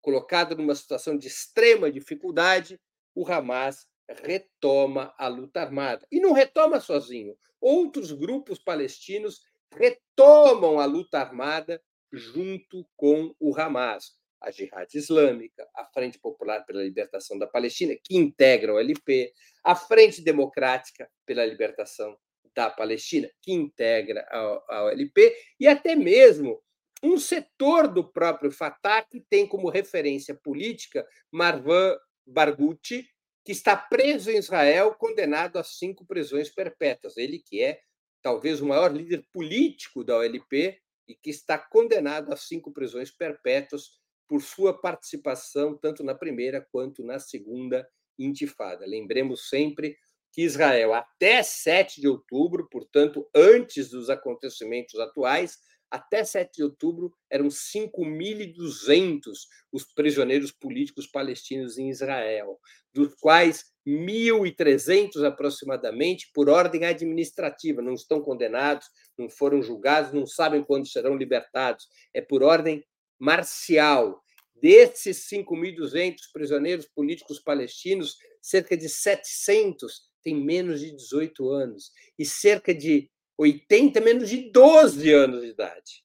colocado 0.01 0.55
numa 0.55 0.75
situação 0.75 1.17
de 1.17 1.27
extrema 1.27 1.91
dificuldade, 1.91 2.79
o 3.13 3.29
Hamas 3.29 3.87
retoma 4.07 5.13
a 5.17 5.27
luta 5.27 5.61
armada. 5.61 6.07
E 6.11 6.19
não 6.19 6.33
retoma 6.33 6.79
sozinho. 6.79 7.37
Outros 7.59 8.11
grupos 8.11 8.59
palestinos 8.59 9.41
retomam 9.75 10.79
a 10.79 10.85
luta 10.85 11.19
armada 11.19 11.81
junto 12.11 12.87
com 12.95 13.35
o 13.39 13.55
Hamas 13.59 14.18
a 14.41 14.51
Jihad 14.51 14.93
Islâmica, 14.93 15.67
a 15.75 15.85
Frente 15.85 16.17
Popular 16.19 16.65
pela 16.65 16.83
Libertação 16.83 17.37
da 17.37 17.47
Palestina, 17.47 17.95
que 18.03 18.15
integra 18.15 18.73
o 18.73 18.79
LP, 18.79 19.33
a 19.63 19.75
Frente 19.75 20.21
Democrática 20.21 21.09
pela 21.25 21.45
Libertação 21.45 22.17
da 22.55 22.69
Palestina, 22.69 23.29
que 23.41 23.51
integra 23.51 24.25
a 24.29 24.83
OLP, 24.85 25.33
e 25.59 25.67
até 25.67 25.95
mesmo 25.95 26.61
um 27.01 27.17
setor 27.17 27.87
do 27.87 28.03
próprio 28.03 28.51
Fatah 28.51 29.01
que 29.03 29.21
tem 29.21 29.47
como 29.47 29.69
referência 29.69 30.35
política 30.35 31.07
Marwan 31.31 31.95
Barghouti, 32.25 33.07
que 33.45 33.51
está 33.51 33.75
preso 33.75 34.29
em 34.29 34.37
Israel, 34.37 34.93
condenado 34.95 35.57
a 35.57 35.63
cinco 35.63 36.05
prisões 36.05 36.49
perpétuas. 36.49 37.17
Ele 37.17 37.39
que 37.39 37.61
é 37.61 37.79
talvez 38.21 38.61
o 38.61 38.65
maior 38.65 38.91
líder 38.91 39.25
político 39.31 40.03
da 40.03 40.17
OLP 40.17 40.77
e 41.07 41.15
que 41.15 41.29
está 41.29 41.57
condenado 41.57 42.33
a 42.33 42.35
cinco 42.35 42.71
prisões 42.71 43.09
perpétuas 43.09 43.99
por 44.30 44.41
sua 44.41 44.80
participação 44.80 45.75
tanto 45.75 46.03
na 46.03 46.15
primeira 46.15 46.65
quanto 46.71 47.03
na 47.03 47.19
segunda 47.19 47.86
intifada. 48.17 48.86
Lembremos 48.86 49.49
sempre 49.49 49.97
que 50.32 50.43
Israel, 50.43 50.93
até 50.93 51.41
7 51.41 51.99
de 51.99 52.07
outubro, 52.07 52.67
portanto, 52.69 53.27
antes 53.36 53.89
dos 53.89 54.09
acontecimentos 54.09 54.99
atuais, 54.99 55.57
Até 55.91 56.23
7 56.23 56.57
de 56.57 56.63
outubro, 56.63 57.11
eram 57.32 57.47
5.200 57.47 59.47
os 59.71 59.84
prisioneiros 59.93 60.51
políticos 60.51 61.07
palestinos 61.07 61.80
em 61.80 61.89
Israel, 61.89 62.59
dos 62.93 63.15
quais 63.15 63.65
1.300 63.88 65.23
aproximadamente 65.25 66.30
por 66.32 66.47
ordem 66.47 66.86
administrativa, 66.86 67.82
não 67.82 67.95
estão 67.95 68.21
condenados, 68.21 68.86
não 69.17 69.27
foram 69.30 69.63
julgados, 69.63 70.13
não 70.13 70.27
sabem 70.27 70.63
quando 70.63 70.88
serão 70.88 71.17
libertados, 71.17 71.88
é 72.13 72.21
por 72.21 72.43
ordem 72.43 72.86
marcial. 73.20 74.24
Desses 74.61 75.30
5.200 75.30 76.17
prisioneiros 76.34 76.86
políticos 76.88 77.39
palestinos, 77.39 78.17
cerca 78.41 78.76
de 78.76 78.89
700 78.89 80.09
têm 80.22 80.36
menos 80.36 80.82
de 80.82 80.91
18 80.91 81.49
anos 81.49 81.91
e 82.17 82.26
cerca 82.26 82.74
de 82.74 83.09
80 83.38 84.01
menos 84.01 84.30
de 84.30 84.51
12 84.51 85.13
anos 85.13 85.41
de 85.41 85.47
idade. 85.47 86.03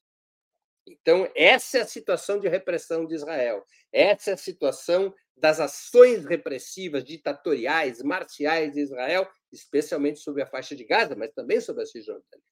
Então, 0.87 1.29
essa 1.35 1.79
é 1.79 1.81
a 1.81 1.87
situação 1.87 2.39
de 2.39 2.47
repressão 2.47 3.05
de 3.05 3.15
Israel. 3.15 3.65
Essa 3.91 4.31
é 4.31 4.33
a 4.33 4.37
situação 4.37 5.13
das 5.35 5.59
ações 5.59 6.23
repressivas, 6.25 7.03
ditatoriais, 7.03 8.01
marciais 8.01 8.73
de 8.73 8.79
Israel, 8.79 9.27
especialmente 9.51 10.19
sobre 10.19 10.43
a 10.43 10.47
faixa 10.47 10.75
de 10.75 10.85
Gaza, 10.85 11.15
mas 11.15 11.33
também 11.33 11.59
sobre 11.59 11.83
a 11.83 11.85
Cisjordânia. 11.85 12.43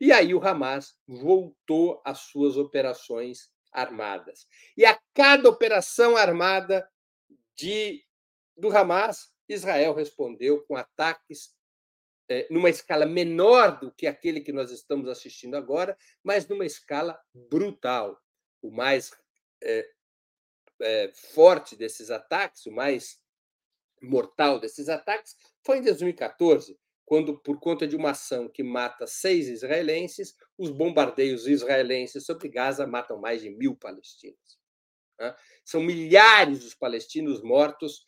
E 0.00 0.12
aí 0.12 0.34
o 0.34 0.42
Hamas 0.42 0.94
voltou 1.06 2.00
às 2.04 2.20
suas 2.20 2.56
operações 2.56 3.50
armadas. 3.74 4.46
E 4.76 4.86
a 4.86 4.98
cada 5.12 5.48
operação 5.48 6.16
armada 6.16 6.88
de, 7.56 8.02
do 8.56 8.74
Hamas, 8.74 9.32
Israel 9.48 9.92
respondeu 9.92 10.64
com 10.64 10.76
ataques 10.76 11.54
é, 12.28 12.46
numa 12.50 12.70
escala 12.70 13.04
menor 13.04 13.78
do 13.78 13.92
que 13.92 14.06
aquele 14.06 14.40
que 14.40 14.52
nós 14.52 14.70
estamos 14.70 15.08
assistindo 15.08 15.56
agora, 15.56 15.98
mas 16.22 16.48
numa 16.48 16.64
escala 16.64 17.20
brutal. 17.34 18.18
O 18.62 18.70
mais 18.70 19.10
é, 19.62 19.86
é, 20.80 21.12
forte 21.34 21.76
desses 21.76 22.10
ataques, 22.10 22.64
o 22.64 22.72
mais 22.72 23.20
mortal 24.00 24.58
desses 24.58 24.88
ataques, 24.88 25.36
foi 25.62 25.78
em 25.78 25.82
2014, 25.82 26.78
quando, 27.04 27.38
por 27.38 27.60
conta 27.60 27.86
de 27.86 27.96
uma 27.96 28.10
ação 28.10 28.48
que 28.48 28.62
mata 28.62 29.06
seis 29.06 29.48
israelenses, 29.48 30.34
os 30.56 30.70
bombardeios 30.70 31.46
israelenses 31.46 32.24
sobre 32.24 32.48
Gaza 32.48 32.86
matam 32.86 33.18
mais 33.18 33.42
de 33.42 33.50
mil 33.50 33.76
palestinos. 33.76 34.58
Né? 35.18 35.34
São 35.64 35.82
milhares 35.82 36.64
os 36.64 36.74
palestinos 36.74 37.42
mortos 37.42 38.04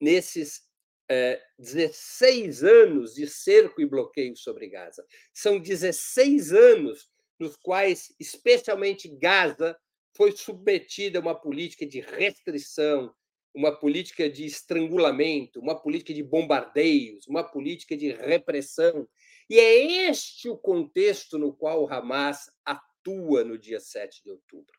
nesses 0.00 0.62
é, 1.10 1.40
16 1.58 2.64
anos 2.64 3.14
de 3.14 3.26
cerco 3.26 3.80
e 3.80 3.86
bloqueio 3.86 4.36
sobre 4.36 4.68
Gaza. 4.68 5.04
São 5.32 5.58
16 5.58 6.52
anos 6.52 7.10
nos 7.38 7.56
quais, 7.56 8.14
especialmente 8.18 9.08
Gaza, 9.08 9.78
foi 10.16 10.32
submetida 10.32 11.18
a 11.18 11.22
uma 11.22 11.34
política 11.34 11.84
de 11.84 12.00
restrição, 12.00 13.12
uma 13.54 13.72
política 13.72 14.28
de 14.28 14.44
estrangulamento, 14.44 15.60
uma 15.60 15.80
política 15.80 16.12
de 16.12 16.22
bombardeios, 16.22 17.26
uma 17.28 17.44
política 17.44 17.96
de 17.96 18.10
repressão. 18.10 19.08
E 19.48 19.58
é 19.58 20.08
este 20.08 20.48
o 20.48 20.56
contexto 20.56 21.38
no 21.38 21.54
qual 21.54 21.82
o 21.82 21.92
Hamas 21.92 22.50
atua 22.64 23.44
no 23.44 23.56
dia 23.56 23.78
7 23.78 24.24
de 24.24 24.30
outubro. 24.30 24.74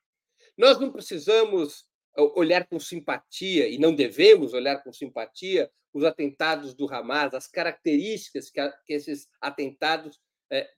Nós 0.57 0.79
não 0.79 0.91
precisamos 0.91 1.85
olhar 2.17 2.65
com 2.67 2.79
simpatia, 2.79 3.67
e 3.67 3.77
não 3.77 3.93
devemos 3.93 4.53
olhar 4.53 4.81
com 4.83 4.91
simpatia, 4.91 5.69
os 5.93 6.03
atentados 6.03 6.73
do 6.73 6.93
Hamas, 6.93 7.33
as 7.33 7.47
características 7.47 8.49
que, 8.49 8.59
esses 8.89 9.29
atentados 9.39 10.19
é, 10.51 10.69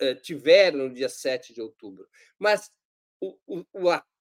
é, 0.00 0.14
tiveram 0.14 0.80
no 0.80 0.94
dia 0.94 1.08
7 1.08 1.54
de 1.54 1.62
outubro. 1.62 2.06
Mas 2.38 2.70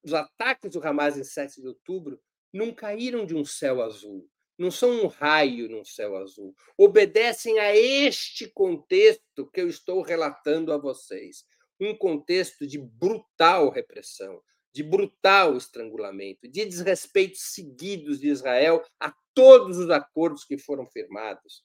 os 0.02 0.14
ataques 0.14 0.72
do 0.72 0.86
Hamas 0.86 1.18
em 1.18 1.24
7 1.24 1.62
de 1.62 1.68
outubro 1.68 2.20
não 2.58 2.74
caíram 2.74 3.26
de 3.26 3.36
um 3.36 3.46
céu 3.46 3.82
azul, 3.82 4.28
não 4.58 4.72
são 4.72 4.90
um 5.04 5.08
raio 5.08 5.70
num 5.70 5.86
céu 5.86 6.18
azul. 6.18 6.56
Obedecem 6.76 7.60
a 7.60 7.76
este 7.76 8.50
contexto 8.50 9.48
que 9.52 9.62
eu 9.62 9.70
estou 9.70 10.02
relatando 10.02 10.74
a 10.74 10.78
vocês 10.78 11.46
um 11.80 11.96
contexto 11.96 12.66
de 12.66 12.80
brutal 12.80 13.70
repressão, 13.70 14.42
de 14.74 14.82
brutal 14.82 15.56
estrangulamento, 15.56 16.48
de 16.48 16.66
desrespeitos 16.66 17.54
seguidos 17.54 18.20
de 18.20 18.30
Israel 18.30 18.84
a 19.00 19.14
todos 19.36 19.78
os 19.78 19.92
acordos 19.92 20.44
que 20.44 20.58
foram 20.58 20.88
firmados. 20.88 21.64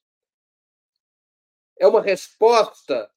É 1.79 1.87
uma 1.87 2.03
resposta 2.03 3.11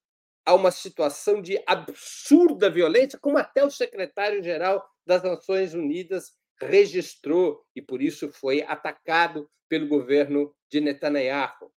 a 0.45 0.53
uma 0.53 0.71
situação 0.71 1.41
de 1.41 1.61
absurda 1.67 2.69
violência, 2.69 3.19
como 3.19 3.37
até 3.37 3.65
o 3.65 3.71
secretário-geral 3.71 4.87
das 5.05 5.21
Nações 5.21 5.73
Unidas 5.73 6.33
registrou 6.59 7.65
e 7.75 7.81
por 7.81 8.01
isso 8.01 8.31
foi 8.31 8.61
atacado 8.61 9.49
pelo 9.67 9.87
governo 9.87 10.55
de 10.69 10.79
Netanyahu. 10.79 11.71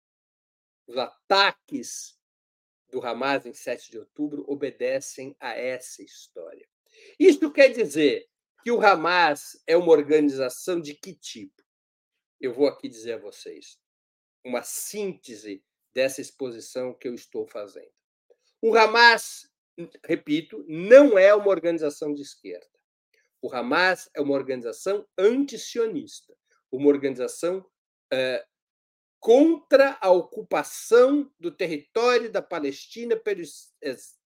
Os 0.88 0.98
ataques 0.98 2.18
do 2.90 3.06
Hamas 3.06 3.46
em 3.46 3.54
7 3.54 3.92
de 3.92 4.00
outubro 4.00 4.46
obedecem 4.48 5.36
a 5.40 5.52
essa 5.54 6.02
história. 6.02 6.68
Isso 7.20 7.52
quer 7.52 7.70
dizer 7.70 8.28
que 8.64 8.72
o 8.72 8.82
Hamas 8.82 9.62
é 9.66 9.76
uma 9.76 9.92
organização 9.92 10.80
de 10.80 10.94
que 10.94 11.14
tipo? 11.14 11.64
Eu 12.40 12.54
vou 12.54 12.68
aqui 12.68 12.88
dizer 12.88 13.14
a 13.14 13.18
vocês 13.18 13.78
uma 14.44 14.64
síntese 14.64 15.64
dessa 15.94 16.22
exposição 16.22 16.94
que 16.94 17.08
eu 17.08 17.14
estou 17.14 17.46
fazendo. 17.48 17.92
O 18.62 18.76
Hamas, 18.76 19.50
repito, 20.06 20.64
não 20.68 21.18
é 21.18 21.34
uma 21.34 21.50
organização 21.50 22.14
de 22.14 22.22
esquerda. 22.22 22.77
O 23.48 23.56
Hamas 23.56 24.10
é 24.14 24.20
uma 24.20 24.34
organização 24.34 25.08
antisionista, 25.18 26.36
uma 26.70 26.90
organização 26.90 27.66
contra 29.22 29.98
a 30.02 30.12
ocupação 30.12 31.32
do 31.40 31.50
território 31.50 32.30
da 32.30 32.42
Palestina 32.42 33.16
pelo, 33.16 33.42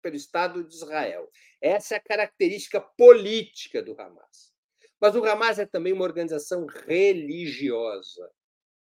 pelo 0.01 0.15
Estado 0.17 0.65
de 0.65 0.75
Israel. 0.75 1.31
Essa 1.61 1.95
é 1.95 1.97
a 1.97 2.03
característica 2.03 2.81
política 2.81 3.81
do 3.81 3.93
Hamas. 3.97 4.53
Mas 4.99 5.15
o 5.15 5.23
Hamas 5.23 5.59
é 5.59 5.65
também 5.65 5.93
uma 5.93 6.03
organização 6.03 6.65
religiosa. 6.65 8.29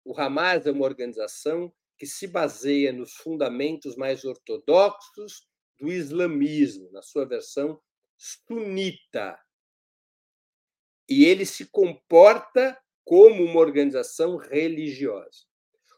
O 0.05 0.17
Hamas 0.17 0.65
é 0.65 0.71
uma 0.71 0.85
organização 0.85 1.75
que 1.99 2.07
se 2.07 2.29
baseia 2.29 2.93
nos 2.93 3.15
fundamentos 3.15 3.97
mais 3.97 4.25
ortodoxos 4.25 5.49
do 5.81 5.91
islamismo, 5.91 6.89
na 6.93 7.03
sua 7.03 7.27
versão 7.27 7.83
sunita. 8.17 9.37
E 11.11 11.25
ele 11.25 11.45
se 11.45 11.67
comporta 11.67 12.79
como 13.05 13.45
uma 13.45 13.61
organização 13.61 14.37
religiosa. 14.37 15.45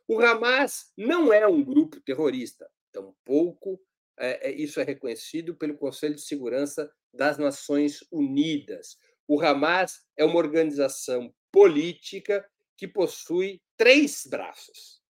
O 0.09 0.19
Hamas 0.19 0.91
não 0.97 1.33
é 1.33 1.47
um 1.47 1.63
grupo 1.63 2.01
terrorista, 2.01 2.69
tampouco 2.91 3.79
é, 4.19 4.51
é, 4.51 4.53
isso 4.53 4.81
é 4.81 4.85
reconhecido 4.85 5.55
pelo 5.57 5.77
Conselho 5.77 6.15
de 6.15 6.23
Segurança 6.23 6.93
das 7.13 7.39
Nações 7.39 8.05
Unidas. 8.11 8.97
O 9.27 9.41
Hamas 9.41 10.05
é 10.17 10.25
uma 10.25 10.37
organização 10.39 11.35
política 11.51 12.49
que 12.77 12.87
possui 12.87 13.61
três 13.77 14.27
braços, 14.27 15.03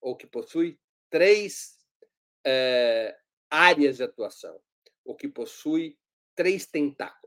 ou 0.00 0.16
que 0.16 0.26
possui 0.26 0.78
três 1.10 1.78
é, 2.46 3.16
áreas 3.50 3.96
de 3.96 4.02
atuação, 4.02 4.60
ou 5.04 5.14
que 5.16 5.28
possui 5.28 5.98
três 6.34 6.66
tentáculos. 6.66 7.19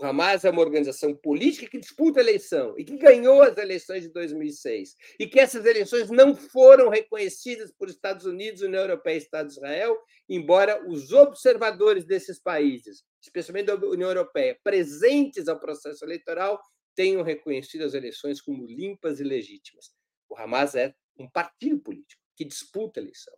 O 0.00 0.06
Hamas 0.06 0.46
é 0.46 0.50
uma 0.50 0.62
organização 0.62 1.14
política 1.14 1.68
que 1.68 1.78
disputa 1.78 2.20
a 2.20 2.22
eleição 2.22 2.74
e 2.78 2.84
que 2.84 2.96
ganhou 2.96 3.42
as 3.42 3.58
eleições 3.58 4.02
de 4.02 4.08
2006 4.08 4.96
e 5.18 5.26
que 5.26 5.38
essas 5.38 5.66
eleições 5.66 6.08
não 6.08 6.34
foram 6.34 6.88
reconhecidas 6.88 7.70
por 7.70 7.90
Estados 7.90 8.24
Unidos, 8.24 8.62
União 8.62 8.80
Europeia 8.80 9.16
e 9.16 9.18
Estado 9.18 9.48
de 9.48 9.52
Israel, 9.52 9.94
embora 10.26 10.82
os 10.88 11.12
observadores 11.12 12.06
desses 12.06 12.38
países, 12.38 13.04
especialmente 13.20 13.66
da 13.66 13.74
União 13.74 14.08
Europeia, 14.08 14.58
presentes 14.64 15.48
ao 15.48 15.60
processo 15.60 16.02
eleitoral, 16.02 16.58
tenham 16.94 17.22
reconhecido 17.22 17.84
as 17.84 17.92
eleições 17.92 18.40
como 18.40 18.64
limpas 18.64 19.20
e 19.20 19.24
legítimas. 19.24 19.90
O 20.30 20.36
Hamas 20.38 20.74
é 20.76 20.94
um 21.18 21.28
partido 21.28 21.78
político 21.78 22.22
que 22.34 22.46
disputa 22.46 23.00
a 23.00 23.02
eleição. 23.02 23.34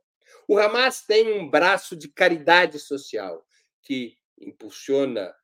O 0.46 0.56
Hamas 0.56 1.04
tem 1.04 1.32
um 1.32 1.50
braço 1.50 1.96
de 1.96 2.06
caridade 2.06 2.78
social 2.78 3.44
que 3.82 4.16
impulsiona 4.38 5.34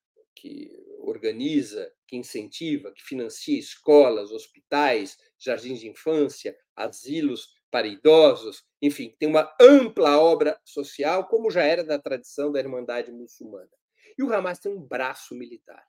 que 0.41 0.71
organiza, 1.09 1.93
que 2.07 2.17
incentiva, 2.17 2.93
que 2.93 3.03
financia 3.03 3.59
escolas, 3.59 4.31
hospitais, 4.31 5.17
jardins 5.39 5.81
de 5.81 5.89
infância, 5.89 6.57
asilos 6.77 7.49
para 7.71 7.87
idosos, 7.87 8.65
enfim, 8.81 9.15
tem 9.19 9.29
uma 9.29 9.55
ampla 9.61 10.19
obra 10.19 10.59
social, 10.65 11.27
como 11.29 11.51
já 11.51 11.63
era 11.63 11.85
da 11.85 11.99
tradição 11.99 12.51
da 12.51 12.59
Irmandade 12.59 13.13
Muçulmana. 13.13 13.69
E 14.17 14.23
o 14.23 14.33
Hamas 14.33 14.59
tem 14.59 14.73
um 14.73 14.81
braço 14.81 15.35
militar, 15.35 15.85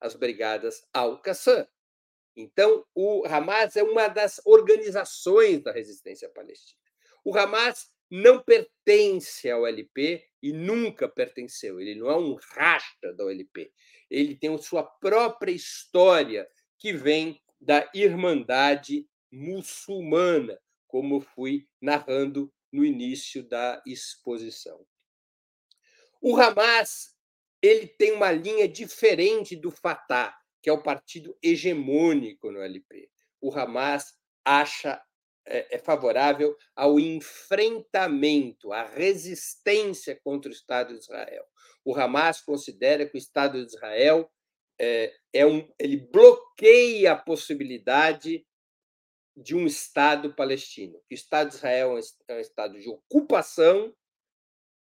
as 0.00 0.14
Brigadas 0.14 0.86
Al-Qassam. 0.92 1.66
Então, 2.36 2.84
o 2.94 3.24
Hamas 3.26 3.76
é 3.76 3.82
uma 3.82 4.08
das 4.08 4.40
organizações 4.44 5.62
da 5.62 5.72
resistência 5.72 6.28
palestina. 6.28 6.80
O 7.24 7.36
Hamas 7.36 7.90
não 8.10 8.42
pertence 8.42 9.50
ao 9.50 9.66
LP 9.66 10.24
e 10.42 10.52
nunca 10.52 11.08
pertenceu. 11.08 11.80
Ele 11.80 11.94
não 11.94 12.10
é 12.10 12.16
um 12.16 12.34
rasta 12.34 13.12
da 13.14 13.24
OLP. 13.24 13.72
Ele 14.10 14.36
tem 14.36 14.56
sua 14.58 14.82
própria 14.82 15.52
história 15.52 16.48
que 16.78 16.92
vem 16.92 17.42
da 17.60 17.90
Irmandade 17.94 19.08
Muçulmana, 19.32 20.60
como 20.86 21.20
fui 21.20 21.66
narrando 21.80 22.52
no 22.70 22.84
início 22.84 23.42
da 23.42 23.82
exposição. 23.86 24.86
O 26.20 26.36
Hamas 26.36 27.14
ele 27.62 27.86
tem 27.86 28.12
uma 28.12 28.30
linha 28.30 28.68
diferente 28.68 29.56
do 29.56 29.70
Fatah, 29.70 30.36
que 30.60 30.68
é 30.68 30.72
o 30.72 30.82
partido 30.82 31.34
hegemônico 31.42 32.52
no 32.52 32.60
LP. 32.60 33.08
O 33.40 33.50
Hamas 33.50 34.14
acha 34.44 35.02
é, 35.46 35.76
é 35.76 35.78
favorável 35.78 36.56
ao 36.74 36.98
enfrentamento, 36.98 38.72
à 38.72 38.82
resistência 38.84 40.18
contra 40.22 40.50
o 40.50 40.54
Estado 40.54 40.94
de 40.94 41.00
Israel. 41.00 41.44
O 41.84 41.94
Hamas 41.94 42.40
considera 42.40 43.06
que 43.06 43.16
o 43.16 43.18
Estado 43.18 43.60
de 43.60 43.74
Israel 43.74 44.30
é, 44.80 45.14
é 45.32 45.46
um, 45.46 45.68
ele 45.78 45.96
bloqueia 45.96 47.12
a 47.12 47.16
possibilidade 47.16 48.44
de 49.36 49.54
um 49.54 49.66
Estado 49.66 50.34
palestino. 50.34 50.96
O 51.10 51.14
Estado 51.14 51.50
de 51.50 51.56
Israel 51.56 51.90
é 51.90 51.94
um 51.94 52.36
é 52.36 52.40
Estado 52.40 52.80
de 52.80 52.88
ocupação, 52.88 53.94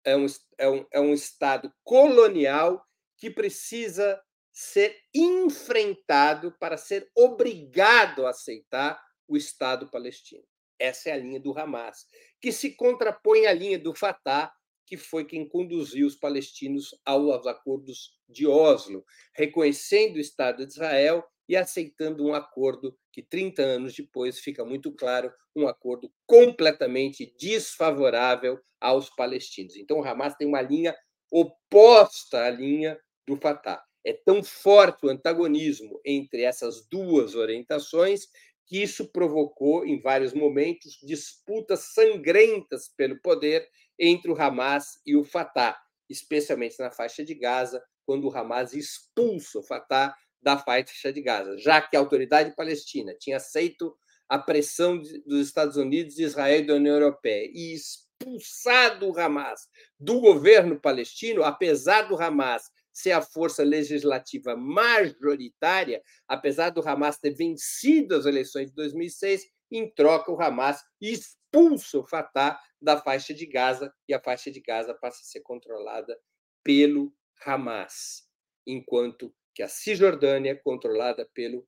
é 0.03 0.16
um, 0.16 0.26
é 0.58 0.70
um, 0.70 0.88
é 0.93 0.99
um 0.99 1.14
Estado 1.14 1.72
colonial 1.84 2.84
que 3.18 3.30
precisa 3.30 4.22
ser 4.53 4.97
enfrentado 5.14 6.51
para 6.60 6.78
ser 6.78 7.10
obrigado 7.16 8.26
a 8.26 8.32
aceitar 8.32 8.99
o 9.28 9.36
Estado 9.36 9.90
palestino. 9.90 10.44
Essa 10.80 11.10
é 11.10 11.14
a 11.14 11.18
linha 11.18 11.40
do 11.40 11.58
Hamas, 11.58 12.06
que 12.40 12.52
se 12.52 12.72
contrapõe 12.72 13.48
à 13.48 13.54
linha 13.54 13.80
do 13.80 13.96
Fatah, 13.96 14.54
que 14.86 14.96
foi 14.96 15.26
quem 15.26 15.48
conduziu 15.48 16.08
os 16.08 16.16
palestinos 16.16 16.96
aos 17.06 17.46
acordos 17.46 18.18
de 18.30 18.48
Oslo, 18.48 19.06
reconhecendo 19.34 20.16
o 20.16 20.22
Estado 20.22 20.66
de 20.66 20.72
Israel 20.72 21.24
e 21.50 21.56
aceitando 21.56 22.26
um 22.26 22.34
acordo 22.34 22.98
que 23.12 23.24
30 23.24 23.62
anos 23.62 23.96
depois 23.96 24.40
fica 24.40 24.64
muito 24.64 24.92
claro, 24.92 25.32
um 25.56 25.68
acordo 25.68 26.12
completamente 26.26 27.34
desfavorável 27.40 28.60
aos 28.80 29.10
palestinos. 29.10 29.76
Então 29.76 30.00
o 30.00 30.04
Hamas 30.04 30.36
tem 30.36 30.48
uma 30.48 30.62
linha 30.62 30.96
oposta 31.32 32.44
à 32.44 32.50
linha 32.50 33.00
do 33.28 33.36
Fatah. 33.38 33.84
É 34.06 34.14
tão 34.14 34.42
forte 34.42 35.06
o 35.06 35.10
antagonismo 35.10 36.00
entre 36.06 36.44
essas 36.44 36.88
duas 36.88 37.36
orientações 37.36 38.28
que 38.68 38.84
isso 38.84 39.11
provocou, 39.11 39.86
em 39.86 39.99
vários 39.99 40.34
momentos, 40.34 40.99
disputas 41.01 41.93
sangrentas 41.93 42.89
pelo 42.95 43.20
poder 43.22 43.68
entre 43.97 44.30
o 44.30 44.39
Hamas 44.39 44.99
e 45.05 45.15
o 45.15 45.24
Fatah, 45.24 45.80
especialmente 46.09 46.78
na 46.80 46.91
faixa 46.91 47.24
de 47.24 47.34
Gaza, 47.34 47.82
quando 48.05 48.28
o 48.28 48.38
Hamas 48.38 48.74
expulsa 48.74 49.59
o 49.59 49.63
Fatah 49.63 50.13
da 50.41 50.57
faixa 50.57 51.11
de 51.11 51.22
Gaza, 51.22 51.57
já 51.57 51.82
que 51.82 51.95
a 51.95 51.99
autoridade 51.99 52.55
palestina 52.55 53.15
tinha 53.18 53.38
aceito 53.38 53.97
a 54.30 54.38
pressão 54.38 55.01
dos 55.26 55.47
Estados 55.47 55.78
Unidos, 55.78 56.20
Israel 56.20 56.59
e 56.59 56.68
da 56.68 56.76
União 56.76 56.95
Europeia 56.95 57.49
e 57.53 57.74
expulsado 57.74 59.09
o 59.09 59.18
Hamas 59.18 59.61
do 59.97 60.20
governo 60.20 60.80
palestino, 60.80 61.43
apesar 61.43 62.03
do 62.03 62.22
Hamas 62.22 62.63
ser 62.98 63.12
a 63.12 63.22
força 63.22 63.64
legislativa 63.64 64.56
majoritária, 64.56 66.02
apesar 66.28 66.72
do 66.72 66.82
Hamas 66.82 67.20
ter 67.20 67.30
vencido 67.30 68.16
as 68.16 68.26
eleições 68.26 68.72
de 68.72 68.76
2006, 68.76 69.45
em 69.72 69.93
troca 69.93 70.32
o 70.32 70.41
Hamas 70.41 70.84
expulsa 71.00 72.00
o 72.00 72.04
Fatah 72.04 72.60
da 72.82 73.00
faixa 73.00 73.36
de 73.36 73.45
Gaza 73.45 73.93
e 74.10 74.16
a 74.16 74.20
faixa 74.20 74.50
de 74.50 74.60
Gaza 74.60 74.95
passa 74.95 75.22
a 75.22 75.26
ser 75.26 75.41
controlada 75.41 76.20
pelo 76.64 77.14
Hamas, 77.45 78.28
enquanto 78.66 79.32
que 79.54 79.62
a 79.62 79.68
Cisjordânia 79.68 80.54
é 80.54 80.56
controlada 80.56 81.30
pelo 81.36 81.68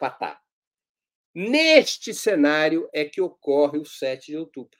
Fatah. 0.00 0.40
Neste 1.34 2.14
cenário 2.14 2.88
é 2.90 3.04
que 3.04 3.20
ocorre 3.20 3.76
o 3.76 3.84
7 3.84 4.28
de 4.28 4.38
outubro. 4.38 4.78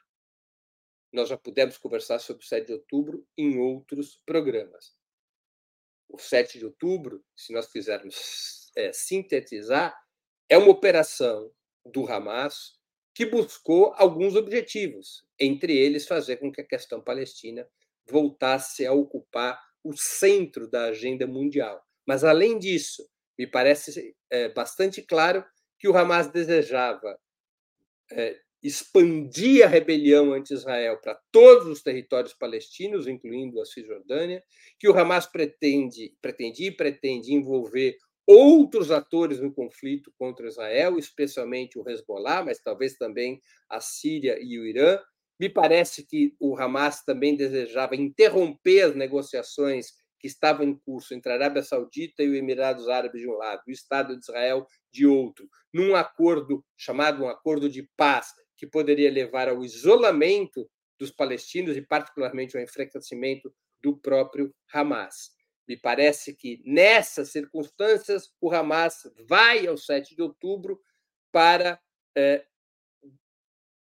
Nós 1.12 1.28
já 1.28 1.36
pudemos 1.36 1.76
conversar 1.76 2.20
sobre 2.20 2.42
o 2.42 2.46
7 2.46 2.68
de 2.68 2.72
outubro 2.72 3.26
em 3.36 3.58
outros 3.58 4.22
programas 4.24 4.93
o 6.08 6.18
7 6.18 6.58
de 6.58 6.64
outubro, 6.64 7.24
se 7.36 7.52
nós 7.52 7.70
quisermos 7.70 8.70
é, 8.76 8.92
sintetizar, 8.92 9.96
é 10.48 10.58
uma 10.58 10.70
operação 10.70 11.50
do 11.84 12.10
Hamas 12.10 12.78
que 13.14 13.24
buscou 13.24 13.92
alguns 13.96 14.34
objetivos, 14.34 15.24
entre 15.38 15.76
eles 15.76 16.06
fazer 16.06 16.36
com 16.36 16.50
que 16.50 16.60
a 16.60 16.66
questão 16.66 17.00
palestina 17.00 17.66
voltasse 18.06 18.84
a 18.84 18.92
ocupar 18.92 19.60
o 19.82 19.96
centro 19.96 20.68
da 20.68 20.86
agenda 20.86 21.26
mundial. 21.26 21.82
Mas, 22.06 22.24
além 22.24 22.58
disso, 22.58 23.08
me 23.38 23.46
parece 23.46 24.16
é, 24.30 24.48
bastante 24.48 25.02
claro 25.02 25.44
que 25.78 25.88
o 25.88 25.96
Hamas 25.96 26.28
desejava 26.28 27.18
é, 28.10 28.40
expandir 28.64 29.62
a 29.62 29.68
rebelião 29.68 30.32
anti-Israel 30.32 30.98
para 31.02 31.20
todos 31.30 31.66
os 31.66 31.82
territórios 31.82 32.32
palestinos, 32.32 33.06
incluindo 33.06 33.60
a 33.60 33.66
Cisjordânia, 33.66 34.42
que 34.80 34.88
o 34.88 34.98
Hamas 34.98 35.26
pretende, 35.26 36.16
pretendia 36.22 36.68
e 36.68 36.74
pretende 36.74 37.34
envolver 37.34 37.98
outros 38.26 38.90
atores 38.90 39.38
no 39.38 39.52
conflito 39.52 40.10
contra 40.18 40.48
Israel, 40.48 40.98
especialmente 40.98 41.78
o 41.78 41.86
Hezbollah, 41.86 42.42
mas 42.42 42.58
talvez 42.58 42.96
também 42.96 43.38
a 43.68 43.82
Síria 43.82 44.38
e 44.40 44.58
o 44.58 44.64
Irã. 44.66 44.98
Me 45.38 45.50
parece 45.50 46.06
que 46.06 46.34
o 46.40 46.56
Hamas 46.58 47.04
também 47.04 47.36
desejava 47.36 47.94
interromper 47.94 48.80
as 48.80 48.94
negociações 48.94 49.88
que 50.18 50.26
estavam 50.26 50.64
em 50.64 50.74
curso 50.74 51.12
entre 51.12 51.30
a 51.30 51.34
Arábia 51.34 51.62
Saudita 51.62 52.22
e 52.22 52.30
os 52.30 52.34
Emirados 52.34 52.88
Árabes 52.88 53.20
de 53.20 53.28
um 53.28 53.34
lado, 53.34 53.60
o 53.68 53.70
Estado 53.70 54.16
de 54.16 54.22
Israel 54.22 54.66
de 54.90 55.06
outro, 55.06 55.46
num 55.70 55.94
acordo 55.94 56.64
chamado 56.78 57.24
um 57.24 57.28
acordo 57.28 57.68
de 57.68 57.86
paz 57.94 58.32
que 58.56 58.66
poderia 58.66 59.10
levar 59.10 59.48
ao 59.48 59.64
isolamento 59.64 60.68
dos 60.98 61.10
palestinos 61.10 61.76
e, 61.76 61.82
particularmente, 61.82 62.56
ao 62.56 62.62
enfraquecimento 62.62 63.54
do 63.82 63.96
próprio 63.96 64.54
Hamas. 64.72 65.30
Me 65.66 65.76
parece 65.76 66.34
que, 66.34 66.62
nessas 66.64 67.30
circunstâncias, 67.30 68.32
o 68.40 68.52
Hamas 68.52 69.10
vai 69.28 69.66
ao 69.66 69.76
7 69.76 70.14
de 70.14 70.22
outubro 70.22 70.80
para 71.32 71.80
é, 72.16 72.46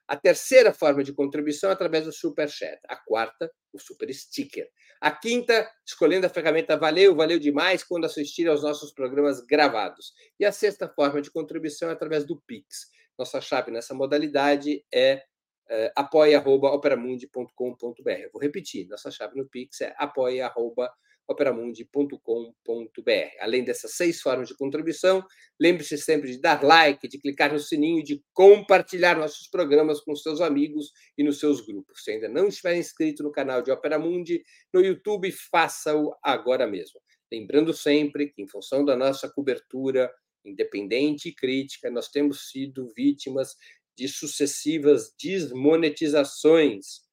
A 0.08 0.16
terceira 0.16 0.72
forma 0.72 1.04
de 1.04 1.12
contribuição 1.12 1.70
é 1.70 1.74
através 1.74 2.06
do 2.06 2.12
Super 2.12 2.48
Chat. 2.48 2.80
A 2.88 2.96
quarta, 2.96 3.48
o 3.72 3.78
Super 3.78 4.12
Sticker. 4.12 4.66
A 5.00 5.10
quinta, 5.10 5.70
escolhendo 5.86 6.26
a 6.26 6.30
ferramenta 6.30 6.76
Valeu, 6.76 7.14
valeu 7.14 7.38
demais 7.38 7.84
quando 7.84 8.06
assistir 8.06 8.48
aos 8.48 8.62
nossos 8.62 8.92
programas 8.92 9.40
gravados. 9.40 10.12
E 10.38 10.44
a 10.44 10.50
sexta 10.50 10.88
forma 10.88 11.20
de 11.20 11.30
contribuição 11.30 11.90
é 11.90 11.92
através 11.92 12.24
do 12.24 12.40
Pix. 12.40 12.88
Nossa 13.16 13.40
chave 13.40 13.70
nessa 13.70 13.94
modalidade 13.94 14.82
é 14.92 15.22
uh, 15.70 15.90
apoia.operamundi.com.br. 15.96 18.32
Vou 18.32 18.42
repetir, 18.42 18.86
nossa 18.88 19.10
chave 19.10 19.36
no 19.36 19.48
Pix 19.48 19.80
é 19.80 19.94
apoia.operamundi.com.br 19.98 21.00
operamundi.com.br. 21.30 23.30
Além 23.38 23.62
dessas 23.62 23.94
seis 23.94 24.20
formas 24.20 24.48
de 24.48 24.56
contribuição, 24.56 25.24
lembre-se 25.60 25.96
sempre 25.96 26.32
de 26.32 26.40
dar 26.40 26.64
like, 26.64 27.06
de 27.06 27.18
clicar 27.18 27.52
no 27.52 27.60
sininho, 27.60 28.02
de 28.02 28.20
compartilhar 28.32 29.16
nossos 29.16 29.46
programas 29.46 30.00
com 30.00 30.14
seus 30.16 30.40
amigos 30.40 30.90
e 31.16 31.22
nos 31.22 31.38
seus 31.38 31.60
grupos. 31.60 32.02
Se 32.02 32.10
ainda 32.10 32.28
não 32.28 32.48
estiver 32.48 32.76
inscrito 32.76 33.22
no 33.22 33.30
canal 33.30 33.62
de 33.62 33.70
Opera 33.70 33.98
Mundi 33.98 34.42
no 34.74 34.80
YouTube, 34.80 35.30
faça-o 35.30 36.12
agora 36.22 36.66
mesmo. 36.66 37.00
Lembrando 37.32 37.72
sempre 37.72 38.28
que, 38.28 38.42
em 38.42 38.48
função 38.48 38.84
da 38.84 38.96
nossa 38.96 39.30
cobertura 39.30 40.10
independente 40.44 41.28
e 41.28 41.34
crítica, 41.34 41.90
nós 41.90 42.08
temos 42.08 42.50
sido 42.50 42.92
vítimas 42.96 43.54
de 43.96 44.08
sucessivas 44.08 45.14
desmonetizações 45.22 47.10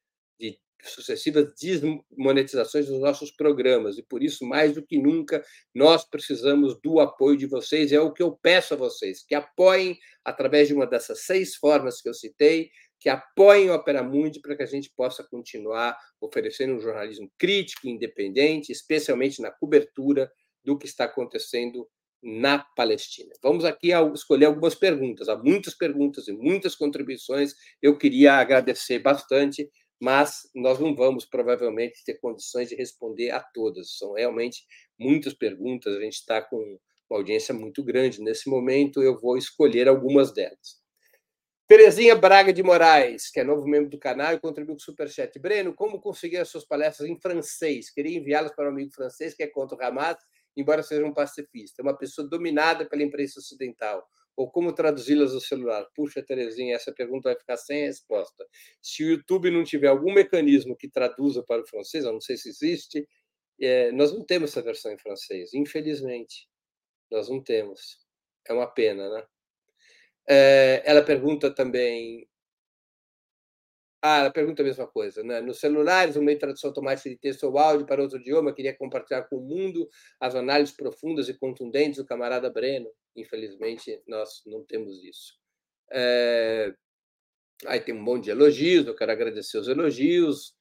sucessivas 0.84 1.53
desmonetizações 1.59 2.88
dos 2.88 2.99
nossos 2.99 3.32
programas. 3.32 3.97
E 3.97 4.03
por 4.03 4.23
isso, 4.23 4.45
mais 4.45 4.73
do 4.73 4.86
que 4.86 4.97
nunca, 4.97 5.43
nós 5.73 6.07
precisamos 6.07 6.80
do 6.82 6.99
apoio 6.99 7.38
de 7.38 7.45
vocês. 7.45 7.91
É 7.91 7.99
o 7.99 8.13
que 8.13 8.23
eu 8.23 8.32
peço 8.32 8.73
a 8.73 8.78
vocês, 8.78 9.23
que 9.23 9.36
apoiem 9.36 9.97
através 10.23 10.67
de 10.67 10.73
uma 10.73 10.86
dessas 10.86 11.21
seis 11.25 11.55
formas 11.55 12.01
que 12.01 12.09
eu 12.09 12.13
citei, 12.13 12.69
que 12.99 13.09
apoiem 13.09 13.69
o 13.69 13.75
Opera 13.75 14.03
Mundi 14.03 14.39
para 14.39 14.55
que 14.55 14.63
a 14.63 14.67
gente 14.67 14.91
possa 14.95 15.23
continuar 15.23 15.97
oferecendo 16.19 16.73
um 16.73 16.80
jornalismo 16.80 17.32
crítico 17.38 17.88
independente, 17.88 18.71
especialmente 18.71 19.41
na 19.41 19.51
cobertura 19.51 20.32
do 20.63 20.78
que 20.78 20.88
está 20.88 21.05
acontecendo 21.05 21.88
na 22.28 22.59
Palestina. 22.59 23.32
Vamos 23.41 23.63
aqui 23.63 23.91
escolher 24.13 24.45
algumas 24.45 24.75
perguntas. 24.75 25.30
Há 25.30 25.38
muitas 25.38 25.73
perguntas 25.73 26.28
e 26.28 26.34
muitas 26.34 26.75
contribuições. 26.75 27.53
Eu 27.82 27.97
queria 27.97 28.34
agradecer 28.34 28.99
bastante 28.99 29.69
mas 29.99 30.47
nós 30.53 30.80
não 30.80 30.95
vamos 30.95 31.25
provavelmente 31.25 32.03
ter 32.05 32.19
condições 32.19 32.69
de 32.69 32.75
responder 32.75 33.32
a 33.32 33.39
todas. 33.39 33.97
São 33.97 34.13
realmente 34.13 34.63
muitas 34.99 35.34
perguntas, 35.34 35.95
a 35.95 35.99
gente 35.99 36.13
está 36.13 36.41
com 36.41 36.57
uma 37.09 37.19
audiência 37.19 37.53
muito 37.53 37.84
grande 37.84 38.21
nesse 38.21 38.49
momento, 38.49 39.01
eu 39.01 39.19
vou 39.19 39.38
escolher 39.38 39.88
algumas 39.88 40.32
delas. 40.32 40.78
Terezinha 41.67 42.15
Braga 42.15 42.53
de 42.53 42.63
Moraes, 42.63 43.30
que 43.30 43.41
é 43.41 43.43
novo 43.43 43.67
membro 43.67 43.89
do 43.89 43.99
canal 43.99 44.34
e 44.34 44.39
contribuiu 44.39 44.75
com 44.75 44.82
o 44.82 44.86
Superchat. 44.86 45.38
Breno, 45.38 45.73
como 45.73 45.99
conseguir 45.99 46.38
as 46.38 46.47
suas 46.47 46.65
palestras 46.65 47.09
em 47.09 47.19
francês? 47.19 47.89
Queria 47.89 48.17
enviá-las 48.17 48.55
para 48.55 48.69
um 48.69 48.71
amigo 48.71 48.93
francês 48.93 49.34
que 49.34 49.43
é 49.43 49.47
contra 49.47 49.78
o 49.78 49.84
Hamas, 49.84 50.17
embora 50.58 50.84
seja 50.84 51.05
um 51.05 51.14
pacifista. 51.14 51.82
É 51.82 51.84
uma 51.84 51.97
pessoa 51.97 52.28
dominada 52.28 52.86
pela 52.86 53.03
imprensa 53.03 53.39
ocidental 53.39 54.05
ou 54.38 54.51
como 54.51 54.72
traduzi-las 54.72 55.34
no 55.34 55.41
celular? 55.41 55.86
Puxa, 55.95 56.24
Terezinha, 56.24 56.76
essa 56.76 56.93
pergunta 56.93 57.30
vai 57.30 57.38
ficar 57.38 57.58
sem 57.58 57.86
resposta. 57.86 58.45
Se 58.82 59.03
o 59.03 59.10
YouTube 59.10 59.49
não 59.49 59.64
tiver 59.64 59.88
algum 59.88 60.14
mecanismo 60.14 60.78
que 60.78 60.88
traduza 60.88 61.43
para 61.43 61.64
o 61.64 61.68
francês, 61.68 62.05
eu 62.05 62.14
não 62.14 62.22
sei 62.22 62.38
se 62.38 62.49
existe, 62.49 63.08
é, 63.60 63.91
nós 63.91 64.14
não 64.14 64.24
temos 64.24 64.51
essa 64.51 64.62
versão 64.62 64.91
em 64.91 64.97
francês, 64.99 65.53
infelizmente. 65.55 66.47
Nós 67.10 67.30
não 67.30 67.41
temos. 67.41 68.05
É 68.47 68.53
uma 68.53 68.68
pena, 68.68 69.10
né? 69.10 69.26
É, 70.30 70.84
ela 70.86 71.01
pergunta 71.01 71.49
também 71.49 72.28
ah, 74.01 74.19
ela 74.19 74.31
pergunta 74.31 74.61
a 74.61 74.65
mesma 74.65 74.87
coisa. 74.87 75.23
Né? 75.23 75.41
Nos 75.41 75.59
celulares, 75.59 76.15
o 76.15 76.21
meio 76.21 76.37
de 76.37 76.41
tradução 76.41 76.69
automática 76.69 77.09
de 77.09 77.17
texto 77.17 77.43
ou 77.43 77.57
áudio 77.57 77.85
para 77.85 78.01
outro 78.01 78.19
idioma, 78.19 78.53
queria 78.53 78.75
compartilhar 78.75 79.23
com 79.23 79.37
o 79.37 79.41
mundo 79.41 79.89
as 80.19 80.35
análises 80.35 80.75
profundas 80.75 81.29
e 81.29 81.33
contundentes 81.33 81.97
do 81.97 82.05
camarada 82.05 82.49
Breno. 82.49 82.89
Infelizmente, 83.15 84.01
nós 84.07 84.41
não 84.45 84.63
temos 84.63 85.03
isso. 85.03 85.33
É... 85.91 86.73
Aí 87.65 87.79
tem 87.79 87.95
um 87.95 88.01
monte 88.01 88.25
de 88.25 88.31
elogios, 88.31 88.85
eu 88.85 88.95
quero 88.95 89.11
agradecer 89.11 89.57
os 89.57 89.67
elogios, 89.67 90.53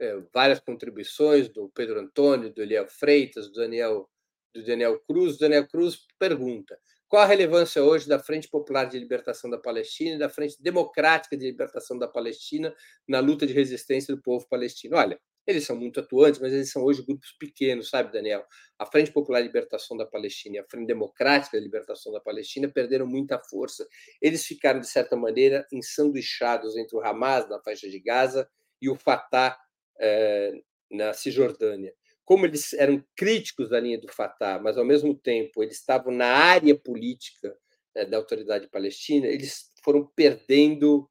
é, 0.00 0.16
várias 0.32 0.60
contribuições 0.60 1.48
do 1.48 1.68
Pedro 1.70 2.00
Antônio, 2.00 2.52
do 2.52 2.62
Eliel 2.62 2.86
Freitas, 2.88 3.48
do 3.48 3.54
Daniel, 3.54 4.08
do 4.54 4.64
Daniel 4.64 5.00
Cruz. 5.00 5.34
O 5.34 5.38
Daniel 5.40 5.66
Cruz 5.66 6.06
pergunta: 6.18 6.78
qual 7.14 7.22
a 7.22 7.26
relevância 7.26 7.80
hoje 7.80 8.08
da 8.08 8.18
Frente 8.18 8.48
Popular 8.48 8.86
de 8.86 8.98
Libertação 8.98 9.48
da 9.48 9.56
Palestina 9.56 10.16
e 10.16 10.18
da 10.18 10.28
Frente 10.28 10.60
Democrática 10.60 11.36
de 11.36 11.46
Libertação 11.46 11.96
da 11.96 12.08
Palestina 12.08 12.74
na 13.06 13.20
luta 13.20 13.46
de 13.46 13.52
resistência 13.52 14.12
do 14.12 14.20
povo 14.20 14.48
palestino? 14.48 14.96
Olha, 14.96 15.16
eles 15.46 15.64
são 15.64 15.76
muito 15.76 16.00
atuantes, 16.00 16.40
mas 16.40 16.52
eles 16.52 16.72
são 16.72 16.82
hoje 16.82 17.04
grupos 17.06 17.30
pequenos, 17.38 17.88
sabe, 17.88 18.12
Daniel? 18.12 18.44
A 18.76 18.84
Frente 18.84 19.12
Popular 19.12 19.42
de 19.42 19.46
Libertação 19.46 19.96
da 19.96 20.04
Palestina 20.04 20.56
e 20.56 20.58
a 20.58 20.64
Frente 20.64 20.88
Democrática 20.88 21.56
de 21.56 21.62
Libertação 21.62 22.12
da 22.12 22.18
Palestina 22.18 22.68
perderam 22.68 23.06
muita 23.06 23.38
força. 23.38 23.86
Eles 24.20 24.44
ficaram, 24.44 24.80
de 24.80 24.88
certa 24.88 25.14
maneira, 25.14 25.64
ensanduichados 25.72 26.76
entre 26.76 26.96
o 26.96 27.00
Hamas 27.00 27.48
na 27.48 27.60
faixa 27.60 27.88
de 27.88 28.00
Gaza 28.00 28.50
e 28.82 28.90
o 28.90 28.96
Fatah 28.96 29.56
eh, 30.00 30.52
na 30.90 31.12
Cisjordânia 31.12 31.94
como 32.24 32.46
eles 32.46 32.72
eram 32.72 33.04
críticos 33.14 33.70
da 33.70 33.78
linha 33.78 34.00
do 34.00 34.10
Fatah, 34.10 34.58
mas 34.58 34.78
ao 34.78 34.84
mesmo 34.84 35.14
tempo 35.14 35.62
eles 35.62 35.76
estavam 35.76 36.12
na 36.12 36.26
área 36.26 36.74
política 36.76 37.56
né, 37.94 38.04
da 38.04 38.16
autoridade 38.16 38.68
palestina, 38.68 39.26
eles 39.26 39.70
foram 39.82 40.06
perdendo 40.16 41.08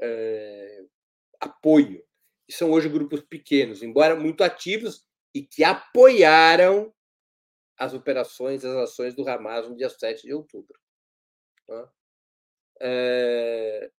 é, 0.00 0.84
apoio. 1.40 2.04
E 2.48 2.52
são 2.52 2.70
hoje 2.72 2.88
grupos 2.88 3.20
pequenos, 3.22 3.82
embora 3.82 4.16
muito 4.16 4.42
ativos 4.42 5.06
e 5.34 5.42
que 5.42 5.62
apoiaram 5.62 6.92
as 7.78 7.94
operações, 7.94 8.64
as 8.64 8.76
ações 8.76 9.14
do 9.14 9.26
Hamas 9.28 9.68
no 9.68 9.76
dia 9.76 9.88
7 9.88 10.22
de 10.22 10.34
outubro. 10.34 10.78
É, 12.80 13.90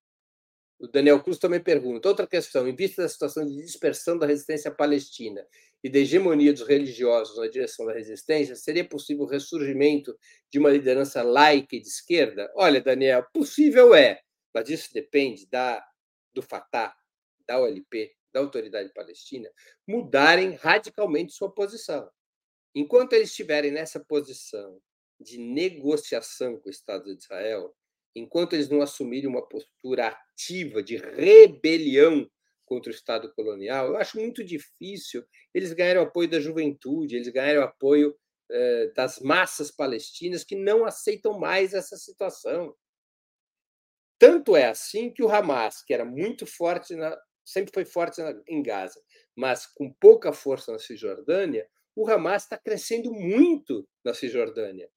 o 0.78 0.88
Daniel 0.88 1.22
Cruz 1.22 1.38
também 1.38 1.62
pergunta: 1.62 2.08
outra 2.08 2.26
questão, 2.26 2.66
em 2.66 2.74
vista 2.74 3.02
da 3.02 3.08
situação 3.08 3.46
de 3.46 3.54
dispersão 3.54 4.18
da 4.18 4.26
resistência 4.26 4.70
palestina 4.70 5.46
e 5.82 5.90
da 5.90 5.98
hegemonia 5.98 6.52
dos 6.52 6.66
religiosos 6.66 7.36
na 7.36 7.48
direção 7.48 7.86
da 7.86 7.92
resistência, 7.92 8.54
seria 8.54 8.88
possível 8.88 9.24
o 9.24 9.28
ressurgimento 9.28 10.16
de 10.50 10.58
uma 10.58 10.70
liderança 10.70 11.22
laica 11.22 11.74
e 11.74 11.80
de 11.80 11.88
esquerda? 11.88 12.50
Olha, 12.54 12.80
Daniel, 12.80 13.26
possível 13.32 13.94
é, 13.94 14.20
mas 14.54 14.68
isso 14.68 14.92
depende 14.94 15.46
da, 15.46 15.84
do 16.32 16.40
Fatah, 16.40 16.94
da 17.46 17.60
OLP, 17.60 18.14
da 18.32 18.40
Autoridade 18.40 18.92
Palestina, 18.92 19.50
mudarem 19.86 20.54
radicalmente 20.54 21.32
sua 21.32 21.52
posição. 21.52 22.08
Enquanto 22.74 23.12
eles 23.12 23.30
estiverem 23.30 23.70
nessa 23.70 24.00
posição 24.00 24.80
de 25.20 25.38
negociação 25.38 26.58
com 26.58 26.68
o 26.68 26.72
Estado 26.72 27.04
de 27.04 27.22
Israel, 27.22 27.74
enquanto 28.14 28.54
eles 28.54 28.68
não 28.68 28.80
assumirem 28.80 29.28
uma 29.28 29.46
postura 29.46 30.08
ativa 30.08 30.82
de 30.82 30.96
rebelião 30.96 32.28
contra 32.72 32.90
o 32.90 32.94
Estado 32.94 33.30
colonial, 33.34 33.88
eu 33.88 33.96
acho 33.98 34.18
muito 34.18 34.42
difícil 34.42 35.22
eles 35.52 35.74
ganharem 35.74 36.00
o 36.00 36.06
apoio 36.06 36.30
da 36.30 36.40
juventude, 36.40 37.16
eles 37.16 37.28
ganharem 37.28 37.58
o 37.58 37.64
apoio 37.64 38.18
eh, 38.50 38.90
das 38.96 39.20
massas 39.20 39.70
palestinas 39.70 40.42
que 40.42 40.56
não 40.56 40.86
aceitam 40.86 41.38
mais 41.38 41.74
essa 41.74 41.98
situação. 41.98 42.74
Tanto 44.18 44.56
é 44.56 44.68
assim 44.68 45.12
que 45.12 45.22
o 45.22 45.28
Hamas, 45.28 45.82
que 45.84 45.92
era 45.92 46.02
muito 46.02 46.46
forte, 46.46 46.94
na, 46.94 47.14
sempre 47.44 47.70
foi 47.74 47.84
forte 47.84 48.22
na, 48.22 48.32
em 48.48 48.62
Gaza, 48.62 49.02
mas 49.36 49.66
com 49.66 49.92
pouca 49.92 50.32
força 50.32 50.72
na 50.72 50.78
Cisjordânia, 50.78 51.68
o 51.94 52.08
Hamas 52.08 52.44
está 52.44 52.56
crescendo 52.56 53.12
muito 53.12 53.86
na 54.02 54.14
Cisjordânia. 54.14 54.88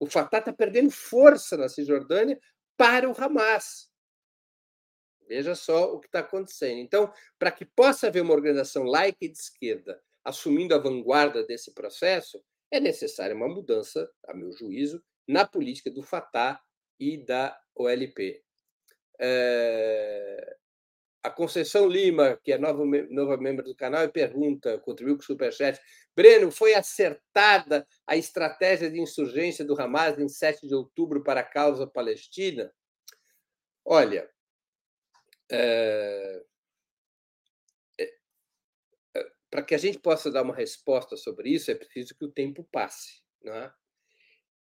O 0.00 0.06
Fatah 0.06 0.38
está 0.38 0.52
perdendo 0.52 0.90
força 0.90 1.58
na 1.58 1.68
Cisjordânia 1.68 2.40
para 2.74 3.06
o 3.06 3.14
Hamas. 3.22 3.90
Veja 5.28 5.54
só 5.54 5.92
o 5.92 6.00
que 6.00 6.06
está 6.06 6.20
acontecendo. 6.20 6.78
Então, 6.78 7.12
para 7.38 7.50
que 7.50 7.64
possa 7.64 8.08
haver 8.08 8.22
uma 8.22 8.34
organização 8.34 8.84
laica 8.84 9.18
e 9.22 9.28
de 9.28 9.38
esquerda 9.38 10.00
assumindo 10.24 10.74
a 10.74 10.78
vanguarda 10.78 11.44
desse 11.44 11.72
processo, 11.74 12.42
é 12.70 12.80
necessária 12.80 13.36
uma 13.36 13.48
mudança, 13.48 14.10
a 14.26 14.34
meu 14.34 14.50
juízo, 14.52 15.02
na 15.28 15.46
política 15.46 15.90
do 15.90 16.02
Fatah 16.02 16.60
e 16.98 17.18
da 17.18 17.56
OLP. 17.74 18.42
É... 19.20 20.56
A 21.22 21.30
Conceição 21.30 21.88
Lima, 21.88 22.38
que 22.44 22.52
é 22.52 22.58
nova, 22.58 22.84
nova 23.08 23.38
membro 23.38 23.64
do 23.64 23.74
canal, 23.74 24.06
pergunta, 24.10 24.78
contribuiu 24.80 25.16
com 25.16 25.22
o 25.22 25.24
Superchat. 25.24 25.80
Breno, 26.14 26.50
foi 26.50 26.74
acertada 26.74 27.86
a 28.06 28.14
estratégia 28.14 28.90
de 28.90 29.00
insurgência 29.00 29.64
do 29.64 29.80
Hamas 29.80 30.18
em 30.18 30.28
7 30.28 30.66
de 30.66 30.74
outubro 30.74 31.22
para 31.22 31.40
a 31.40 31.44
causa 31.44 31.86
palestina? 31.86 32.70
Olha, 33.82 34.28
é... 35.50 36.44
É... 38.00 38.12
para 39.50 39.62
que 39.62 39.74
a 39.74 39.78
gente 39.78 39.98
possa 39.98 40.30
dar 40.30 40.42
uma 40.42 40.54
resposta 40.54 41.16
sobre 41.16 41.50
isso, 41.50 41.70
é 41.70 41.74
preciso 41.74 42.14
que 42.16 42.24
o 42.24 42.32
tempo 42.32 42.64
passe. 42.64 43.22
Né? 43.42 43.72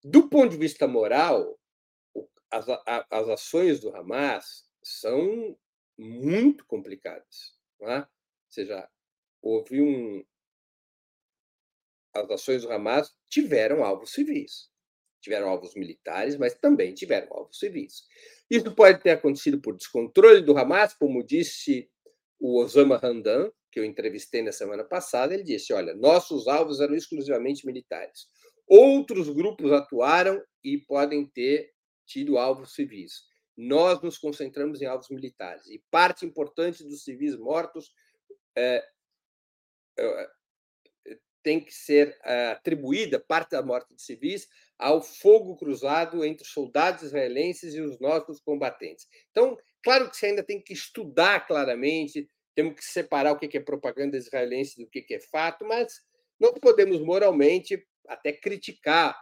Do 0.05 0.29
ponto 0.29 0.51
de 0.51 0.57
vista 0.57 0.87
moral, 0.87 1.59
as, 2.51 2.67
as 3.11 3.29
ações 3.29 3.81
do 3.81 3.95
Hamas 3.95 4.69
são 4.83 5.59
muito 5.99 6.65
complicadas. 6.67 7.57
É? 7.81 7.99
Ou 7.99 8.07
seja, 8.49 8.89
houve 9.43 9.81
um. 9.81 10.25
As 12.15 12.31
ações 12.31 12.63
do 12.63 12.73
Hamas 12.73 13.15
tiveram 13.29 13.85
alvos 13.85 14.13
civis. 14.13 14.71
Tiveram 15.27 15.49
alvos 15.49 15.75
militares, 15.75 16.37
mas 16.37 16.55
também 16.55 16.95
tiveram 16.95 17.27
alvos 17.33 17.59
civis. 17.59 18.05
Isso 18.49 18.73
pode 18.77 19.03
ter 19.03 19.11
acontecido 19.11 19.61
por 19.61 19.77
descontrole 19.77 20.41
do 20.41 20.57
Hamas, 20.57 20.95
como 20.95 21.27
disse 21.27 21.91
o 22.39 22.63
Osama 22.63 23.01
Hamdan, 23.03 23.51
que 23.73 23.81
eu 23.81 23.85
entrevistei 23.85 24.41
na 24.41 24.53
semana 24.53 24.85
passada. 24.85 25.35
Ele 25.35 25.43
disse: 25.43 25.73
olha, 25.73 25.97
nossos 25.97 26.47
alvos 26.47 26.81
eram 26.81 26.95
exclusivamente 26.95 27.67
militares. 27.67 28.29
Outros 28.69 29.29
grupos 29.29 29.73
atuaram 29.73 30.41
e 30.63 30.79
podem 30.79 31.27
ter 31.27 31.73
tido 32.07 32.39
alvos 32.39 32.73
civis. 32.73 33.25
Nós 33.57 34.01
nos 34.03 34.19
concentramos 34.19 34.81
em 34.81 34.87
alvos 34.87 35.09
militares. 35.11 35.67
E 35.67 35.83
parte 35.91 36.25
importante 36.25 36.85
dos 36.85 37.03
civis 37.03 37.37
mortos 37.37 37.91
é, 38.57 38.87
é, 39.99 40.31
tem 41.43 41.61
que 41.61 41.73
ser 41.73 42.17
atribuída, 42.51 43.19
parte 43.21 43.51
da 43.51 43.63
morte 43.63 43.95
de 43.95 44.03
civis, 44.03 44.49
ao 44.79 45.03
fogo 45.03 45.57
cruzado 45.57 46.25
entre 46.25 46.47
soldados 46.47 47.03
israelenses 47.03 47.75
e 47.75 47.81
os 47.81 47.99
nossos 47.99 48.41
combatentes. 48.41 49.07
Então, 49.31 49.57
claro 49.83 50.11
que 50.11 50.17
você 50.17 50.27
ainda 50.27 50.43
tem 50.43 50.63
que 50.63 50.73
estudar 50.73 51.47
claramente, 51.47 52.29
temos 52.55 52.75
que 52.75 52.85
separar 52.85 53.33
o 53.33 53.39
que 53.39 53.57
é 53.57 53.61
propaganda 53.61 54.17
israelense 54.17 54.79
do 54.79 54.89
que 54.89 55.07
é 55.15 55.21
fato, 55.21 55.65
mas 55.65 56.01
não 56.39 56.53
podemos 56.55 57.01
moralmente 57.01 57.83
até 58.09 58.33
criticar 58.33 59.17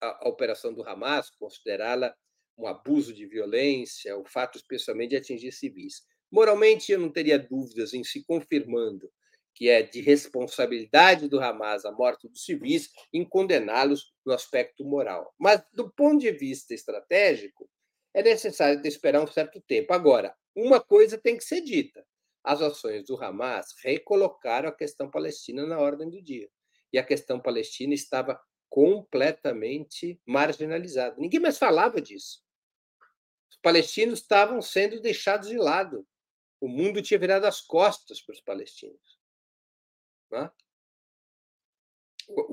a, 0.00 0.26
a 0.26 0.28
operação 0.28 0.72
do 0.72 0.88
Hamas, 0.88 1.30
considerá-la 1.30 2.14
um 2.56 2.66
abuso 2.66 3.12
de 3.12 3.26
violência, 3.26 4.16
o 4.16 4.24
fato 4.24 4.58
especialmente 4.58 5.10
de 5.10 5.16
atingir 5.16 5.52
civis. 5.52 6.02
Moralmente, 6.30 6.92
eu 6.92 6.98
não 6.98 7.10
teria 7.10 7.38
dúvidas 7.38 7.94
em 7.94 8.04
se 8.04 8.24
confirmando 8.24 9.10
que 9.54 9.68
é 9.68 9.82
de 9.82 10.00
responsabilidade 10.00 11.28
do 11.28 11.40
Hamas 11.40 11.84
a 11.84 11.92
morte 11.92 12.28
dos 12.28 12.44
civis, 12.44 12.90
em 13.12 13.24
condená-los 13.24 14.12
no 14.24 14.32
aspecto 14.32 14.84
moral. 14.84 15.34
Mas, 15.38 15.62
do 15.72 15.90
ponto 15.90 16.20
de 16.20 16.30
vista 16.30 16.74
estratégico, 16.74 17.68
é 18.14 18.22
necessário 18.22 18.80
esperar 18.86 19.22
um 19.22 19.26
certo 19.26 19.60
tempo. 19.60 19.92
Agora, 19.92 20.34
uma 20.54 20.80
coisa 20.80 21.18
tem 21.18 21.36
que 21.36 21.44
ser 21.44 21.60
dita: 21.60 22.04
as 22.42 22.60
ações 22.62 23.04
do 23.04 23.22
Hamas 23.22 23.74
recolocaram 23.82 24.68
a 24.68 24.74
questão 24.74 25.10
palestina 25.10 25.66
na 25.66 25.78
ordem 25.78 26.08
do 26.08 26.22
dia. 26.22 26.48
E 26.92 26.98
a 26.98 27.04
questão 27.04 27.38
palestina 27.38 27.94
estava 27.94 28.40
completamente 28.68 30.20
marginalizada. 30.26 31.16
Ninguém 31.18 31.40
mais 31.40 31.58
falava 31.58 32.00
disso. 32.00 32.42
Os 33.50 33.56
palestinos 33.62 34.20
estavam 34.20 34.62
sendo 34.62 35.00
deixados 35.00 35.48
de 35.48 35.56
lado. 35.56 36.06
O 36.60 36.68
mundo 36.68 37.02
tinha 37.02 37.18
virado 37.18 37.46
as 37.46 37.60
costas 37.60 38.20
para 38.20 38.32
os 38.32 38.40
palestinos. 38.40 39.19
Né? 40.30 40.50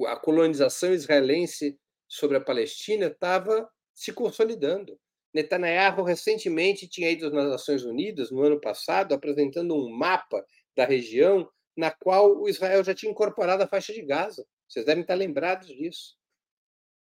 A 0.07 0.15
colonização 0.15 0.93
israelense 0.93 1.79
sobre 2.07 2.37
a 2.37 2.41
Palestina 2.41 3.07
estava 3.07 3.69
se 3.93 4.11
consolidando. 4.13 4.99
Netanyahu 5.33 6.03
recentemente 6.03 6.87
tinha 6.87 7.11
ido 7.11 7.29
nas 7.31 7.49
Nações 7.49 7.83
Unidas, 7.83 8.31
no 8.31 8.41
ano 8.41 8.59
passado, 8.59 9.13
apresentando 9.13 9.75
um 9.75 9.89
mapa 9.89 10.45
da 10.75 10.85
região 10.85 11.49
na 11.75 11.91
qual 11.91 12.41
o 12.41 12.49
Israel 12.49 12.83
já 12.83 12.95
tinha 12.95 13.11
incorporado 13.11 13.61
a 13.61 13.67
faixa 13.67 13.93
de 13.93 14.01
Gaza. 14.01 14.45
Vocês 14.67 14.85
devem 14.85 15.01
estar 15.01 15.13
lembrados 15.13 15.67
disso. 15.67 16.17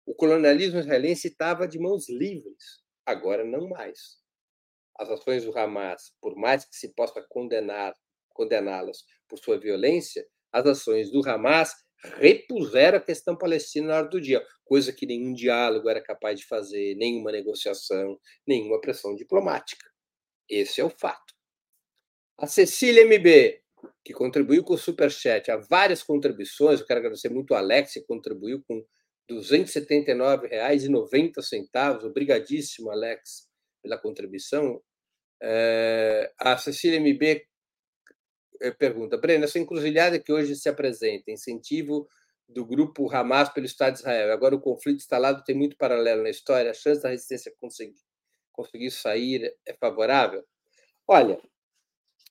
O 0.05 0.13
colonialismo 0.13 0.79
israelense 0.79 1.27
estava 1.27 1.67
de 1.67 1.79
mãos 1.79 2.07
livres, 2.07 2.83
agora 3.05 3.43
não 3.43 3.67
mais. 3.67 4.19
As 4.97 5.09
ações 5.09 5.45
do 5.45 5.57
Hamas, 5.57 6.13
por 6.21 6.35
mais 6.35 6.65
que 6.65 6.75
se 6.75 6.93
possa 6.93 7.21
condenar, 7.29 7.95
condená-las 8.29 9.03
por 9.27 9.37
sua 9.39 9.59
violência, 9.59 10.27
as 10.51 10.65
ações 10.65 11.11
do 11.11 11.27
Hamas 11.27 11.73
repuseram 12.17 12.97
a 12.97 13.01
questão 13.01 13.37
palestina 13.37 13.87
na 13.87 13.97
hora 13.97 14.07
do 14.07 14.21
dia, 14.21 14.41
coisa 14.63 14.93
que 14.93 15.05
nenhum 15.05 15.33
diálogo 15.33 15.89
era 15.89 16.01
capaz 16.01 16.39
de 16.39 16.45
fazer, 16.45 16.95
nenhuma 16.95 17.31
negociação, 17.31 18.17
nenhuma 18.47 18.79
pressão 18.79 19.13
diplomática. 19.15 19.85
Esse 20.49 20.81
é 20.81 20.83
o 20.83 20.89
fato. 20.89 21.33
A 22.37 22.47
Cecília 22.47 23.05
MB, 23.05 23.61
que 24.03 24.13
contribuiu 24.13 24.63
com 24.63 24.73
o 24.73 24.77
Superchat, 24.77 25.51
há 25.51 25.57
várias 25.57 26.01
contribuições, 26.01 26.79
eu 26.79 26.85
quero 26.85 27.01
agradecer 27.01 27.29
muito 27.29 27.53
ao 27.53 27.59
Alex, 27.59 27.93
que 27.93 28.01
contribuiu 28.01 28.63
com 28.65 28.77
R$ 29.29 29.35
279,90. 29.35 32.05
Obrigadíssimo, 32.05 32.89
Alex, 32.89 33.49
pela 33.83 33.97
contribuição. 33.97 34.81
É, 35.41 36.31
a 36.39 36.57
Cecília 36.57 36.99
MB 36.99 37.45
pergunta, 38.77 39.17
Breno, 39.17 39.45
essa 39.45 39.59
encruzilhada 39.59 40.19
que 40.19 40.31
hoje 40.31 40.55
se 40.55 40.67
apresenta, 40.67 41.31
incentivo 41.31 42.07
do 42.47 42.65
grupo 42.65 43.09
Hamas 43.13 43.49
pelo 43.49 43.65
Estado 43.65 43.93
de 43.93 43.99
Israel, 43.99 44.31
agora 44.31 44.55
o 44.55 44.61
conflito 44.61 44.97
instalado 44.97 45.43
tem 45.43 45.55
muito 45.55 45.77
paralelo 45.77 46.23
na 46.23 46.29
história, 46.29 46.71
a 46.71 46.73
chance 46.73 47.01
da 47.01 47.09
resistência 47.09 47.53
conseguir, 47.59 47.99
conseguir 48.51 48.91
sair 48.91 49.55
é 49.65 49.73
favorável? 49.73 50.43
Olha, 51.07 51.39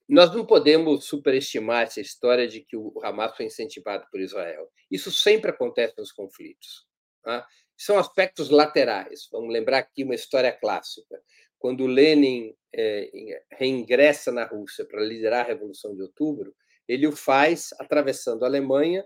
nós 0.08 0.34
não 0.34 0.44
podemos 0.44 1.04
superestimar 1.04 1.82
essa 1.82 2.00
história 2.00 2.48
de 2.48 2.60
que 2.62 2.76
o 2.76 2.92
Hamas 3.02 3.36
foi 3.36 3.46
incentivado 3.46 4.06
por 4.10 4.20
Israel. 4.20 4.68
Isso 4.90 5.12
sempre 5.12 5.50
acontece 5.50 5.94
nos 5.98 6.10
conflitos. 6.10 6.86
Tá? 7.22 7.46
São 7.76 7.98
aspectos 7.98 8.48
laterais. 8.48 9.28
Vamos 9.30 9.52
lembrar 9.52 9.78
aqui 9.78 10.04
uma 10.04 10.14
história 10.14 10.50
clássica 10.50 11.22
quando 11.58 11.86
Lenin 11.86 12.54
é, 12.74 13.42
reingressa 13.52 14.30
na 14.30 14.44
Rússia 14.44 14.84
para 14.84 15.02
liderar 15.02 15.44
a 15.44 15.48
Revolução 15.48 15.94
de 15.94 16.02
Outubro, 16.02 16.54
ele 16.86 17.06
o 17.06 17.12
faz 17.12 17.70
atravessando 17.78 18.44
a 18.44 18.46
Alemanha 18.46 19.04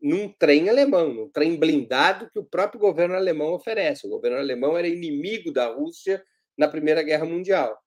num 0.00 0.32
trem 0.32 0.68
alemão, 0.68 1.12
num 1.12 1.28
trem 1.28 1.58
blindado 1.58 2.30
que 2.30 2.38
o 2.38 2.44
próprio 2.44 2.80
governo 2.80 3.14
alemão 3.14 3.52
oferece. 3.52 4.06
O 4.06 4.10
governo 4.10 4.38
alemão 4.38 4.78
era 4.78 4.88
inimigo 4.88 5.52
da 5.52 5.66
Rússia 5.66 6.24
na 6.56 6.66
Primeira 6.66 7.02
Guerra 7.02 7.26
Mundial. 7.26 7.78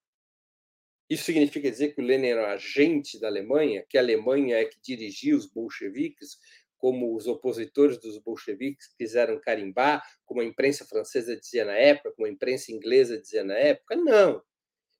Isso 1.10 1.24
significa 1.24 1.70
dizer 1.70 1.94
que 1.94 2.00
o 2.00 2.04
Lenin 2.04 2.28
era 2.28 2.42
um 2.42 2.46
agente 2.46 3.20
da 3.20 3.26
Alemanha, 3.26 3.84
que 3.88 3.98
a 3.98 4.00
Alemanha 4.00 4.56
é 4.56 4.64
que 4.64 4.80
dirigia 4.82 5.36
os 5.36 5.46
bolcheviques, 5.46 6.38
como 6.84 7.16
os 7.16 7.26
opositores 7.26 7.96
dos 7.96 8.18
bolcheviques 8.18 8.88
quiseram 8.98 9.40
carimbar, 9.40 10.04
como 10.26 10.42
a 10.42 10.44
imprensa 10.44 10.84
francesa 10.84 11.34
dizia 11.34 11.64
na 11.64 11.72
época, 11.72 12.12
como 12.12 12.26
a 12.26 12.30
imprensa 12.30 12.70
inglesa 12.70 13.18
dizia 13.18 13.42
na 13.42 13.54
época. 13.54 13.96
Não. 13.96 14.42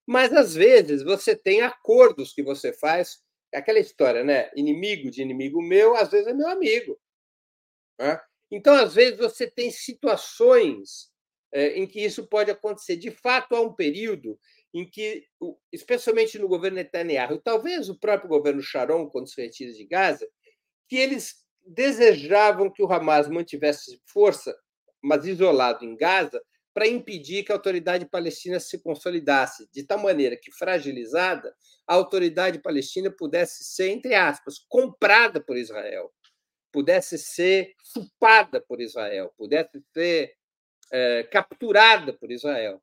Mas, 0.07 0.32
às 0.32 0.55
vezes, 0.55 1.03
você 1.03 1.37
tem 1.37 1.61
acordos 1.61 2.32
que 2.32 2.43
você 2.43 2.72
faz. 2.72 3.18
É 3.53 3.59
aquela 3.59 3.78
história, 3.78 4.24
né? 4.24 4.51
Inimigo 4.57 5.11
de 5.11 5.20
inimigo 5.20 5.61
meu, 5.61 5.95
às 5.95 6.11
vezes 6.11 6.26
é 6.26 6.32
meu 6.32 6.49
amigo. 6.49 6.99
Né? 8.01 8.18
Então, 8.51 8.74
às 8.74 8.95
vezes, 8.95 9.18
você 9.18 9.47
tem 9.47 9.70
situações 9.70 11.11
é, 11.53 11.78
em 11.78 11.87
que 11.87 12.01
isso 12.01 12.26
pode 12.26 12.51
acontecer. 12.51 12.97
De 12.97 13.11
fato, 13.11 13.55
há 13.55 13.61
um 13.61 13.74
período 13.74 14.41
em 14.72 14.89
que, 14.89 15.26
especialmente 15.70 16.39
no 16.39 16.49
governo 16.49 16.76
Netanyahu, 16.76 17.43
talvez 17.43 17.91
o 17.91 18.01
próprio 18.01 18.30
governo 18.30 18.62
Sharon, 18.62 19.11
quando 19.11 19.28
se 19.28 19.39
retira 19.39 19.70
de 19.70 19.85
Gaza, 19.85 20.26
que 20.89 20.97
eles 20.97 21.43
desejavam 21.64 22.70
que 22.70 22.82
o 22.82 22.92
Hamas 22.92 23.28
mantivesse 23.28 24.00
força, 24.06 24.54
mas 25.02 25.24
isolado 25.24 25.84
em 25.84 25.96
Gaza, 25.96 26.40
para 26.74 26.88
impedir 26.88 27.44
que 27.44 27.52
a 27.52 27.54
autoridade 27.54 28.04
palestina 28.04 28.58
se 28.58 28.82
consolidasse, 28.82 29.68
de 29.72 29.84
tal 29.84 29.98
maneira 29.98 30.36
que, 30.36 30.50
fragilizada, 30.50 31.54
a 31.86 31.94
autoridade 31.94 32.58
palestina 32.58 33.10
pudesse 33.10 33.62
ser, 33.62 33.90
entre 33.90 34.14
aspas, 34.14 34.58
comprada 34.68 35.40
por 35.40 35.56
Israel, 35.56 36.12
pudesse 36.72 37.16
ser 37.16 37.72
chupada 37.92 38.60
por 38.60 38.80
Israel, 38.80 39.32
pudesse 39.38 39.80
ser 39.92 40.34
é, 40.92 41.22
capturada 41.24 42.12
por 42.12 42.32
Israel. 42.32 42.82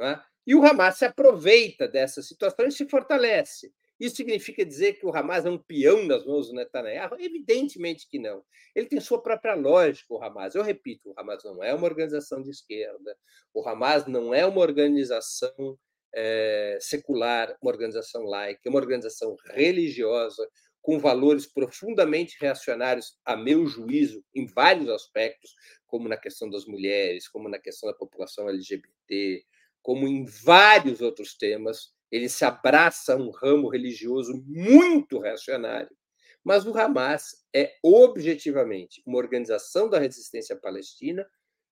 É? 0.00 0.20
E 0.46 0.54
o 0.54 0.64
Hamas 0.64 0.96
se 0.96 1.04
aproveita 1.04 1.88
dessa 1.88 2.22
situação 2.22 2.66
e 2.66 2.72
se 2.72 2.88
fortalece. 2.88 3.72
Isso 4.00 4.16
significa 4.16 4.64
dizer 4.64 4.94
que 4.94 5.04
o 5.04 5.14
Hamas 5.14 5.44
é 5.44 5.50
um 5.50 5.58
peão 5.58 6.04
nas 6.06 6.24
mãos 6.24 6.48
do 6.48 6.54
Netanyahu? 6.54 7.16
Evidentemente 7.18 8.08
que 8.08 8.18
não. 8.18 8.42
Ele 8.74 8.86
tem 8.86 8.98
sua 8.98 9.22
própria 9.22 9.54
lógica, 9.54 10.14
o 10.14 10.22
Hamas. 10.22 10.54
Eu 10.54 10.62
repito, 10.62 11.10
o 11.10 11.14
Hamas 11.20 11.44
não 11.44 11.62
é 11.62 11.74
uma 11.74 11.84
organização 11.84 12.42
de 12.42 12.50
esquerda, 12.50 13.14
o 13.52 13.68
Hamas 13.68 14.06
não 14.06 14.32
é 14.32 14.46
uma 14.46 14.60
organização 14.62 15.78
é, 16.14 16.78
secular, 16.80 17.54
uma 17.60 17.70
organização 17.70 18.22
laica, 18.22 18.70
uma 18.70 18.78
organização 18.78 19.36
religiosa 19.52 20.48
com 20.80 20.98
valores 20.98 21.46
profundamente 21.46 22.38
reacionários, 22.40 23.18
a 23.24 23.36
meu 23.36 23.66
juízo, 23.66 24.24
em 24.34 24.46
vários 24.46 24.88
aspectos, 24.88 25.54
como 25.86 26.08
na 26.08 26.16
questão 26.16 26.48
das 26.48 26.64
mulheres, 26.64 27.28
como 27.28 27.50
na 27.50 27.58
questão 27.58 27.90
da 27.90 27.96
população 27.96 28.48
LGBT, 28.48 29.44
como 29.82 30.06
em 30.06 30.24
vários 30.24 31.02
outros 31.02 31.36
temas 31.36 31.92
ele 32.10 32.28
se 32.28 32.44
abraça 32.44 33.14
a 33.14 33.16
um 33.16 33.30
ramo 33.30 33.68
religioso 33.68 34.42
muito 34.46 35.18
reacionário. 35.18 35.94
Mas 36.42 36.66
o 36.66 36.76
Hamas 36.76 37.44
é 37.54 37.74
objetivamente 37.82 39.02
uma 39.06 39.18
organização 39.18 39.88
da 39.88 39.98
resistência 39.98 40.56
palestina 40.56 41.26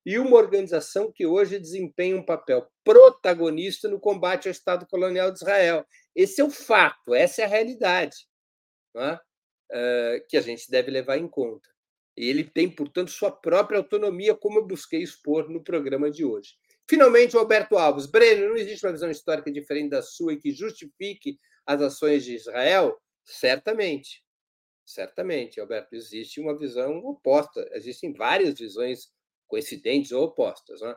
e 0.05 0.17
uma 0.17 0.37
organização 0.37 1.11
que 1.11 1.25
hoje 1.25 1.59
desempenha 1.59 2.15
um 2.15 2.25
papel 2.25 2.67
protagonista 2.83 3.89
no 3.89 3.99
combate 3.99 4.47
ao 4.47 4.51
Estado 4.51 4.87
colonial 4.87 5.31
de 5.31 5.39
Israel. 5.39 5.85
Esse 6.15 6.41
é 6.41 6.43
o 6.43 6.49
fato, 6.49 7.13
essa 7.13 7.41
é 7.41 7.45
a 7.45 7.47
realidade 7.47 8.27
é? 8.95 9.13
uh, 9.13 10.27
que 10.27 10.37
a 10.37 10.41
gente 10.41 10.69
deve 10.69 10.91
levar 10.91 11.17
em 11.17 11.27
conta. 11.27 11.69
E 12.15 12.27
ele 12.27 12.43
tem, 12.43 12.69
portanto, 12.69 13.11
sua 13.11 13.31
própria 13.31 13.77
autonomia, 13.77 14.35
como 14.35 14.59
eu 14.59 14.67
busquei 14.67 15.01
expor 15.01 15.49
no 15.49 15.63
programa 15.63 16.11
de 16.11 16.25
hoje. 16.25 16.55
Finalmente, 16.89 17.37
Alberto 17.37 17.77
Alves. 17.77 18.07
Breno, 18.07 18.49
não 18.49 18.57
existe 18.57 18.83
uma 18.83 18.91
visão 18.91 19.11
histórica 19.11 19.51
diferente 19.51 19.91
da 19.91 20.01
sua 20.01 20.33
e 20.33 20.39
que 20.39 20.51
justifique 20.51 21.39
as 21.63 21.79
ações 21.83 22.25
de 22.25 22.33
Israel? 22.33 22.99
Certamente. 23.23 24.23
Certamente, 24.83 25.59
Alberto, 25.59 25.95
existe 25.95 26.41
uma 26.41 26.57
visão 26.57 26.97
oposta. 27.05 27.63
Existem 27.73 28.11
várias 28.11 28.57
visões 28.57 29.11
coincidentes 29.47 30.11
ou 30.11 30.23
opostas. 30.23 30.81
Né? 30.81 30.95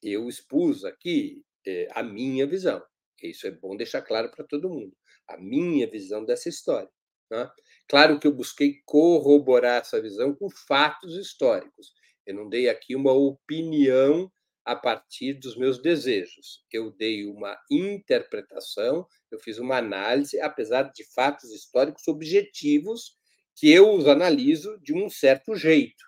Eu 0.00 0.28
expus 0.28 0.84
aqui 0.84 1.42
eh, 1.66 1.88
a 1.90 2.04
minha 2.04 2.46
visão. 2.46 2.80
Isso 3.20 3.48
é 3.48 3.50
bom 3.50 3.76
deixar 3.76 4.02
claro 4.02 4.30
para 4.30 4.44
todo 4.44 4.70
mundo. 4.70 4.96
A 5.26 5.36
minha 5.36 5.90
visão 5.90 6.24
dessa 6.24 6.48
história. 6.48 6.88
Né? 7.28 7.50
Claro 7.88 8.20
que 8.20 8.28
eu 8.28 8.32
busquei 8.32 8.80
corroborar 8.84 9.80
essa 9.80 10.00
visão 10.00 10.32
com 10.36 10.48
fatos 10.48 11.16
históricos. 11.16 11.92
Eu 12.24 12.36
não 12.36 12.48
dei 12.48 12.68
aqui 12.68 12.94
uma 12.94 13.12
opinião 13.12 14.30
a 14.66 14.74
partir 14.74 15.34
dos 15.34 15.56
meus 15.56 15.80
desejos. 15.80 16.64
Eu 16.72 16.90
dei 16.90 17.24
uma 17.24 17.56
interpretação, 17.70 19.06
eu 19.30 19.38
fiz 19.38 19.58
uma 19.58 19.78
análise, 19.78 20.40
apesar 20.40 20.90
de 20.92 21.04
fatos 21.14 21.52
históricos 21.52 22.08
objetivos, 22.08 23.16
que 23.54 23.70
eu 23.70 23.94
os 23.94 24.08
analiso 24.08 24.76
de 24.82 24.92
um 24.92 25.08
certo 25.08 25.54
jeito. 25.54 26.04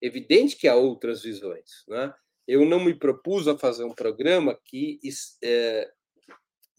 Evidente 0.00 0.56
que 0.56 0.68
há 0.68 0.76
outras 0.76 1.22
visões. 1.22 1.84
Né? 1.88 2.14
Eu 2.46 2.64
não 2.64 2.82
me 2.82 2.94
propus 2.94 3.48
a 3.48 3.58
fazer 3.58 3.82
um 3.82 3.94
programa 3.94 4.58
que, 4.64 5.00
é, 5.42 5.90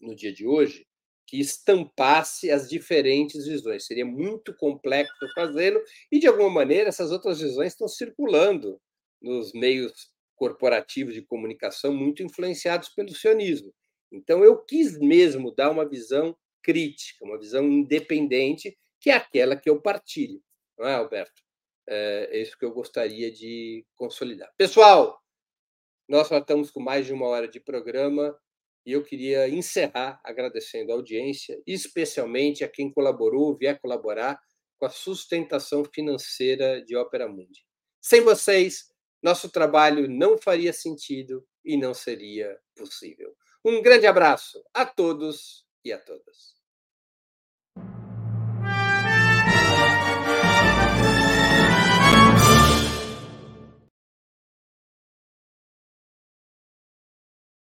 no 0.00 0.16
dia 0.16 0.32
de 0.32 0.46
hoje, 0.46 0.86
que 1.26 1.38
estampasse 1.38 2.50
as 2.50 2.68
diferentes 2.68 3.46
visões. 3.46 3.86
Seria 3.86 4.06
muito 4.06 4.52
complexo 4.56 5.28
fazê-lo, 5.34 5.80
e, 6.10 6.18
de 6.18 6.26
alguma 6.26 6.50
maneira, 6.50 6.88
essas 6.88 7.12
outras 7.12 7.40
visões 7.40 7.72
estão 7.72 7.86
circulando 7.86 8.80
nos 9.20 9.52
meios 9.52 10.09
corporativos 10.40 11.12
de 11.12 11.20
comunicação 11.20 11.92
muito 11.92 12.22
influenciados 12.22 12.88
pelo 12.88 13.14
sionismo. 13.14 13.74
Então, 14.10 14.42
eu 14.42 14.56
quis 14.64 14.98
mesmo 14.98 15.54
dar 15.54 15.70
uma 15.70 15.86
visão 15.86 16.34
crítica, 16.62 17.26
uma 17.26 17.38
visão 17.38 17.62
independente, 17.70 18.74
que 18.98 19.10
é 19.10 19.14
aquela 19.14 19.54
que 19.54 19.68
eu 19.68 19.82
partilho, 19.82 20.42
não 20.78 20.88
é, 20.88 20.94
Alberto? 20.94 21.42
É, 21.86 22.30
é 22.32 22.40
isso 22.40 22.56
que 22.58 22.64
eu 22.64 22.72
gostaria 22.72 23.30
de 23.30 23.84
consolidar. 23.94 24.50
Pessoal, 24.56 25.20
nós 26.08 26.28
já 26.28 26.38
estamos 26.38 26.70
com 26.70 26.80
mais 26.80 27.04
de 27.04 27.12
uma 27.12 27.26
hora 27.26 27.46
de 27.46 27.60
programa 27.60 28.34
e 28.86 28.92
eu 28.92 29.04
queria 29.04 29.46
encerrar 29.46 30.22
agradecendo 30.24 30.90
a 30.90 30.94
audiência, 30.94 31.60
especialmente 31.66 32.64
a 32.64 32.68
quem 32.68 32.90
colaborou, 32.90 33.54
vier 33.54 33.78
colaborar 33.78 34.40
com 34.78 34.86
a 34.86 34.90
sustentação 34.90 35.84
financeira 35.84 36.82
de 36.82 36.96
Ópera 36.96 37.28
Mundi. 37.28 37.62
Sem 38.00 38.22
vocês, 38.22 38.89
nosso 39.22 39.48
trabalho 39.50 40.08
não 40.08 40.38
faria 40.38 40.72
sentido 40.72 41.46
e 41.64 41.76
não 41.76 41.94
seria 41.94 42.58
possível. 42.76 43.34
Um 43.64 43.82
grande 43.82 44.06
abraço 44.06 44.62
a 44.72 44.86
todos 44.86 45.66
e 45.84 45.92
a 45.92 45.98
todas. 45.98 46.59